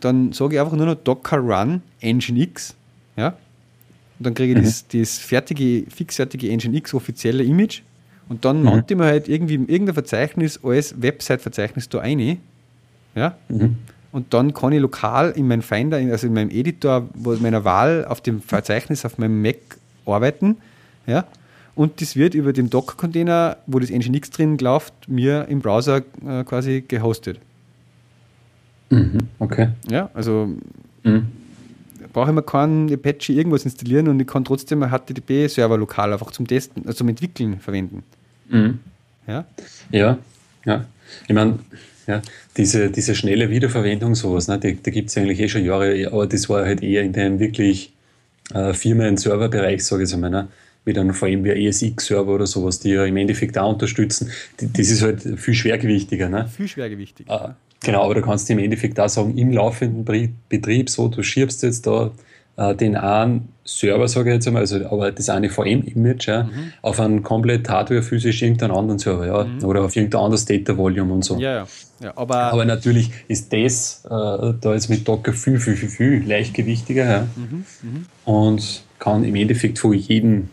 [0.00, 2.74] Dann sage ich einfach nur noch Docker Run Nginx.
[3.16, 3.28] Ja?
[4.18, 4.64] Und dann kriege ich mhm.
[4.64, 7.82] das, das fertige, fixfertige Nginx offizielle Image
[8.32, 8.82] und dann mhm.
[8.88, 12.38] ich mir halt irgendwie in irgendein Verzeichnis als Website-Verzeichnis da rein.
[13.14, 13.36] Ja?
[13.50, 13.76] Mhm.
[14.10, 18.22] Und dann kann ich lokal in meinem Finder, also in meinem Editor meiner Wahl auf
[18.22, 19.58] dem Verzeichnis auf meinem Mac
[20.06, 20.56] arbeiten.
[21.06, 21.26] Ja?
[21.74, 26.42] Und das wird über den Docker-Container, wo das Nginx drin läuft, mir im Browser äh,
[26.44, 27.38] quasi gehostet.
[28.88, 29.18] Mhm.
[29.40, 29.68] Okay.
[29.90, 30.48] Ja, also
[31.02, 31.26] mhm.
[32.14, 36.30] brauche ich mir keinen Apache irgendwas installieren und ich kann trotzdem ein HTTP-Server lokal einfach
[36.30, 38.04] zum Testen, also zum Entwickeln verwenden.
[38.52, 38.78] Mhm.
[39.26, 39.44] Ja?
[39.90, 40.18] Ja,
[40.64, 40.84] ja.
[41.28, 41.58] Ich meine,
[42.06, 42.20] Ja,
[42.56, 46.26] diese, diese schnelle Wiederverwendung, sowas, ne, die, die gibt es eigentlich eh schon Jahre, aber
[46.26, 47.92] das war halt eher in dem wirklich
[48.52, 50.48] äh, Firmen-Serverbereich, sage ich jetzt einmal, ne,
[50.84, 54.30] mit einem VMware ESX-Server oder sowas, die ja im Endeffekt auch unterstützen.
[54.58, 56.28] Das ist halt viel schwergewichtiger.
[56.28, 56.48] Ne?
[56.48, 57.56] Viel schwergewichtiger.
[57.56, 61.62] Äh, genau, aber du kannst im Endeffekt auch sagen, im laufenden Betrieb, so, du schiebst
[61.62, 62.10] jetzt da
[62.56, 66.72] äh, den einen Server, sage ich jetzt einmal, also aber das eine VM-Image, ja, mhm.
[66.82, 69.64] auf einen komplett hardware-physisch irgendeinen anderen Server, ja, mhm.
[69.64, 71.38] oder auf irgendein anderes Data-Volume und so.
[71.38, 71.66] Ja, ja.
[72.00, 76.28] ja aber, aber natürlich ist das äh, da jetzt mit Docker viel, viel, viel, viel
[76.28, 77.64] leichtgewichtiger ja, mhm.
[77.82, 78.06] mhm.
[78.24, 80.50] und kann im Endeffekt von jedem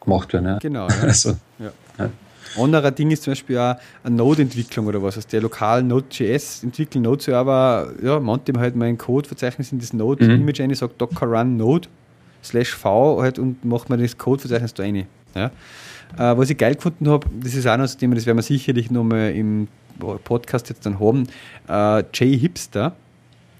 [0.00, 0.46] gemacht werden.
[0.46, 0.58] Ja.
[0.58, 0.88] Genau.
[1.02, 1.02] Ja.
[1.02, 1.72] Also, ja.
[2.58, 5.16] Anderer Ding ist zum Beispiel auch eine Node-Entwicklung oder was.
[5.16, 10.58] Also der lokalen Node.js entwickeln Node-Server, ja, mannt ihm halt mein Code-Verzeichnis in das Node-Image
[10.58, 10.64] mhm.
[10.70, 11.88] ein, sagt Docker Run Node
[12.42, 15.06] slash V halt und macht man das Code-Verzeichnis da rein.
[15.34, 15.46] Ja.
[16.16, 18.38] Äh, was ich geil gefunden habe, das ist auch noch so ein Thema, das werden
[18.38, 19.68] wir sicherlich nochmal im
[20.24, 21.26] Podcast jetzt dann haben,
[21.68, 22.94] äh, J-Hipster.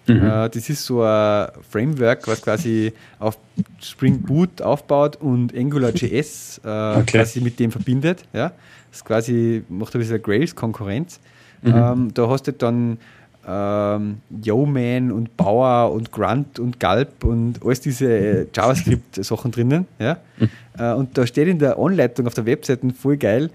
[0.07, 0.17] Mhm.
[0.17, 3.39] Äh, das ist so ein Framework, was quasi auf
[3.81, 7.05] Spring Boot aufbaut und AngularJS äh, okay.
[7.05, 8.25] quasi mit dem verbindet.
[8.33, 8.53] Ja?
[8.91, 11.21] Das quasi macht ein bisschen Grails-Konkurrenz.
[11.63, 11.75] Mhm.
[11.75, 12.99] Ähm, da hast du dann
[13.47, 19.87] ähm, Yeoman und Bauer und Grunt und Gulp und alles diese JavaScript-Sachen drinnen.
[19.99, 20.19] Ja?
[20.39, 20.51] Mhm.
[20.79, 23.51] Äh, und da steht in der Anleitung auf der Webseite voll geil,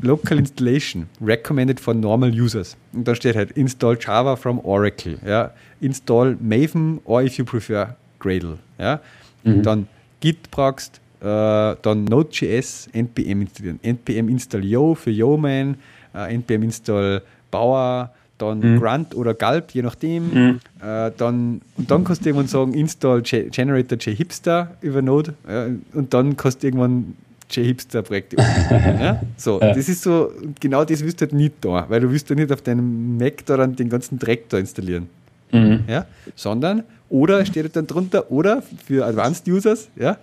[0.00, 2.76] Local Installation, recommended for normal users.
[2.92, 5.18] Und dann steht halt Install Java from Oracle.
[5.24, 5.52] Ja?
[5.80, 8.58] Install Maven or if you prefer Gradle.
[8.78, 9.00] Ja?
[9.44, 9.62] Mhm.
[9.62, 9.88] Dann
[10.20, 13.78] Git brauchst, äh, dann Node.js, npm installieren.
[13.82, 15.76] npm install Yo für Yeoman,
[16.14, 18.10] äh, npm install Bauer,
[18.48, 18.80] dann mhm.
[18.80, 20.32] Grunt oder Gulp, je nachdem.
[20.32, 20.60] Mhm.
[20.80, 25.66] Äh, dann, und dann kannst du irgendwann sagen, install J Generator JHipster über Node ja,
[25.92, 27.14] und dann kannst du irgendwann
[27.50, 29.20] JHipster-Projekte ja?
[29.36, 29.74] So, ja.
[29.74, 32.52] das ist so, genau das wirst du halt nicht da, weil du wirst ja nicht
[32.52, 35.08] auf deinem Mac da den ganzen Dreck da installieren.
[35.52, 35.84] Mhm.
[35.86, 36.06] Ja?
[36.34, 40.16] Sondern, oder steht halt dann drunter, oder für Advanced Users, ja,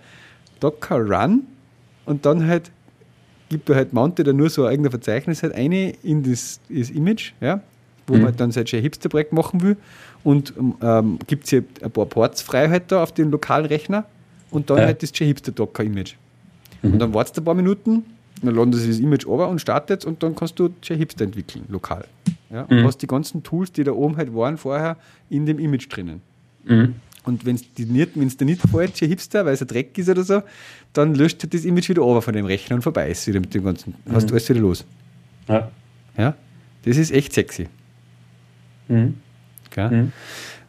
[0.60, 1.42] Docker Run
[2.04, 2.70] und dann halt
[3.48, 6.88] gibt er halt mountet er nur so ein eigenes Verzeichnis halt eine in das, das
[6.90, 7.60] Image, ja,
[8.06, 8.22] wo mhm.
[8.22, 9.76] man dann sein Hipster-Projekt machen will
[10.24, 14.04] und ähm, gibt es hier ein paar Ports frei halt da auf den lokalen Rechner
[14.50, 14.84] und dann ja.
[14.86, 16.14] halt das Hipster-Docker-Image.
[16.82, 16.92] Mhm.
[16.92, 18.04] Und dann wartest du ein paar Minuten,
[18.42, 22.06] dann laden sie das Image over und startet und dann kannst du Hipster entwickeln, lokal.
[22.50, 22.62] Ja?
[22.62, 22.84] Und mhm.
[22.84, 24.96] hast die ganzen Tools, die da oben halt waren vorher,
[25.30, 26.20] in dem Image drinnen.
[26.64, 26.94] Mhm.
[27.24, 30.42] Und wenn es dir nicht, nicht gefällt, Hipster, weil es ein Dreck ist oder so,
[30.92, 33.54] dann löscht halt das Image wieder over von dem Rechner und vorbei ist wieder mit
[33.54, 34.12] dem ganzen, mhm.
[34.12, 34.84] hast du alles wieder los.
[35.48, 35.70] Ja.
[36.16, 36.34] ja.
[36.84, 37.68] Das ist echt sexy.
[38.92, 39.14] Mhm.
[39.76, 40.12] Mhm.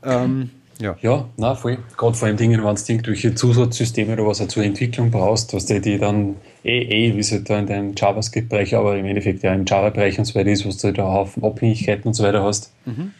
[0.04, 0.50] Ähm,
[0.80, 1.78] ja, ja na, voll.
[1.98, 5.66] Gerade vor allem Dingen, wenn du irgendwelche Zusatzsysteme oder was du zur Entwicklung brauchst, was
[5.66, 9.44] die, die dann eh, eh, wie es halt da in deinem JavaScript-Bereich, aber im Endeffekt
[9.44, 12.44] ja im Java-Bereich und so weiter ist, was du da auf Abhängigkeiten und so weiter
[12.44, 12.72] hast.
[12.86, 13.12] Mhm.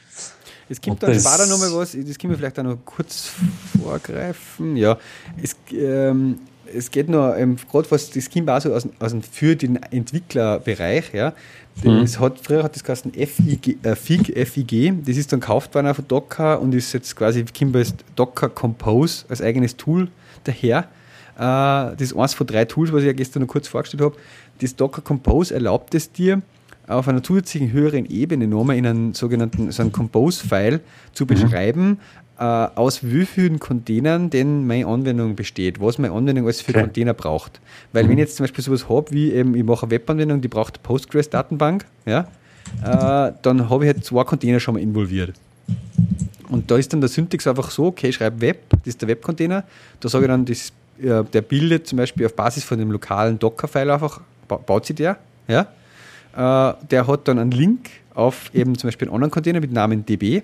[0.70, 3.34] Es gibt dann später nochmal was, das können wir vielleicht auch noch kurz
[3.82, 4.76] vorgreifen.
[4.78, 4.98] Ja,
[5.42, 6.40] es, ähm,
[6.76, 11.14] es geht noch, ähm, gerade was das kommt auch so aus, aus für den Entwicklerbereich,
[11.14, 11.34] ja.
[11.84, 12.24] Das mhm.
[12.24, 16.08] hat, früher hat das geheißen FIG, äh, FIG, FIG, das ist dann gekauft worden von
[16.08, 20.08] Docker und ist jetzt quasi Kimber ist Docker Compose als eigenes Tool
[20.44, 20.88] daher.
[21.36, 24.16] Äh, das ist eines von drei Tools, was ich ja gestern noch kurz vorgestellt habe.
[24.62, 26.42] Das Docker Compose erlaubt es dir,
[26.88, 30.82] auf einer zusätzlichen höheren Ebene nochmal in einen sogenannten so einen Compose-File
[31.14, 31.28] zu mhm.
[31.28, 31.98] beschreiben, mhm
[32.44, 36.74] aus wie vielen Containern denn meine Anwendung besteht, was meine Anwendung alles für.
[36.74, 37.62] Container braucht.
[37.92, 38.10] Weil mhm.
[38.10, 40.84] wenn ich jetzt zum Beispiel sowas habe, wie eben, ich mache eine Webanwendung, die braucht
[40.84, 42.28] Postgres-Datenbank, ja,
[42.82, 45.34] äh, dann habe ich halt zwei Container schon mal involviert.
[46.50, 49.08] Und da ist dann der Syntax einfach so, okay, ich schreibe Web, das ist der
[49.08, 49.64] Web-Container,
[50.00, 50.72] da sage ich dann, das,
[51.02, 55.18] äh, der bildet zum Beispiel auf Basis von dem lokalen Docker-File einfach, baut sich der,
[55.48, 55.62] ja,
[56.36, 60.06] äh, der hat dann einen Link auf eben zum Beispiel einen anderen Container mit Namen
[60.06, 60.44] db,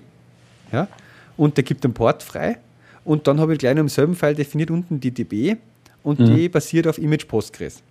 [0.72, 0.88] ja,
[1.40, 2.58] und der gibt den Port frei.
[3.06, 5.56] Und dann habe ich gleich noch im selben File definiert unten die DB
[6.03, 6.36] und mhm.
[6.36, 7.82] die basiert auf Image Postgres.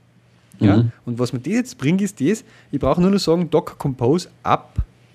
[0.61, 0.77] Ja?
[0.77, 0.93] Mhm.
[1.07, 4.29] Und was mir das jetzt bringt, ist das, ich brauche nur noch sagen, Docker Compose
[4.43, 4.75] up,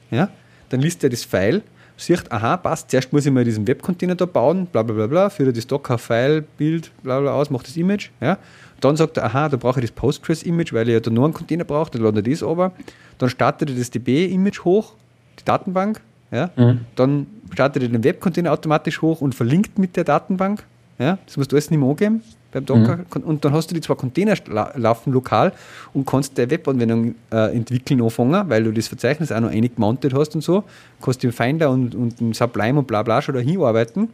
[0.09, 0.29] ja?
[0.69, 1.61] dann liest er das File,
[1.95, 5.29] sieht, aha, passt, zuerst muss ich mal diesen Webcontainer da bauen, bla bla bla bla,
[5.29, 8.39] führe das Docker-File, Bild, bla bla aus, macht das Image, ja?
[8.81, 11.35] Dann sagt er, aha, da brauche ich das Postgres-Image, weil ich ja da nur einen
[11.35, 12.71] Container brauche, dann ladet er das aber.
[13.19, 14.95] Dann startet er das DB-Image hoch,
[15.39, 16.01] die Datenbank,
[16.33, 16.49] ja?
[16.55, 16.79] Mhm.
[16.95, 20.63] Dann startet er den Webcontainer automatisch hoch und verlinkt mit der Datenbank.
[20.99, 21.17] Ja?
[21.25, 22.97] Das musst du alles nicht mehr angeben beim Docker.
[22.97, 23.23] Mhm.
[23.23, 24.35] Und dann hast du die zwei Container
[24.75, 25.53] laufen lokal
[25.93, 30.13] und kannst deine Webanwendung äh, entwickeln anfangen, weil du das Verzeichnis auch noch einig gemountet
[30.13, 30.63] hast und so.
[31.01, 34.09] Kannst den Finder und, und den Sublime und bla bla schon da hinarbeiten.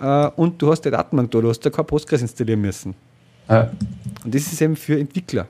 [0.00, 2.94] Äh, und du hast die Datenbank da, du hast da kein Postgres installieren müssen.
[3.48, 3.70] Ja.
[4.24, 5.46] Und das ist eben für Entwickler.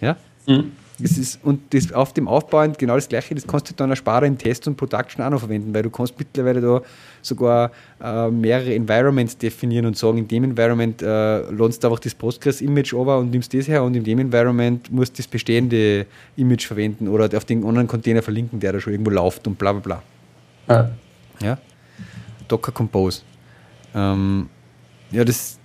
[0.00, 0.16] Ja?
[0.46, 0.72] Mhm.
[1.02, 3.98] Das ist, und das auf dem aufbauend genau das gleiche, das kannst du dann als
[3.98, 6.82] Sparer in Test und Production auch noch verwenden, weil du kannst mittlerweile da
[7.22, 7.70] sogar
[8.02, 12.92] äh, mehrere Environments definieren und sagen, in dem Environment äh, lohnst du einfach das Postgres-Image
[12.94, 16.06] over und nimmst das her und in dem Environment musst du das bestehende
[16.36, 19.72] Image verwenden oder auf den anderen Container verlinken, der da schon irgendwo läuft und bla
[19.72, 20.02] bla bla.
[20.68, 20.90] Ja.
[21.42, 21.58] ja?
[22.48, 23.22] Docker Compose.
[23.94, 24.48] Ähm,
[25.10, 25.58] ja, das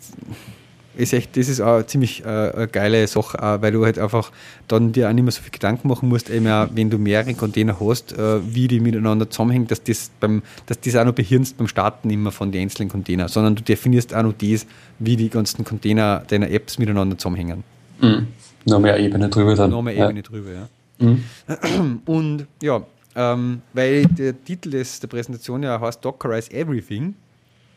[0.97, 4.31] ist echt, das ist auch ziemlich äh, eine geile Sache, auch, weil du halt einfach
[4.67, 7.33] dann dir auch nicht mehr so viel Gedanken machen musst, eben auch, wenn du mehrere
[7.33, 11.57] Container hast, äh, wie die miteinander zusammenhängen, dass das beim, dass das auch noch behirnst
[11.57, 14.65] beim Starten immer von den einzelnen Containern, sondern du definierst auch noch das,
[14.99, 17.63] wie die ganzen Container deiner Apps miteinander zusammenhängen.
[18.01, 18.27] Mhm.
[18.65, 19.69] Noch mehr Ebene drüber dann.
[19.69, 20.21] Noch mehr Ebene ja.
[20.21, 20.67] drüber, ja.
[20.97, 22.01] Mhm.
[22.05, 22.81] Und ja,
[23.15, 27.15] ähm, weil der Titel des, der Präsentation ja heißt Dockerize Everything.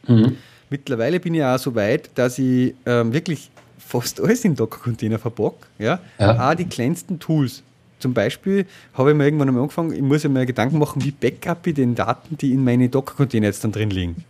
[0.06, 0.36] Mhm
[0.70, 5.66] Mittlerweile bin ich auch so weit, dass ich ähm, wirklich fast alles in Docker-Container verpacke.
[5.78, 5.98] Ja?
[6.18, 6.50] ja?
[6.50, 7.62] Auch die kleinsten Tools.
[7.98, 11.66] Zum Beispiel habe ich mir irgendwann einmal angefangen, ich muss mir Gedanken machen, wie backup
[11.66, 14.24] ich den Daten, die in meine Docker-Container jetzt dann drin liegen.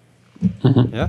[0.62, 0.88] Mhm.
[0.92, 1.04] Ja?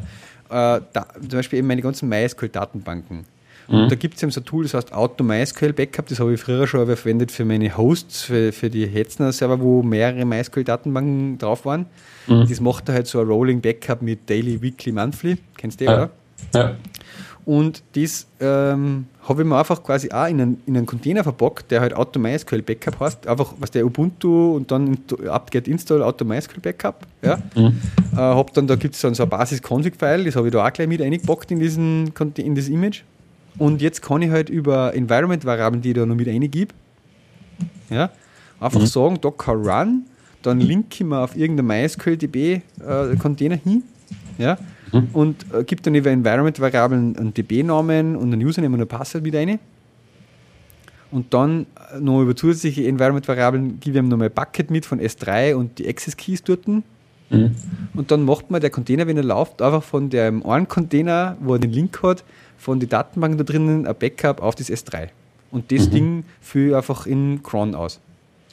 [0.49, 3.25] Äh, da, zum Beispiel eben meine ganzen MySQL-Datenbanken.
[3.69, 3.89] Und mhm.
[3.89, 6.65] da gibt es eben so ein Tool, das heißt AutoMySQL Backup, das habe ich früher
[6.65, 11.85] schon verwendet für meine Hosts, für, für die Hetzner-Server, wo mehrere MySQL-Datenbanken drauf waren.
[12.27, 12.47] Mhm.
[12.49, 15.37] Das macht er halt so ein Rolling Backup mit Daily, Weekly, Monthly.
[15.55, 15.93] Kennst du, ja.
[15.93, 16.09] oder?
[16.55, 16.75] Ja.
[17.45, 21.71] Und das ähm, habe ich mir einfach quasi auch in einen, in einen Container verpackt,
[21.71, 23.27] der halt AutoMySQL Backup heißt.
[23.27, 24.97] Einfach, was der Ubuntu und dann
[25.27, 27.05] apt-get install AutoMySQL Backup.
[27.21, 27.39] Ja.
[27.55, 27.79] Mhm.
[28.13, 30.73] Äh, hab dann, da gibt es dann so ein Basis-Config-File, das habe ich da auch
[30.73, 33.03] gleich mit eingepackt in, diesen, in das Image.
[33.59, 36.73] Und jetzt kann ich halt über Environment-Variablen, die ich da noch mit reingebe,
[37.89, 38.09] ja,
[38.59, 38.85] einfach mhm.
[38.85, 40.05] sagen, Docker run,
[40.41, 43.83] dann linke ich mir auf irgendeinen MySQL-DB-Container äh, hin,
[44.37, 44.57] ja,
[44.93, 45.09] mhm.
[45.11, 49.35] und äh, gebe dann über Environment-Variablen einen DB-Namen und einen Username und ein Passwort mit
[49.35, 49.59] rein.
[51.11, 55.55] Und dann äh, noch über zusätzliche Environment-Variablen gebe ich ihm nochmal Bucket mit von S3
[55.55, 56.67] und die Access-Keys dort.
[56.67, 56.83] Mhm.
[57.93, 61.53] Und dann macht man der Container, wenn er läuft, einfach von dem einen Container, wo
[61.53, 62.23] er den Link hat,
[62.59, 65.09] von den Datenbanken da drinnen ein Backup auf das S3.
[65.51, 65.91] Und das mhm.
[65.91, 67.99] Ding führe ich einfach in Cron aus.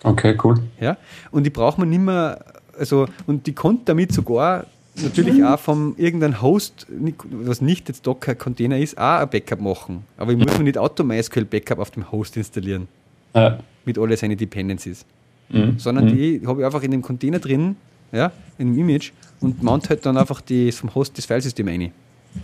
[0.03, 0.63] Okay, cool.
[0.81, 0.97] Ja?
[1.31, 2.45] Und die braucht man nicht mehr,
[2.79, 4.67] also, und die konnte damit sogar
[5.03, 6.87] natürlich auch vom irgendeinem Host,
[7.31, 10.05] was nicht jetzt Docker-Container ist, auch ein Backup machen.
[10.17, 12.89] Aber ich muss mir nicht Auto-MySQL-Backup auf dem Host installieren.
[13.35, 13.59] Ja.
[13.85, 15.05] Mit all seinen Dependencies.
[15.49, 15.79] Mhm.
[15.79, 16.17] Sondern mhm.
[16.17, 17.77] die habe ich einfach in dem Container drin,
[18.13, 21.93] ja, in dem Image und mount halt dann einfach die, vom Host das Filesystem ein.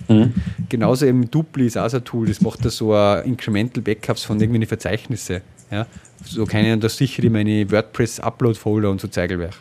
[0.09, 0.35] Mhm.
[0.69, 2.95] Genauso eben Dupli ist auch so ein Tool, das macht da so
[3.25, 5.43] Incremental Backups von irgendwelchen Verzeichnisse.
[5.71, 5.87] Ja?
[6.25, 9.55] So kann ich dann sicher in meine WordPress-Upload-Folder und so Zeigelwerk.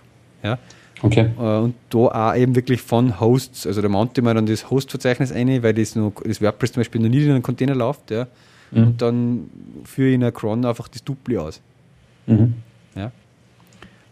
[0.43, 0.59] Ja?
[1.01, 1.29] Okay.
[1.37, 5.31] Äh, und da auch eben wirklich von Hosts, also da mounte man dann das Host-Verzeichnis
[5.31, 8.11] ein, weil das, noch, das WordPress zum Beispiel noch nie in einem Container läuft.
[8.11, 8.27] Ja?
[8.71, 8.83] Mhm.
[8.83, 9.49] Und dann
[9.85, 11.61] führe ich in einer Cron einfach das Dupli aus.
[12.27, 12.55] Mhm.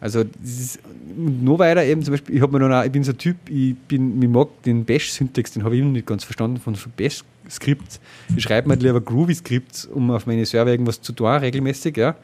[0.01, 0.79] Also ist
[1.17, 3.75] noch weiter eben zum Beispiel, ich habe mir auch, ich bin so ein Typ, ich
[3.75, 7.99] bin, ich mag den Bash-Syntax, den habe ich immer nicht ganz verstanden von so Bash-Skripts.
[8.35, 12.15] Ich schreibe mir halt lieber Groovy-Skripts, um auf meine Server irgendwas zu tun, regelmäßig, ja.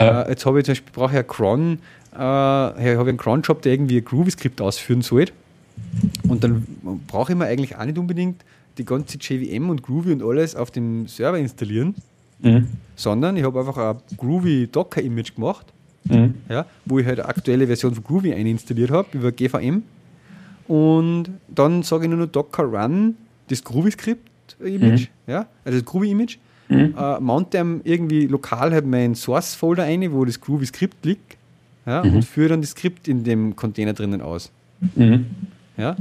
[0.00, 0.22] ja.
[0.22, 1.78] Äh, jetzt habe ich zum Beispiel, brauche ich einen Cron,
[2.12, 5.26] äh, habe einen Cron-Job, der irgendwie ein Groovy-Skript ausführen soll.
[6.26, 6.66] Und dann
[7.06, 8.44] brauche ich mir eigentlich auch nicht unbedingt
[8.78, 11.94] die ganze JVM und Groovy und alles auf dem Server installieren,
[12.40, 12.66] mhm.
[12.96, 15.66] sondern ich habe einfach ein Groovy Docker-Image gemacht
[16.04, 16.34] mhm.
[16.48, 19.82] ja, wo ich halt eine aktuelle Version von Groovy einstalliert habe über GVM.
[20.68, 23.16] Und dann sage ich nur noch Docker Run,
[23.48, 25.32] das Groovy-Skript-Image, mhm.
[25.32, 26.38] ja, also das Groovy-Image.
[26.68, 26.94] Mhm.
[26.96, 31.36] Äh, mount dem irgendwie lokal halt mein Source-Folder ein, wo das Groovy-Skript liegt.
[31.84, 32.16] Ja, mhm.
[32.16, 34.52] Und führe dann das Skript in dem Container drinnen aus.
[34.94, 35.26] Mhm.
[35.76, 35.96] Ja,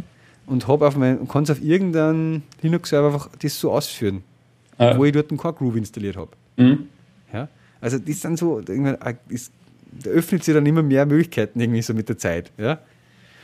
[0.45, 4.23] und habe auf mein, kann es auf irgendeinem Linux-Server einfach das so ausführen,
[4.77, 4.95] ah.
[4.97, 6.31] wo ich dort einen Core Groovy installiert habe.
[6.57, 6.87] Mhm.
[7.33, 7.47] Ja,
[7.79, 9.13] also das sind so, ist da
[10.05, 12.51] öffnet sich dann immer mehr Möglichkeiten irgendwie so mit der Zeit.
[12.57, 12.80] Ja?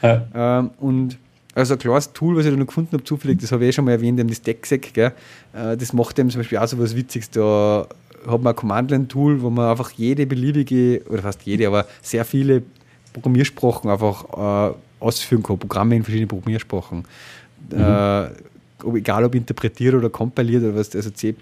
[0.01, 0.27] ja.
[0.33, 1.17] Ähm, und
[1.55, 3.73] also ein klares Tool, was ich da noch gefunden habe, zufällig, das habe ich eh
[3.73, 5.11] schon mal erwähnt, das DeckSec, gell?
[5.53, 7.31] Äh, das macht eben zum Beispiel auch so was Witziges.
[7.31, 7.87] Da
[8.27, 12.61] hat man ein Command-Line-Tool, wo man einfach jede beliebige, oder fast jede, aber sehr viele
[13.13, 17.05] Programmiersprachen einfach äh, ausführen kann, Programme in verschiedenen Programmiersprachen.
[17.71, 17.79] Mhm.
[17.79, 18.29] Äh,
[18.83, 21.33] ob, egal ob interpretiert oder kompiliert oder was, also C,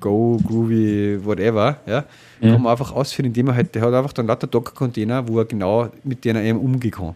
[0.00, 2.04] Go, Groovy, whatever, ja,
[2.40, 2.52] mhm.
[2.52, 5.44] kann man einfach ausführen, indem man halt, der hat einfach dann lauter Docker-Container, wo er
[5.44, 7.14] genau mit denen eben umgehen kann.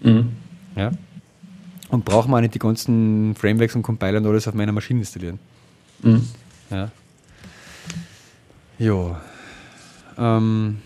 [0.00, 0.28] Mhm.
[0.76, 0.90] Ja.
[1.88, 5.00] Und braucht man auch nicht die ganzen Frameworks und Compiler und alles auf meiner Maschine
[5.00, 5.38] installieren.
[6.02, 6.26] Mhm.
[6.70, 6.90] Ja.
[8.78, 9.20] Ja.
[10.18, 10.78] Ähm,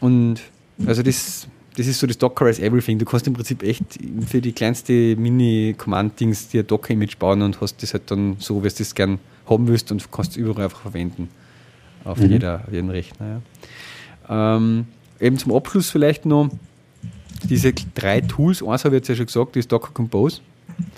[0.00, 0.40] und
[0.86, 1.48] also das
[1.78, 2.98] das ist so das Docker as Everything.
[2.98, 3.84] Du kannst im Prinzip echt
[4.26, 8.74] für die kleinste Mini-Command-Dings dir Docker-Image bauen und hast das halt dann so, wie du
[8.76, 11.28] das gern haben willst und kannst es überall einfach verwenden.
[12.04, 12.32] auf mhm.
[12.32, 13.40] jeder, jeden Rechner.
[14.28, 14.56] Ja.
[14.56, 14.86] Ähm,
[15.20, 16.50] eben zum Abschluss vielleicht noch
[17.44, 18.60] diese drei Tools.
[18.60, 20.40] Eins habe ich jetzt ja schon gesagt, das ist Docker Compose.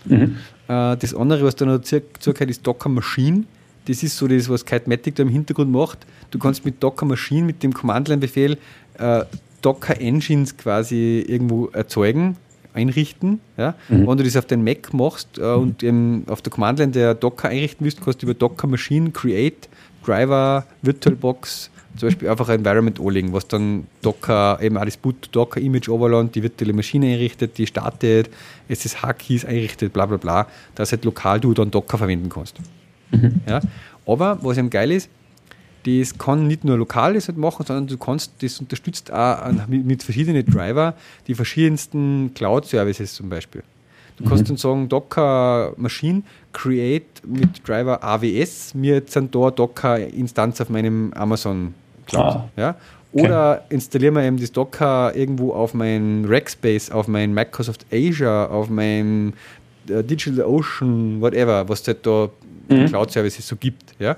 [0.07, 0.39] Mhm.
[0.66, 3.44] Äh, das andere, was da noch zugehört, ist Docker Machine.
[3.85, 6.07] Das ist so das, was Kitematic da im Hintergrund macht.
[6.31, 8.57] Du kannst mit Docker Machine, mit dem Command-Line-Befehl,
[8.98, 9.24] äh,
[9.62, 12.37] Docker Engines quasi irgendwo erzeugen,
[12.74, 13.41] einrichten.
[13.57, 13.74] Ja?
[13.89, 14.07] Mhm.
[14.07, 17.49] Wenn du das auf den Mac machst äh, und ähm, auf der Command-Line der Docker
[17.49, 19.69] einrichten willst, kannst du über Docker Machine Create,
[20.05, 25.61] Driver, VirtualBox, zum Beispiel einfach ein Environment anlegen, was dann Docker, eben alles Boot Docker
[25.61, 28.31] Image Overland, die virtuelle Maschine einrichtet, die startet,
[28.69, 32.59] SSH-Keys einrichtet, bla bla bla, dass halt lokal du dann Docker verwenden kannst.
[33.11, 33.41] Mhm.
[33.47, 33.61] Ja?
[34.07, 35.11] Aber was eben geil ist,
[35.85, 40.02] das kann nicht nur lokal das halt machen, sondern du kannst, das unterstützt auch mit
[40.02, 40.94] verschiedenen Driver
[41.27, 43.62] die verschiedensten Cloud-Services zum Beispiel.
[44.19, 44.48] Du kannst mhm.
[44.48, 50.69] dann sagen, Docker Machine create mit Driver AWS, mir jetzt sind da Docker Instanz auf
[50.69, 51.74] meinem Amazon
[52.07, 52.36] Cloud.
[52.36, 52.48] Ah.
[52.57, 52.74] Ja?
[53.12, 53.74] Oder okay.
[53.74, 59.32] installieren wir eben das Docker irgendwo auf mein Rackspace, auf mein Microsoft Azure, auf mein
[59.89, 62.28] äh, Digital Ocean, whatever, was es halt da
[62.69, 62.86] mhm.
[62.86, 63.94] Cloud-Services so gibt.
[63.98, 64.16] Ja?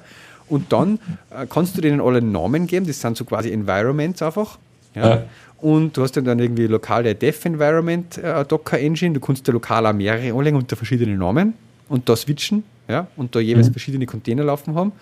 [0.53, 0.99] Und dann
[1.31, 4.59] äh, kannst du denen alle Namen geben, das sind so quasi Environments einfach.
[4.95, 5.09] Ja?
[5.09, 5.23] ja.
[5.63, 9.15] Und du hast dann, irgendwie lokale Dev Environment äh, Docker Engine.
[9.15, 11.55] Du kannst da lokal auch mehrere anlegen unter verschiedenen Namen
[11.89, 13.73] und da switchen ja, und da jeweils mhm.
[13.73, 14.93] verschiedene Container laufen haben.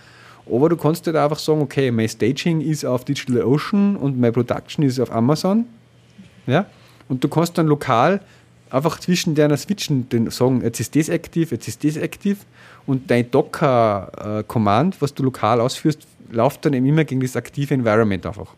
[0.49, 4.33] Aber du kannst halt einfach sagen, okay, mein Staging ist auf Digital Ocean und mein
[4.33, 5.65] Production ist auf Amazon.
[6.47, 6.67] Ja?
[7.09, 8.21] Und du kannst dann lokal
[8.71, 12.47] einfach zwischen deiner switchen, den sagen, jetzt ist das aktiv, jetzt ist das aktiv
[12.91, 18.57] und dein Docker-Command, was du lokal ausführst, läuft dann immer gegen das aktive Environment einfach.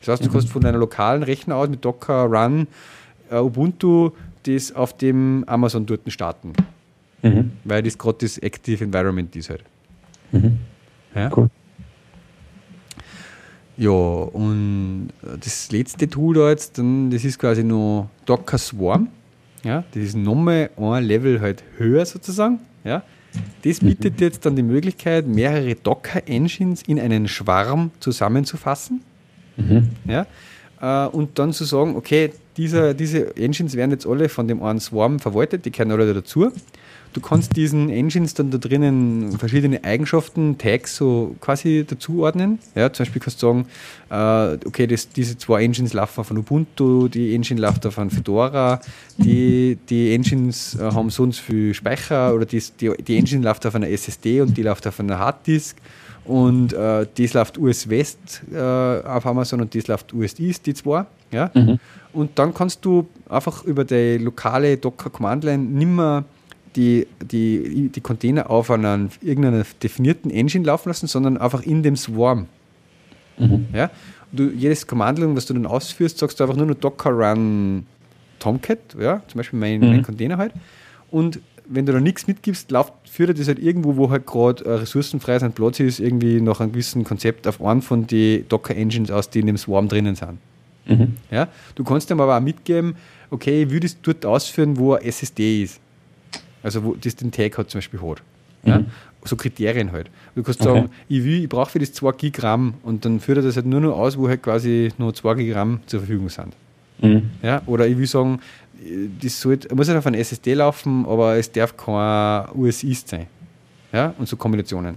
[0.00, 0.32] Das heißt, du mhm.
[0.32, 2.66] kannst von deiner lokalen Rechner aus mit Docker Run
[3.30, 4.10] äh, Ubuntu
[4.42, 6.52] das auf dem Amazon dort starten.
[7.22, 7.52] Mhm.
[7.62, 9.62] Weil das gerade das Active Environment ist halt.
[10.32, 10.58] Mhm.
[11.14, 11.30] Ja?
[11.36, 11.48] Cool.
[13.76, 19.10] Ja, und das letzte Tool da jetzt, dann, das ist quasi noch Docker Swarm.
[19.62, 22.58] Ja, das ist nochmal ein Level halt höher sozusagen.
[22.82, 23.04] Ja.
[23.62, 24.24] Das bietet mhm.
[24.24, 29.02] jetzt dann die Möglichkeit, mehrere Docker-Engines in einen Schwarm zusammenzufassen.
[29.56, 29.90] Mhm.
[30.06, 30.26] Ja?
[30.80, 34.80] Äh, und dann zu sagen, okay, dieser, diese Engines werden jetzt alle von dem einen
[34.80, 36.52] Swarm verwaltet, die gehören alle dazu.
[37.12, 42.60] Du kannst diesen Engines dann da drinnen verschiedene Eigenschaften, Tags so quasi dazuordnen.
[42.74, 43.66] Ja, zum Beispiel kannst du sagen,
[44.10, 48.80] äh, okay, das, diese zwei Engines laufen von Ubuntu, die Engine läuft auf von Fedora,
[49.16, 53.74] die, die Engines äh, haben sonst viel Speicher oder die, die, die Engine läuft auf
[53.74, 55.76] einer SSD und die läuft auf einer Harddisk
[56.24, 60.74] und äh, das läuft US West äh, auf Amazon und das läuft US East, die
[60.74, 61.04] zwei.
[61.32, 61.50] Ja?
[61.54, 61.78] Mhm.
[62.12, 66.24] Und dann kannst du einfach über die lokale Docker Command Line nimmer
[66.76, 71.96] die, die, die Container auf einer irgendeiner definierten Engine laufen lassen, sondern einfach in dem
[71.96, 72.46] Swarm.
[73.38, 73.66] Mhm.
[73.72, 73.90] Ja?
[74.32, 77.86] Du, jedes Command was du dann ausführst, sagst du einfach nur noch Docker Run
[78.38, 79.22] Tomcat, ja?
[79.26, 79.88] zum Beispiel mein, mhm.
[79.88, 80.52] mein Container halt.
[81.10, 84.72] Und wenn du da nichts mitgibst, läuft, führt das halt irgendwo, wo halt gerade äh,
[84.74, 89.30] ressourcenfrei sein Platz ist, irgendwie nach einem gewissen Konzept auf einen von den Docker-Engines aus,
[89.30, 90.38] die in dem Swarm drinnen sind.
[90.86, 91.16] Mhm.
[91.30, 91.48] Ja?
[91.74, 92.96] Du kannst dem aber auch mitgeben,
[93.30, 95.80] okay, ich würde es dort ausführen, wo ein SSD ist.
[96.62, 98.22] Also wo das den Tag hat zum Beispiel hat.
[98.64, 98.78] Ja?
[98.78, 98.86] Mhm.
[99.24, 100.10] So Kriterien halt.
[100.34, 100.74] Du kannst okay.
[100.74, 103.66] sagen, ich will, ich brauche für das 2 Gigramm und dann führt er das halt
[103.66, 106.54] nur noch aus, wo halt quasi nur 2 Gigramm zur Verfügung sind.
[107.00, 107.30] Mhm.
[107.42, 107.62] Ja?
[107.66, 108.40] Oder ich will sagen,
[109.20, 113.26] das sollte, muss halt auf ein SSD laufen, aber es darf kein US-East sein.
[113.92, 114.14] Ja?
[114.18, 114.96] Und so Kombinationen.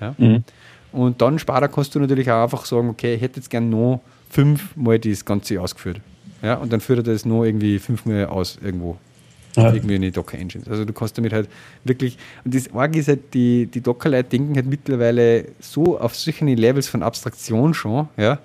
[0.00, 0.14] Ja?
[0.18, 0.44] Mhm.
[0.92, 4.00] Und dann später kannst du natürlich auch einfach sagen, okay, ich hätte jetzt gerne noch
[4.30, 6.00] fünfmal das Ganze ausgeführt.
[6.42, 6.54] Ja?
[6.54, 8.96] Und dann führt er das noch irgendwie fünfmal aus irgendwo.
[9.56, 9.72] Ja.
[9.72, 10.68] Irgendwie in die Docker-Engines.
[10.68, 11.48] Also du kannst damit halt
[11.84, 16.44] wirklich, und das Org ist halt, die, die Docker-Leute denken halt mittlerweile so auf solche
[16.44, 18.38] Levels von Abstraktion schon, ja,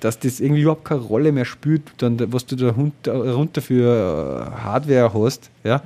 [0.00, 4.60] dass das irgendwie überhaupt keine Rolle mehr spielt, dann, was du da runter für äh,
[4.62, 5.82] Hardware hast, ja,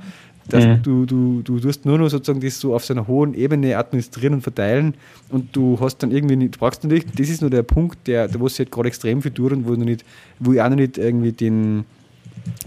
[0.49, 0.83] dass mhm.
[0.83, 4.35] du, du, du tust nur noch sozusagen das so auf so einer hohen Ebene administrieren
[4.35, 4.95] und verteilen
[5.29, 8.27] und du hast dann irgendwie nicht, du brauchst natürlich, das ist nur der Punkt, der,
[8.27, 10.03] der wo es halt gerade extrem viel tun, wo, nicht,
[10.39, 11.85] wo ich auch noch nicht irgendwie den,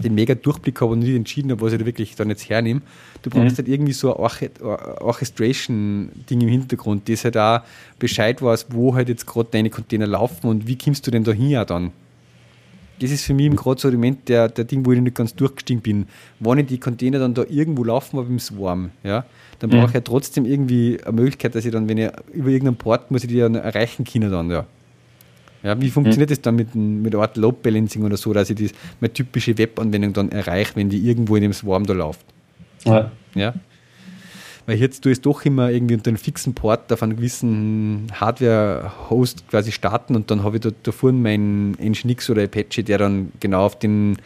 [0.03, 2.81] den mega Durchblick habe und nicht entschieden habe, was ich da wirklich dann jetzt hernehme.
[3.21, 3.57] Du brauchst mhm.
[3.57, 4.29] halt irgendwie so ein
[4.61, 7.61] Orchestration-Ding im Hintergrund, das halt auch
[7.99, 11.31] Bescheid weiß, wo halt jetzt gerade deine Container laufen und wie kommst du denn da
[11.31, 11.91] hin dann?
[12.99, 15.81] Das ist für mich gerade so Element der, der Ding, wo ich nicht ganz durchgestiegen
[15.81, 16.05] bin.
[16.39, 19.25] Wenn ich die Container dann da irgendwo laufen habe im Swarm, ja,
[19.59, 19.75] dann mhm.
[19.75, 23.11] brauche ich ja trotzdem irgendwie eine Möglichkeit, dass ich dann, wenn ich über irgendeinen Port
[23.11, 24.65] muss ich die dann erreichen können dann, ja.
[25.63, 26.33] Ja, wie funktioniert mhm.
[26.33, 30.13] das dann mit, mit Art Load Balancing oder so, dass ich das, meine typische Webanwendung
[30.13, 32.25] dann erreiche, wenn die irgendwo in dem Swarm da läuft?
[32.85, 33.11] Ja.
[33.33, 33.53] ja?
[34.65, 39.47] weil jetzt du es doch immer irgendwie unter einem fixen Port auf einem gewissen Hardware-Host
[39.49, 43.31] quasi starten und dann habe ich da, da vorne meinen Nginx oder Apache, der dann
[43.39, 44.17] genau auf den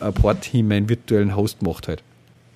[0.00, 2.02] äh, Port hin meinen virtuellen Host macht halt.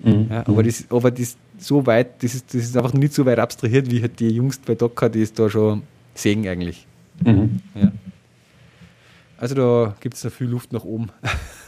[0.01, 0.29] Mhm.
[0.31, 3.39] Ja, aber, das, aber das so weit, das ist, das ist einfach nicht so weit
[3.39, 5.83] abstrahiert, wie halt die Jungs bei Docker, die es da schon
[6.15, 6.87] sehen eigentlich.
[7.25, 7.61] Mhm.
[7.75, 7.93] Ja.
[9.39, 11.11] Also da gibt es noch viel Luft nach oben.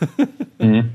[0.59, 0.91] mhm.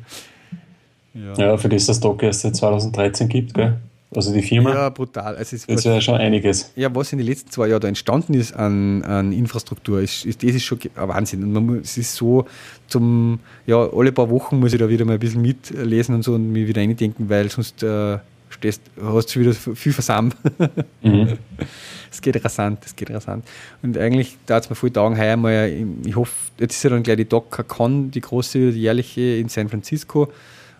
[1.13, 1.33] ja.
[1.37, 1.57] ja.
[1.57, 3.77] für das das Docker erst seit 2013 gibt, gell?
[4.15, 4.73] Also die Firma.
[4.73, 5.35] Ja, brutal.
[5.35, 6.71] Also das ist ja schon einiges.
[6.75, 10.43] Ja, was in den letzten zwei Jahren da entstanden ist an, an Infrastruktur, ist, ist,
[10.43, 11.43] das ist schon ein Wahnsinn.
[11.43, 12.45] Und man muss, es ist so,
[12.87, 16.35] zum, ja, alle paar Wochen muss ich da wieder mal ein bisschen mitlesen und so
[16.35, 18.19] und mich wieder eindenken, weil sonst äh,
[18.53, 20.35] stehst, hast du wieder viel versammelt.
[21.01, 21.37] Mhm.
[22.09, 23.43] Es geht rasant, es geht rasant.
[23.81, 25.71] Und eigentlich da hat es mir voll Tagen heuer mal,
[26.05, 29.67] ich hoffe, jetzt ist ja dann gleich die DockerCon, die große, die jährliche in San
[29.67, 30.31] Francisco.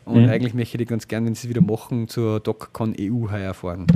[0.05, 0.29] Und mhm.
[0.29, 3.87] eigentlich möchte ich ganz gerne, wenn sie es wieder machen, zur DockerCon EU heuer fahren.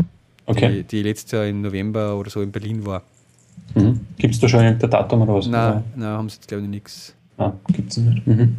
[0.46, 0.78] Okay.
[0.78, 3.04] Die, die letztes Jahr im November oder so in Berlin war.
[3.76, 4.00] Mhm.
[4.18, 5.48] Gibt es da schon ein Datum oder was?
[5.48, 7.14] Nein, nein haben sie jetzt glaube ich nichts.
[7.38, 8.26] Ah, gibt es nicht.
[8.26, 8.56] Mhm.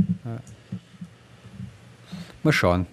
[2.42, 2.86] Mal schauen.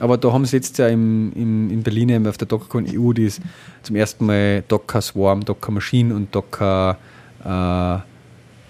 [0.00, 3.26] Aber da haben sie jetzt ja im, im, in Berlin auf der DockerCon EU die
[3.26, 3.40] ist
[3.82, 6.96] zum ersten Mal Docker Swarm, Docker Machine und Docker
[7.44, 7.98] äh,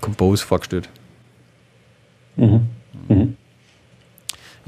[0.01, 0.89] Compose vorgestellt.
[2.36, 2.66] Mhm.
[3.09, 3.36] Mhm.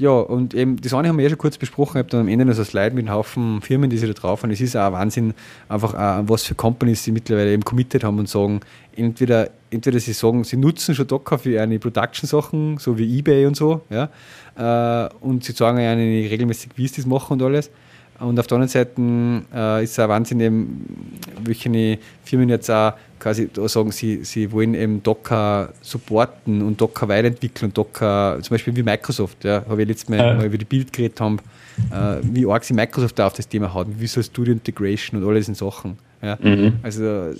[0.03, 2.27] Ja, und eben, das eine haben wir ja schon kurz besprochen, ich habe dann am
[2.27, 4.51] Ende noch so Slide mit einem Haufen Firmen, die sie da drauf haben.
[4.51, 5.33] Es ist auch Wahnsinn,
[5.69, 8.59] einfach auch, was für Companies sie mittlerweile eben committed haben und sagen,
[8.97, 13.55] entweder, entweder sie sagen, sie nutzen schon Docker für eine Production-Sachen, so wie Ebay und
[13.55, 14.09] so, ja,
[14.57, 17.71] äh, und sie sagen ja regelmäßig, wie sie das machen und alles.
[18.19, 19.01] Und auf der anderen Seite
[19.55, 20.85] äh, ist es auch Wahnsinn, eben,
[21.45, 22.91] welche Firmen jetzt auch
[23.23, 28.53] quasi da sagen, sie, sie wollen eben Docker supporten und Docker weiterentwickeln und Docker, zum
[28.53, 30.33] Beispiel wie Microsoft, ja, habe ich letztes Mal, ja.
[30.33, 31.39] mal über die Bild geredet haben,
[31.89, 35.35] äh, wie arg sie Microsoft da auf das Thema hat, Visual Studio Integration und all
[35.35, 35.97] diese Sachen.
[36.21, 36.37] Ja.
[36.41, 36.79] Mhm.
[36.83, 37.31] Also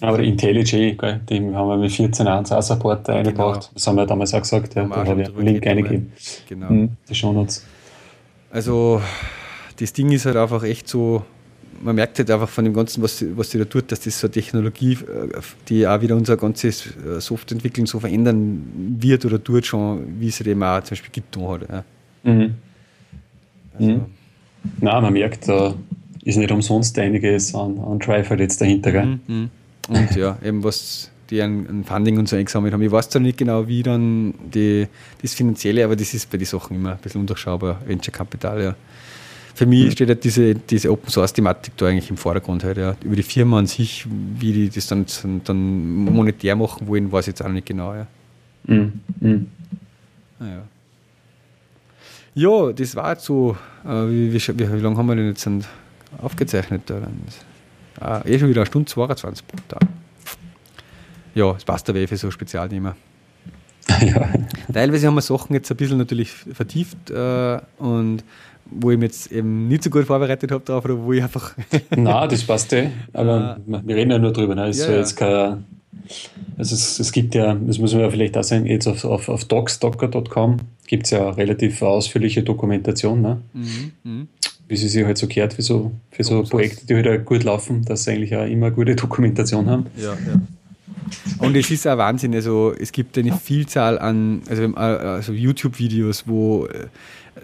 [0.00, 0.96] aber die IntelliJ,
[1.28, 3.60] die haben wir mit 14.1 auch Support eingebracht.
[3.60, 3.70] Genau.
[3.74, 6.12] Das haben wir damals auch gesagt, ja, da habe ich einen Link eingegeben.
[6.48, 6.70] Genau.
[6.70, 7.66] Mhm, die Shownotes.
[8.50, 9.02] Also,
[9.78, 11.22] das Ding ist halt einfach echt so,
[11.80, 14.26] man merkt halt einfach von dem Ganzen, was, was sie da tut, dass das so
[14.26, 19.66] eine Technologie, äh, die auch wieder unser ganzes äh, Softwareentwicklung so verändern wird oder tut
[19.66, 21.68] schon, wie es eben auch zum Beispiel getan hat.
[21.68, 21.84] Ja.
[22.32, 22.54] Mhm.
[23.78, 23.90] Also.
[23.90, 24.00] Mhm.
[24.80, 25.74] Nein, man merkt, da
[26.22, 28.92] ist nicht umsonst einiges an, an halt jetzt dahinter.
[28.92, 29.06] Gell?
[29.06, 29.20] Mhm.
[29.26, 29.50] mhm.
[29.88, 32.82] Und ja, eben was die ein, ein Funding und so eingesammelt haben.
[32.82, 34.86] Ich weiß zwar nicht genau, wie dann die,
[35.22, 38.74] das Finanzielle, aber das ist bei den Sachen immer ein bisschen undurchschaubar, Venture Capital, ja.
[39.60, 39.90] Für mich mhm.
[39.90, 42.96] steht halt diese, diese Open Source Thematik da eigentlich im Vordergrund halt, ja.
[43.04, 45.04] Über die Firma an sich, wie die das dann,
[45.44, 48.06] dann monetär machen wollen, weiß ich jetzt auch nicht genau, ja.
[48.64, 49.00] Mhm.
[49.20, 49.48] Mhm.
[50.38, 50.62] Naja.
[52.34, 53.54] Ja, das war jetzt so,
[53.84, 55.46] äh, wie, wie, wie, lange haben wir denn jetzt
[56.22, 56.84] aufgezeichnet?
[56.86, 57.02] Da?
[58.00, 59.86] Ah, eh schon wieder eine Stunde 22 pro Tag.
[61.34, 62.96] Ja, es passt aber eh für so Spezialthema.
[64.00, 64.26] Ja.
[64.72, 68.24] Teilweise haben wir Sachen jetzt ein bisschen natürlich vertieft äh, und
[68.70, 71.54] wo ich mich jetzt eben nicht so gut vorbereitet habe darauf, oder wo ich einfach.
[71.96, 72.90] Nein, das passt eh.
[73.12, 74.54] Aber äh, wir reden ja nur drüber.
[74.54, 74.68] Ne?
[74.68, 75.64] Es, ja, jetzt kein,
[76.58, 79.28] also es, es, gibt ja, das muss man ja vielleicht auch sagen, jetzt auf, auf,
[79.28, 83.22] auf docs.docker.com gibt es ja relativ ausführliche Dokumentation.
[83.22, 83.40] Ne?
[83.52, 84.26] Mhm, mh
[84.70, 87.84] wie sie sich halt so gehört für so, für so Projekte, die halt gut laufen,
[87.84, 89.86] dass sie eigentlich auch immer gute Dokumentation haben.
[89.96, 90.40] Ja, ja.
[91.38, 96.28] Und es ist auch Wahnsinn, also es gibt eine Vielzahl an also, äh, also YouTube-Videos,
[96.28, 96.86] wo äh,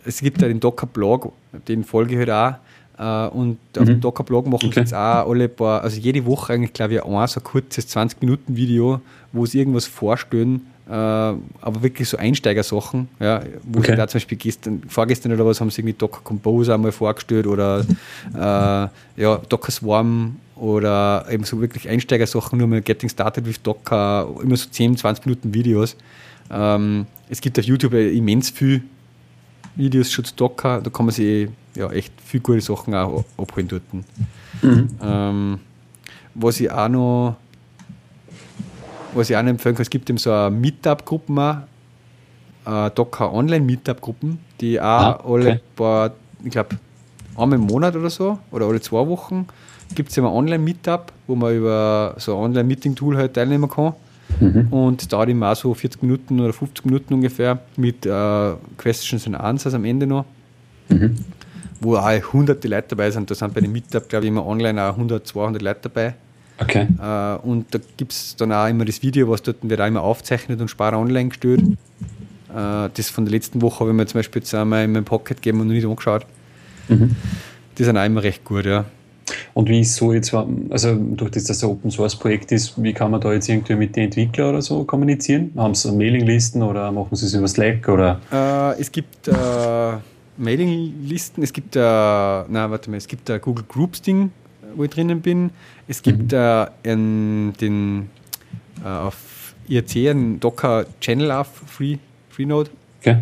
[0.05, 1.32] es gibt da den Docker-Blog,
[1.68, 2.59] den folge ich halt auch.
[2.98, 3.86] Äh, und auf mhm.
[3.86, 4.81] dem Docker-Blog machen okay.
[4.81, 9.01] jetzt auch alle paar, also jede Woche eigentlich, glaube ich, ein so kurzes 20-Minuten-Video,
[9.32, 13.93] wo sie irgendwas vorstellen, äh, aber wirklich so Einsteigersachen, ja, wo okay.
[13.93, 17.47] sie da zum Beispiel gestern, vorgestern oder was haben sie irgendwie Docker Compose einmal vorgestellt
[17.47, 17.81] oder
[18.35, 24.28] äh, ja, Docker Swarm oder eben so wirklich Einsteigersachen, nur mal Getting Started with Docker,
[24.43, 25.97] immer so 10, 20 Minuten Videos.
[26.51, 28.82] Ähm, es gibt auf YouTube immens viel
[29.77, 33.69] Videos schon zu Docker, da kann man sich ja, echt viel gute Sachen auch abholen
[33.69, 33.82] dort.
[34.62, 34.89] Mhm.
[35.03, 35.59] Ähm,
[36.35, 37.36] was ich auch noch
[39.16, 41.57] was ich auch empfehlen kann, es gibt eben so eine Meetup-Gruppen auch,
[42.66, 45.32] äh, Docker Online-Meetup-Gruppen, die auch ah, okay.
[45.32, 46.11] alle paar,
[46.44, 46.77] ich glaube,
[47.36, 49.47] einmal im Monat oder so, oder alle zwei Wochen,
[49.94, 53.94] gibt es immer Online-Meetup, wo man über so ein Online-Meeting-Tool halt teilnehmen kann.
[54.40, 54.69] Mhm.
[54.70, 59.74] Und dauert immer so 40 Minuten oder 50 Minuten ungefähr mit äh, Questions and Answers
[59.74, 60.24] am Ende noch.
[60.89, 61.16] Mhm.
[61.81, 63.31] Wo auch hunderte Leute dabei sind.
[63.31, 66.15] Da sind bei den Meetup, glaube ich, immer online auch 100, 200 Leute dabei.
[66.59, 66.86] Okay.
[67.01, 70.03] Äh, und da gibt es dann auch immer das Video, was dort wird auch immer
[70.03, 71.62] aufzeichnet und Sparer online gestellt.
[71.62, 75.05] Äh, das von der letzten Woche habe ich mir zum Beispiel jetzt einmal in meinem
[75.05, 76.27] Pocket gegeben und noch nicht angeschaut.
[76.89, 77.15] Mhm.
[77.77, 78.86] Die sind auch immer recht gut, ja.
[79.54, 82.80] Und wie ist so jetzt, also durch das, dass das ein Open Source Projekt ist,
[82.82, 85.52] wie kann man da jetzt irgendwie mit den Entwicklern oder so kommunizieren?
[85.56, 88.20] Haben sie Mailinglisten oder machen sie es über Slack oder?
[88.32, 89.32] Äh, es gibt äh,
[90.36, 94.30] Mailinglisten, es gibt äh, na warte mal, es gibt ein Google Groups Ding,
[94.74, 95.50] wo ich drinnen bin.
[95.88, 96.38] Es gibt mhm.
[96.38, 98.10] äh, in den
[98.84, 101.98] äh, auf IRC einen Docker Channel auf Free,
[102.30, 102.70] Freenode.
[103.00, 103.18] Okay.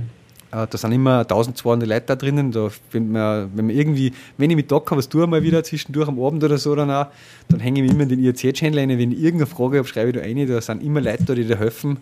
[0.55, 2.53] Äh, da sind immer 1200 Leute da drinnen.
[2.53, 6.09] Da, wenn, man, wenn man irgendwie, wenn ich mit Docker was tue, mal wieder zwischendurch
[6.09, 7.07] am Abend oder so, dann, auch,
[7.49, 8.89] dann hänge ich mich immer in den IRC-Channel ein.
[8.91, 10.47] Wenn ich irgendeine Frage habe, schreibe ich da rein.
[10.47, 11.97] Da sind immer Leute da, die da helfen.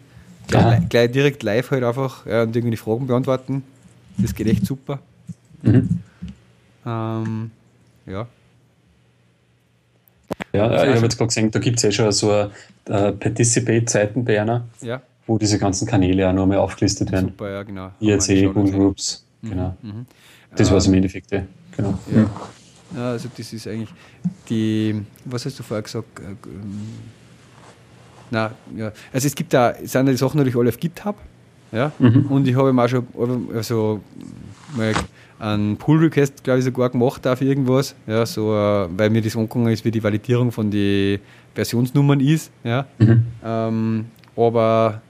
[0.48, 3.62] Gleich, gleich, direkt live halt einfach ja, und irgendwie die Fragen beantworten.
[4.18, 4.98] Das geht echt super.
[5.62, 6.00] Mhm.
[6.84, 7.50] Ähm,
[8.06, 8.26] ja.
[10.52, 12.50] Ja, ich habe jetzt gerade gesehen, da gibt es ja schon so eine
[12.86, 14.66] äh, Participate-Seiten bei einer.
[14.82, 17.28] Ja wo diese ganzen Kanäle auch nochmal aufgelistet werden.
[17.30, 17.90] Super, ja, genau.
[18.00, 19.50] IRC, Google Groups, mhm.
[19.50, 19.76] genau.
[19.82, 20.06] Mhm.
[20.56, 21.42] Das war es im Endeffekt, ja.
[21.76, 21.98] genau.
[22.14, 22.30] Ja.
[22.96, 23.10] ja.
[23.10, 23.92] also das ist eigentlich
[24.48, 26.18] die, was hast du vorher gesagt?
[26.18, 26.80] Äh, ähm,
[28.30, 28.92] na, ja.
[29.12, 31.16] Also es gibt da, sind die Sachen natürlich alle auf GitHub,
[31.70, 32.26] ja, mhm.
[32.28, 33.06] und ich habe auch schon,
[33.54, 34.00] also
[34.76, 34.92] mal
[35.38, 39.72] einen Pull-Request, glaube ich, sogar gemacht auf irgendwas, ja, so, äh, weil mir das angegangen
[39.72, 41.18] ist, wie die Validierung von den
[41.54, 43.26] Versionsnummern ist, ja, mhm.
[43.44, 44.04] ähm,
[44.36, 45.02] aber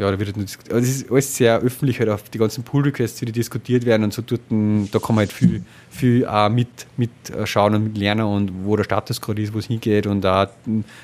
[0.00, 3.32] ja, da wird nicht, das ist alles sehr öffentlich, halt auf die ganzen Pull-Requests, die
[3.32, 7.10] diskutiert werden und so dort, da kann man halt viel, viel auch mit, mit
[7.44, 10.46] schauen und mit lernen und wo der Status gerade ist, wo es hingeht und auch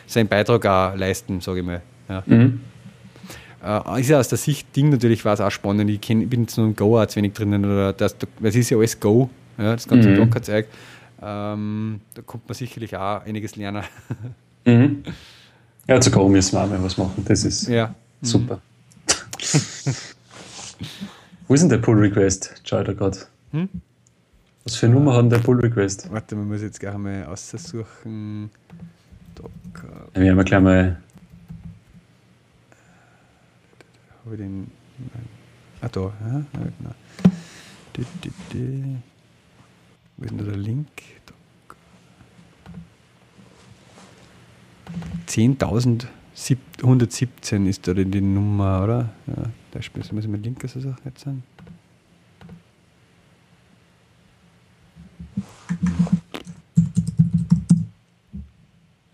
[0.06, 1.82] seinen Beitrag auch leisten, sage ich mal.
[2.08, 2.22] Ja.
[2.24, 2.60] Mhm.
[3.62, 5.90] Äh, ist ja aus der Sicht Ding natürlich war es auch spannend.
[5.90, 8.78] Ich, kenn, bin jetzt nur ein Go zu wenig drinnen, oder das, das ist ja
[8.78, 9.28] alles Go,
[9.58, 10.16] ja, das ganze mhm.
[10.16, 10.68] Docker-Zeug.
[11.20, 13.84] Ähm, da kommt man sicherlich auch einiges lernen.
[14.68, 15.04] Mhm.
[15.86, 17.94] Ja, zu Go müssen wir auch mal was machen, das ist ja.
[18.20, 18.60] super.
[21.48, 22.60] Wo ist denn der Pull Request?
[22.64, 23.18] Schau da gerade.
[23.52, 23.68] Hm?
[24.64, 26.10] Was für eine Nummer hat denn der Pull Request?
[26.10, 28.50] Warte, man muss jetzt gleich mal aussuchen.
[29.34, 30.08] Docker.
[30.14, 31.00] Ja, wir haben gleich mal.
[34.24, 34.70] Habe ich den.
[35.80, 36.00] Ah, da.
[36.00, 36.94] Ja, genau.
[40.16, 40.88] Wo ist denn da der Link?
[45.28, 46.06] 10.000
[46.82, 49.08] 117 ist da die Nummer, oder?
[49.26, 51.42] Ja, da spielst du mit linker Sache jetzt sein.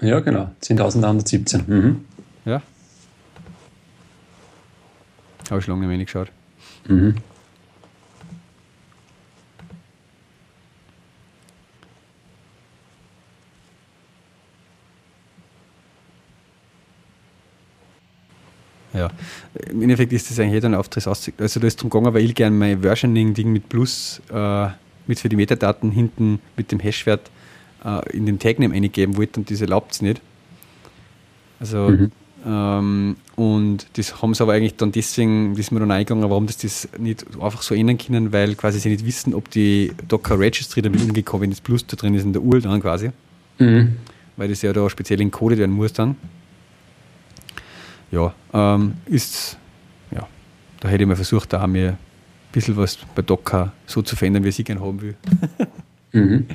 [0.00, 0.50] Ja, genau.
[0.60, 1.62] 10.117.
[1.68, 2.04] Mhm.
[2.44, 2.60] Ja.
[5.48, 6.32] Habe ich lange nicht mehr geschaut.
[6.88, 7.14] Mhm.
[18.94, 19.10] Ja,
[19.70, 22.34] im Endeffekt ist das eigentlich jeder ein Auftritt Also da ist drum gegangen, weil ich
[22.34, 24.68] gerne mein Versioning-Ding mit Plus, äh,
[25.06, 27.30] mit für die Metadaten hinten mit dem Hashwert
[27.84, 30.20] äh, in den Tagname eingeben wollte und das erlaubt es nicht.
[31.58, 32.12] Also, mhm.
[32.46, 36.46] ähm, und das haben sie aber eigentlich dann deswegen, das ist mir dann eingegangen, warum
[36.46, 40.38] das, das nicht einfach so ändern können, weil quasi sie nicht wissen, ob die Docker
[40.38, 43.10] Registry damit umgekommen, wenn das Plus da drin ist in der URL dann quasi.
[43.58, 43.96] Mhm.
[44.36, 46.16] Weil das ja da speziell encoded werden muss dann
[48.12, 49.56] ja, ähm, ist,
[50.14, 50.28] ja,
[50.80, 51.98] da hätte ich mal versucht, da mir ein
[52.52, 55.16] bisschen was bei Docker so zu verändern, wie ich es gerne haben will.
[56.12, 56.46] mhm.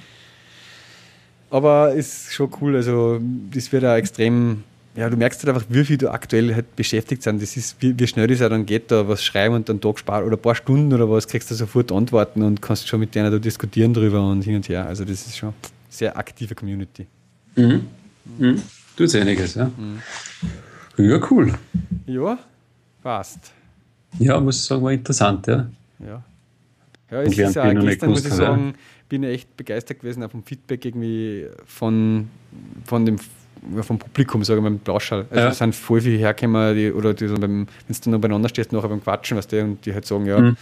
[1.49, 3.19] Aber ist schon cool, also
[3.51, 4.63] das wird auch extrem,
[4.95, 7.41] ja, du merkst halt einfach, wie viel du aktuell halt beschäftigt sind.
[7.41, 9.97] Das ist, wie, wie schnell das auch dann geht, da was schreiben und dann Tag
[9.97, 13.15] sparen oder ein paar Stunden oder was, kriegst du sofort Antworten und kannst schon mit
[13.15, 14.85] denen da diskutieren drüber und hin und her.
[14.85, 15.55] Also das ist schon eine
[15.89, 17.07] sehr aktive Community.
[17.55, 17.87] Mhm.
[18.37, 18.61] Mhm.
[18.95, 19.65] Tut einiges, ja.
[19.65, 20.01] Mhm.
[20.97, 21.53] Ja, cool.
[22.05, 22.37] Ja,
[23.03, 23.51] passt.
[24.19, 25.67] Ja, muss ich sagen, war interessant, ja.
[25.99, 26.23] Ja.
[27.09, 28.73] Ja, es ist ja gestern, muss ich sagen,
[29.07, 32.29] bin ich echt begeistert gewesen auch vom Feedback irgendwie von,
[32.85, 33.17] von dem
[33.81, 35.25] vom Publikum, sage ich mal, mit Blauschall.
[35.29, 35.49] Also ja.
[35.49, 38.71] es sind voll viele hergekommen, die, oder die so beim, wenn du noch beieinander stehst,
[38.71, 40.57] nachher beim Quatschen, weißt du, und die halt sagen, ja, mhm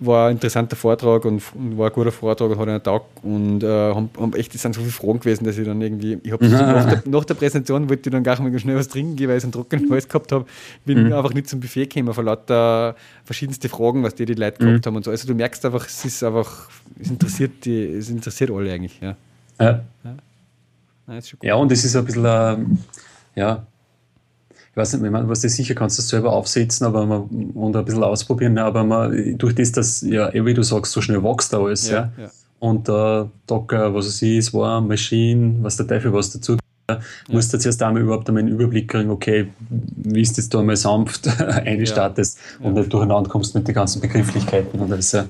[0.00, 1.42] war ein interessanter Vortrag und,
[1.76, 4.74] war ein guter Vortrag und hat einen Tag und äh, haben, haben, echt, es sind
[4.74, 8.08] so viele Fragen gewesen, dass ich dann irgendwie, ich habe nach, nach der Präsentation wollte
[8.08, 10.46] ich dann gar nicht schnell was trinken gehen, weil ich einen trockenen Hals gehabt habe,
[10.84, 11.12] bin mhm.
[11.12, 14.88] einfach nicht zum Buffet gekommen vor lauter verschiedenste Fragen, was die die Leute gehabt mhm.
[14.88, 15.10] haben und so.
[15.10, 16.68] Also du merkst einfach, es ist einfach,
[17.00, 19.16] es interessiert die, es interessiert alle eigentlich, ja.
[19.60, 21.20] Ja, ja.
[21.42, 22.56] ja und es ist ein bisschen, äh,
[23.34, 23.66] ja,
[24.78, 27.22] weiß nicht, man, was du sicher kannst das selber aufsetzen aber man,
[27.54, 31.02] und ein bisschen ausprobieren, aber man, durch das, dass, ja, eh wie du sagst, so
[31.02, 32.10] schnell wächst alles, ja.
[32.16, 32.24] ja.
[32.24, 32.30] ja.
[32.60, 36.56] Und äh, Docker, was es ist, Warm, Machine, was der Teufel was dazu
[36.90, 37.00] ja.
[37.28, 40.76] musst du jetzt einmal überhaupt einmal einen Überblick kriegen, okay, wie ist das da mal
[40.76, 42.66] sanft einstartest ja.
[42.66, 44.80] und nicht durcheinander kommst mit den ganzen Begrifflichkeiten.
[44.80, 45.26] Und das, das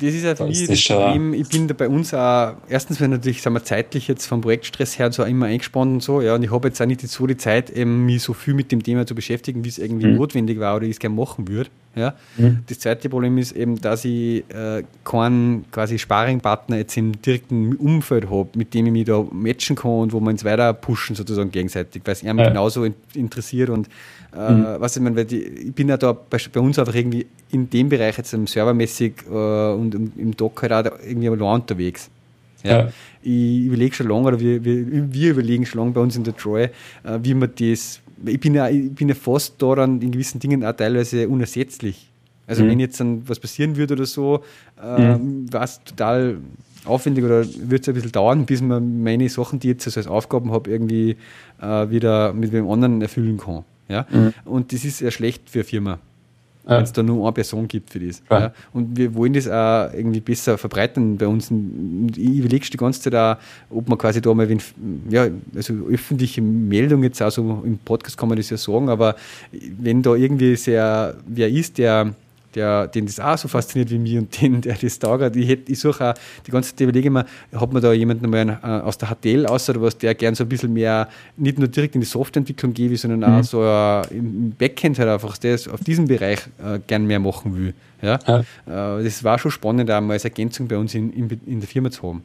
[0.00, 3.42] ist ja für mich das Problem, ich bin da bei uns auch, erstens, wenn natürlich,
[3.42, 6.50] sagen wir, zeitlich jetzt vom Projektstress her so immer eingespannt und so, ja, und ich
[6.50, 9.14] habe jetzt auch nicht so die Zeit, eben, mich so viel mit dem Thema zu
[9.14, 10.16] beschäftigen, wie es irgendwie mhm.
[10.16, 11.70] notwendig war oder ich es gerne machen würde.
[11.94, 12.14] Ja.
[12.38, 12.60] Mhm.
[12.66, 18.30] Das zweite Problem ist eben, dass ich äh, keinen quasi Sparringpartner jetzt im direkten Umfeld
[18.30, 21.50] habe, mit dem ich mich da matchen kann und wo wir uns weiter pushen sozusagen
[21.50, 22.48] gegenseitig, weil es ihm ja.
[22.48, 23.88] genauso interessiert und
[24.34, 24.66] äh, mhm.
[24.78, 27.68] was ich meine, weil die, ich bin ja da bei, bei, uns einfach irgendwie in
[27.68, 32.08] dem Bereich jetzt servermäßig äh, und im, im Dock halt auch irgendwie allein unterwegs.
[32.62, 32.70] Ja.
[32.70, 32.92] ja.
[33.22, 36.36] Ich überlege schon lange, oder wir, wir, wir, überlegen schon lange bei uns in der
[36.36, 36.70] Troy, äh,
[37.22, 40.72] wie man das ich bin ja, ich bin ja fast daran in gewissen Dingen auch
[40.72, 42.10] teilweise unersetzlich.
[42.46, 42.68] Also mhm.
[42.68, 44.42] wenn jetzt dann was passieren würde oder so,
[44.82, 45.52] äh, mhm.
[45.52, 46.38] war es total
[46.84, 50.00] aufwendig oder wird es ein bisschen dauern, bis man meine Sachen, die ich jetzt also
[50.00, 51.16] als Aufgaben habe, irgendwie
[51.60, 53.64] äh, wieder mit dem anderen erfüllen kann.
[53.88, 54.06] Ja?
[54.10, 54.32] Mhm.
[54.44, 55.98] Und das ist ja schlecht für eine Firma
[56.64, 56.76] ja.
[56.76, 58.22] wenn es da nur eine Person gibt für das.
[58.30, 58.40] Ja.
[58.40, 58.52] Ja.
[58.72, 61.50] Und wir wollen das auch irgendwie besser verbreiten bei uns.
[61.50, 63.36] Und ich überlege die ganze Zeit auch,
[63.70, 64.60] ob man quasi da mal, wenn,
[65.08, 69.16] ja, also öffentliche Meldung jetzt auch so im Podcast kann man das ja sagen, aber
[69.52, 72.14] wenn da irgendwie sehr wer ist, der
[72.54, 75.36] der, den das auch so fasziniert wie mich und den, der das taugt.
[75.36, 76.14] Ich, hätte, ich suche auch
[76.46, 79.46] die ganze Zeit überlege ich mir, hat man da jemanden mal äh, aus der HTL
[79.46, 82.74] aus oder was, der gern so ein bisschen mehr, nicht nur direkt in die Softwareentwicklung
[82.74, 83.40] geht, sondern mhm.
[83.40, 87.56] auch so uh, im Backend halt einfach, der auf diesem Bereich uh, gern mehr machen
[87.56, 87.74] will.
[88.00, 88.18] Ja?
[88.26, 88.44] ja.
[89.00, 91.90] Das war schon spannend, auch mal als Ergänzung bei uns in, in, in der Firma
[91.90, 92.22] zu haben.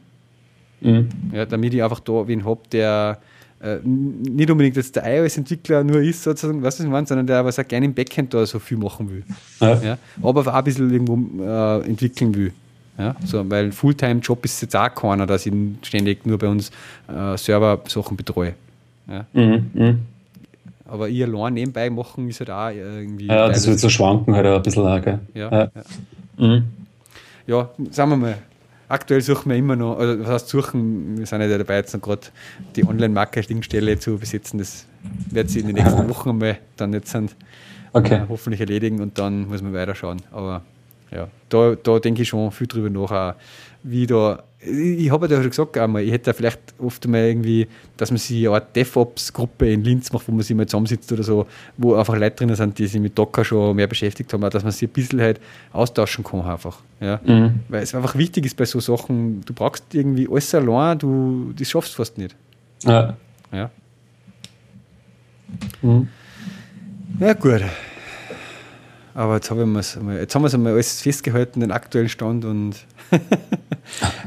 [0.80, 1.08] Mhm.
[1.32, 3.18] Ja, damit ich einfach da wen habe, der
[3.60, 7.58] äh, nicht unbedingt jetzt der iOS-Entwickler nur ist, sozusagen, was ich meine, sondern der was
[7.58, 9.24] auch gerne im Backend da so viel machen will.
[9.60, 9.74] Ja.
[9.82, 12.52] ja aber auch ein bisschen irgendwo äh, entwickeln will.
[12.98, 15.52] Ja, so, weil ein Fulltime-Job ist jetzt auch keiner, dass ich
[15.82, 16.70] ständig nur bei uns
[17.08, 18.54] äh, Server-Sachen betreue.
[19.08, 19.24] Ja.
[19.32, 19.94] Mhm, mh.
[20.88, 23.26] Aber ich allein nebenbei machen ist halt auch irgendwie.
[23.26, 24.86] Ja, das wird so schwanken halt auch ein bisschen.
[24.86, 25.18] Auch, gell?
[25.34, 25.70] Ja, ja.
[26.38, 26.46] Ja.
[26.46, 26.64] Mhm.
[27.46, 28.38] ja, sagen wir mal,
[28.88, 32.00] aktuell suchen wir immer noch, also was heißt suchen, wir sind ja dabei, jetzt noch
[32.00, 32.28] gerade
[32.76, 34.58] die Online-Marketing-Stelle zu besetzen.
[34.58, 34.86] Das
[35.30, 37.36] wird sich in den nächsten Wochen einmal dann jetzt sind,
[37.92, 38.16] okay.
[38.16, 40.22] äh, hoffentlich erledigen und dann muss man weiterschauen.
[40.30, 40.62] Aber
[41.10, 43.34] ja, da, da denke ich schon viel drüber nach, auch,
[43.82, 47.68] wie da ich habe ja schon gesagt einmal, ich hätte ja vielleicht oft mal irgendwie,
[47.96, 51.22] dass man sich eine Art DevOps-Gruppe in Linz macht, wo man sich mal zusammensitzt oder
[51.22, 54.64] so, wo einfach Leute drin sind, die sich mit Docker schon mehr beschäftigt haben, dass
[54.64, 55.40] man sich ein bisschen halt
[55.72, 56.78] austauschen kann einfach.
[57.00, 57.20] Ja?
[57.24, 57.60] Mhm.
[57.68, 61.70] Weil es einfach wichtig ist bei so Sachen, du brauchst irgendwie alles allein, du das
[61.70, 62.34] schaffst fast nicht.
[62.82, 63.16] Ja.
[63.52, 63.70] Ja.
[65.82, 66.08] Mhm.
[67.20, 67.62] Ja, gut.
[69.14, 72.44] Aber jetzt, haben wir es jetzt haben wir es einmal alles festgehalten, den aktuellen Stand.
[72.44, 72.76] Und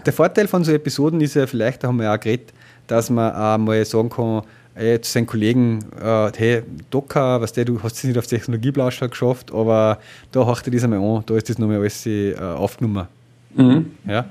[0.05, 2.53] der Vorteil von so Episoden ist ja vielleicht, da haben wir ja auch geredet,
[2.87, 4.43] dass man auch mal sagen kann,
[4.75, 9.07] ey, zu seinen Kollegen, äh, hey, Docker, was der, du hast es nicht auf Technologieblauschau
[9.07, 9.99] geschafft, aber
[10.31, 13.07] da hacht dir das einmal an, da ist das nochmal alles äh, aufgenommen.
[13.55, 13.91] Mhm.
[14.07, 14.25] Ja?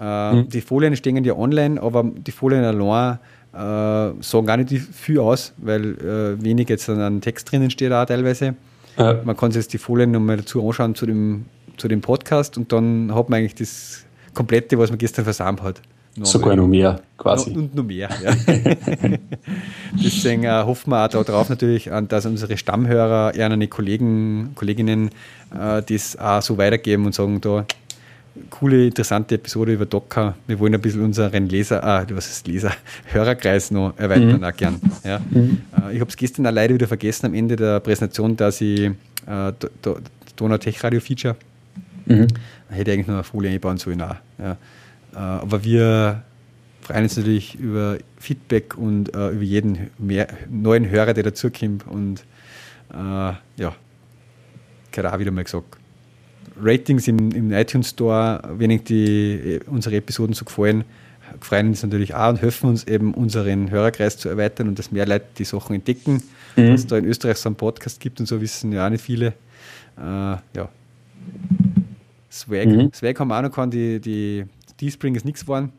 [0.00, 0.48] Äh, mhm.
[0.48, 3.18] Die Folien stehen ja online, aber die Folien allein
[3.52, 8.04] äh, sagen gar nicht viel aus, weil äh, wenig jetzt an Text drinnen steht auch
[8.04, 8.54] teilweise.
[8.96, 9.20] Ja.
[9.24, 11.46] Man kann sich jetzt die Folien nochmal dazu anschauen zu dem,
[11.76, 14.03] zu dem Podcast und dann hat man eigentlich das
[14.34, 15.80] Komplette, was man gestern versammelt hat.
[16.16, 17.50] Noch Sogar noch mehr, quasi.
[17.50, 18.32] No, und noch mehr, ja.
[19.92, 25.10] Deswegen äh, hoffen wir auch darauf natürlich, dass unsere Stammhörer, eher eine Kollegen, Kolleginnen
[25.52, 27.66] äh, das auch so weitergeben und sagen, da,
[28.50, 30.34] coole, interessante Episode über Docker.
[30.46, 32.72] Wir wollen ein bisschen unseren Leser, ah, was ist Leser,
[33.06, 34.44] Hörerkreis noch erweitern, mhm.
[34.44, 34.80] auch gern.
[35.04, 35.20] Ja.
[35.30, 35.62] Mhm.
[35.76, 38.90] Äh, ich habe es gestern auch leider wieder vergessen am Ende der Präsentation, dass ich
[39.26, 39.52] äh,
[40.36, 41.36] Donau Tech Radio Feature
[42.06, 42.28] mhm.
[42.68, 44.00] Hätte eigentlich noch eine Folie einbauen sollen.
[44.02, 44.52] Auch, ja.
[45.14, 46.22] Äh, aber wir
[46.80, 51.86] freuen uns natürlich über Feedback und äh, über jeden mehr, neuen Hörer, der dazukommt.
[51.86, 52.24] Und
[52.92, 53.74] äh, ja,
[54.92, 55.78] gerade auch wieder mal gesagt.
[56.60, 60.84] Ratings im, im iTunes Store, wenn die, unsere Episoden so gefallen,
[61.40, 65.06] freuen uns natürlich auch und helfen uns eben unseren Hörerkreis zu erweitern und dass mehr
[65.06, 66.22] Leute die Sachen entdecken.
[66.56, 66.70] Mhm.
[66.70, 69.02] Dass es da in Österreich so einen Podcast gibt und so wissen ja auch nicht
[69.02, 69.34] viele.
[69.98, 70.68] Äh, ja.
[72.34, 72.66] Swag.
[72.66, 72.92] Mhm.
[72.92, 74.44] Swag haben wir auch noch gehabt, die, die
[74.76, 75.72] Teespring ist nichts geworden.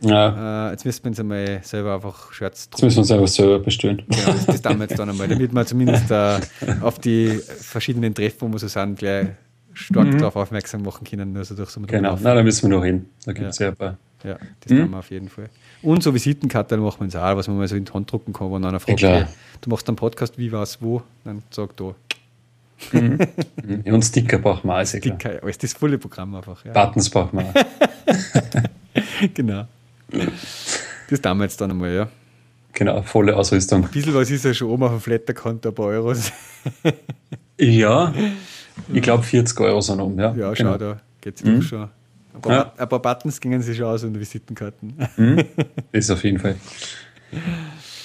[0.00, 0.68] Ja.
[0.68, 2.86] Äh, jetzt müssen wir uns einmal selber einfach Shirts drucken.
[2.86, 4.02] Jetzt müssen wir uns einfach selber bestellen.
[4.08, 6.40] Genau, das, das tun wir jetzt dann einmal, damit wir zumindest äh,
[6.80, 9.28] auf die verschiedenen Treffen, wo wir so sind, gleich
[9.72, 10.18] stark mhm.
[10.18, 11.36] darauf aufmerksam machen können.
[11.36, 13.06] Also durch so genau, na, da müssen wir noch hin.
[13.24, 13.66] Da gibt es ja.
[13.66, 13.98] ja ein paar.
[14.24, 14.90] Ja, das mhm.
[14.90, 15.50] wir auf jeden Fall.
[15.82, 18.32] Und so Visitenkarten machen wir uns auch, was man mal so in die Hand drucken
[18.32, 19.26] kann, wenn einer fragt, ja, hey,
[19.60, 21.94] du machst einen Podcast, wie, was, wo, dann sag da.
[22.92, 23.18] Mhm.
[23.92, 24.90] Und Sticker brauchen wir alles.
[24.90, 26.64] Sticker, alles das volle Programm einfach.
[26.64, 26.72] Ja.
[26.72, 27.52] Buttons brauchen wir
[29.34, 29.66] genau.
[30.10, 32.08] Das jetzt dann einmal, ja.
[32.72, 33.84] genau, volle Ausrüstung.
[33.84, 36.32] Ein bisschen was ist ja schon oben auf dem Flatterkonto, ein paar Euros.
[37.58, 38.12] ja,
[38.92, 40.34] ich glaube 40 Euro sind um, ja.
[40.34, 40.78] Ja, schau, genau.
[40.78, 41.62] da geht es mhm.
[41.62, 41.88] schon.
[42.34, 42.72] Ein paar, ja.
[42.76, 44.94] ein paar, Buttons gingen sich schon aus und Visitenkarten.
[45.16, 45.44] Mhm.
[45.92, 46.56] Das auf jeden Fall.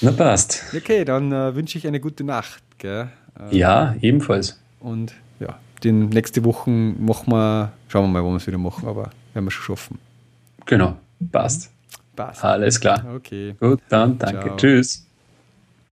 [0.02, 0.64] Na passt.
[0.76, 2.64] Okay, dann äh, wünsche ich eine gute Nacht.
[2.78, 3.10] Gell?
[3.52, 4.60] Äh, ja, ebenfalls.
[4.80, 8.88] Und ja, die nächste Woche machen wir, schauen wir mal, wo wir es wieder machen,
[8.88, 10.00] aber werden wir schon schaffen.
[10.66, 10.98] Genau,
[11.32, 11.72] passt.
[12.16, 12.44] Passt.
[12.44, 13.04] Alles klar.
[13.16, 13.56] Okay.
[13.60, 14.42] Gut, dann danke.
[14.48, 14.58] Ciao.
[14.58, 15.09] Tschüss.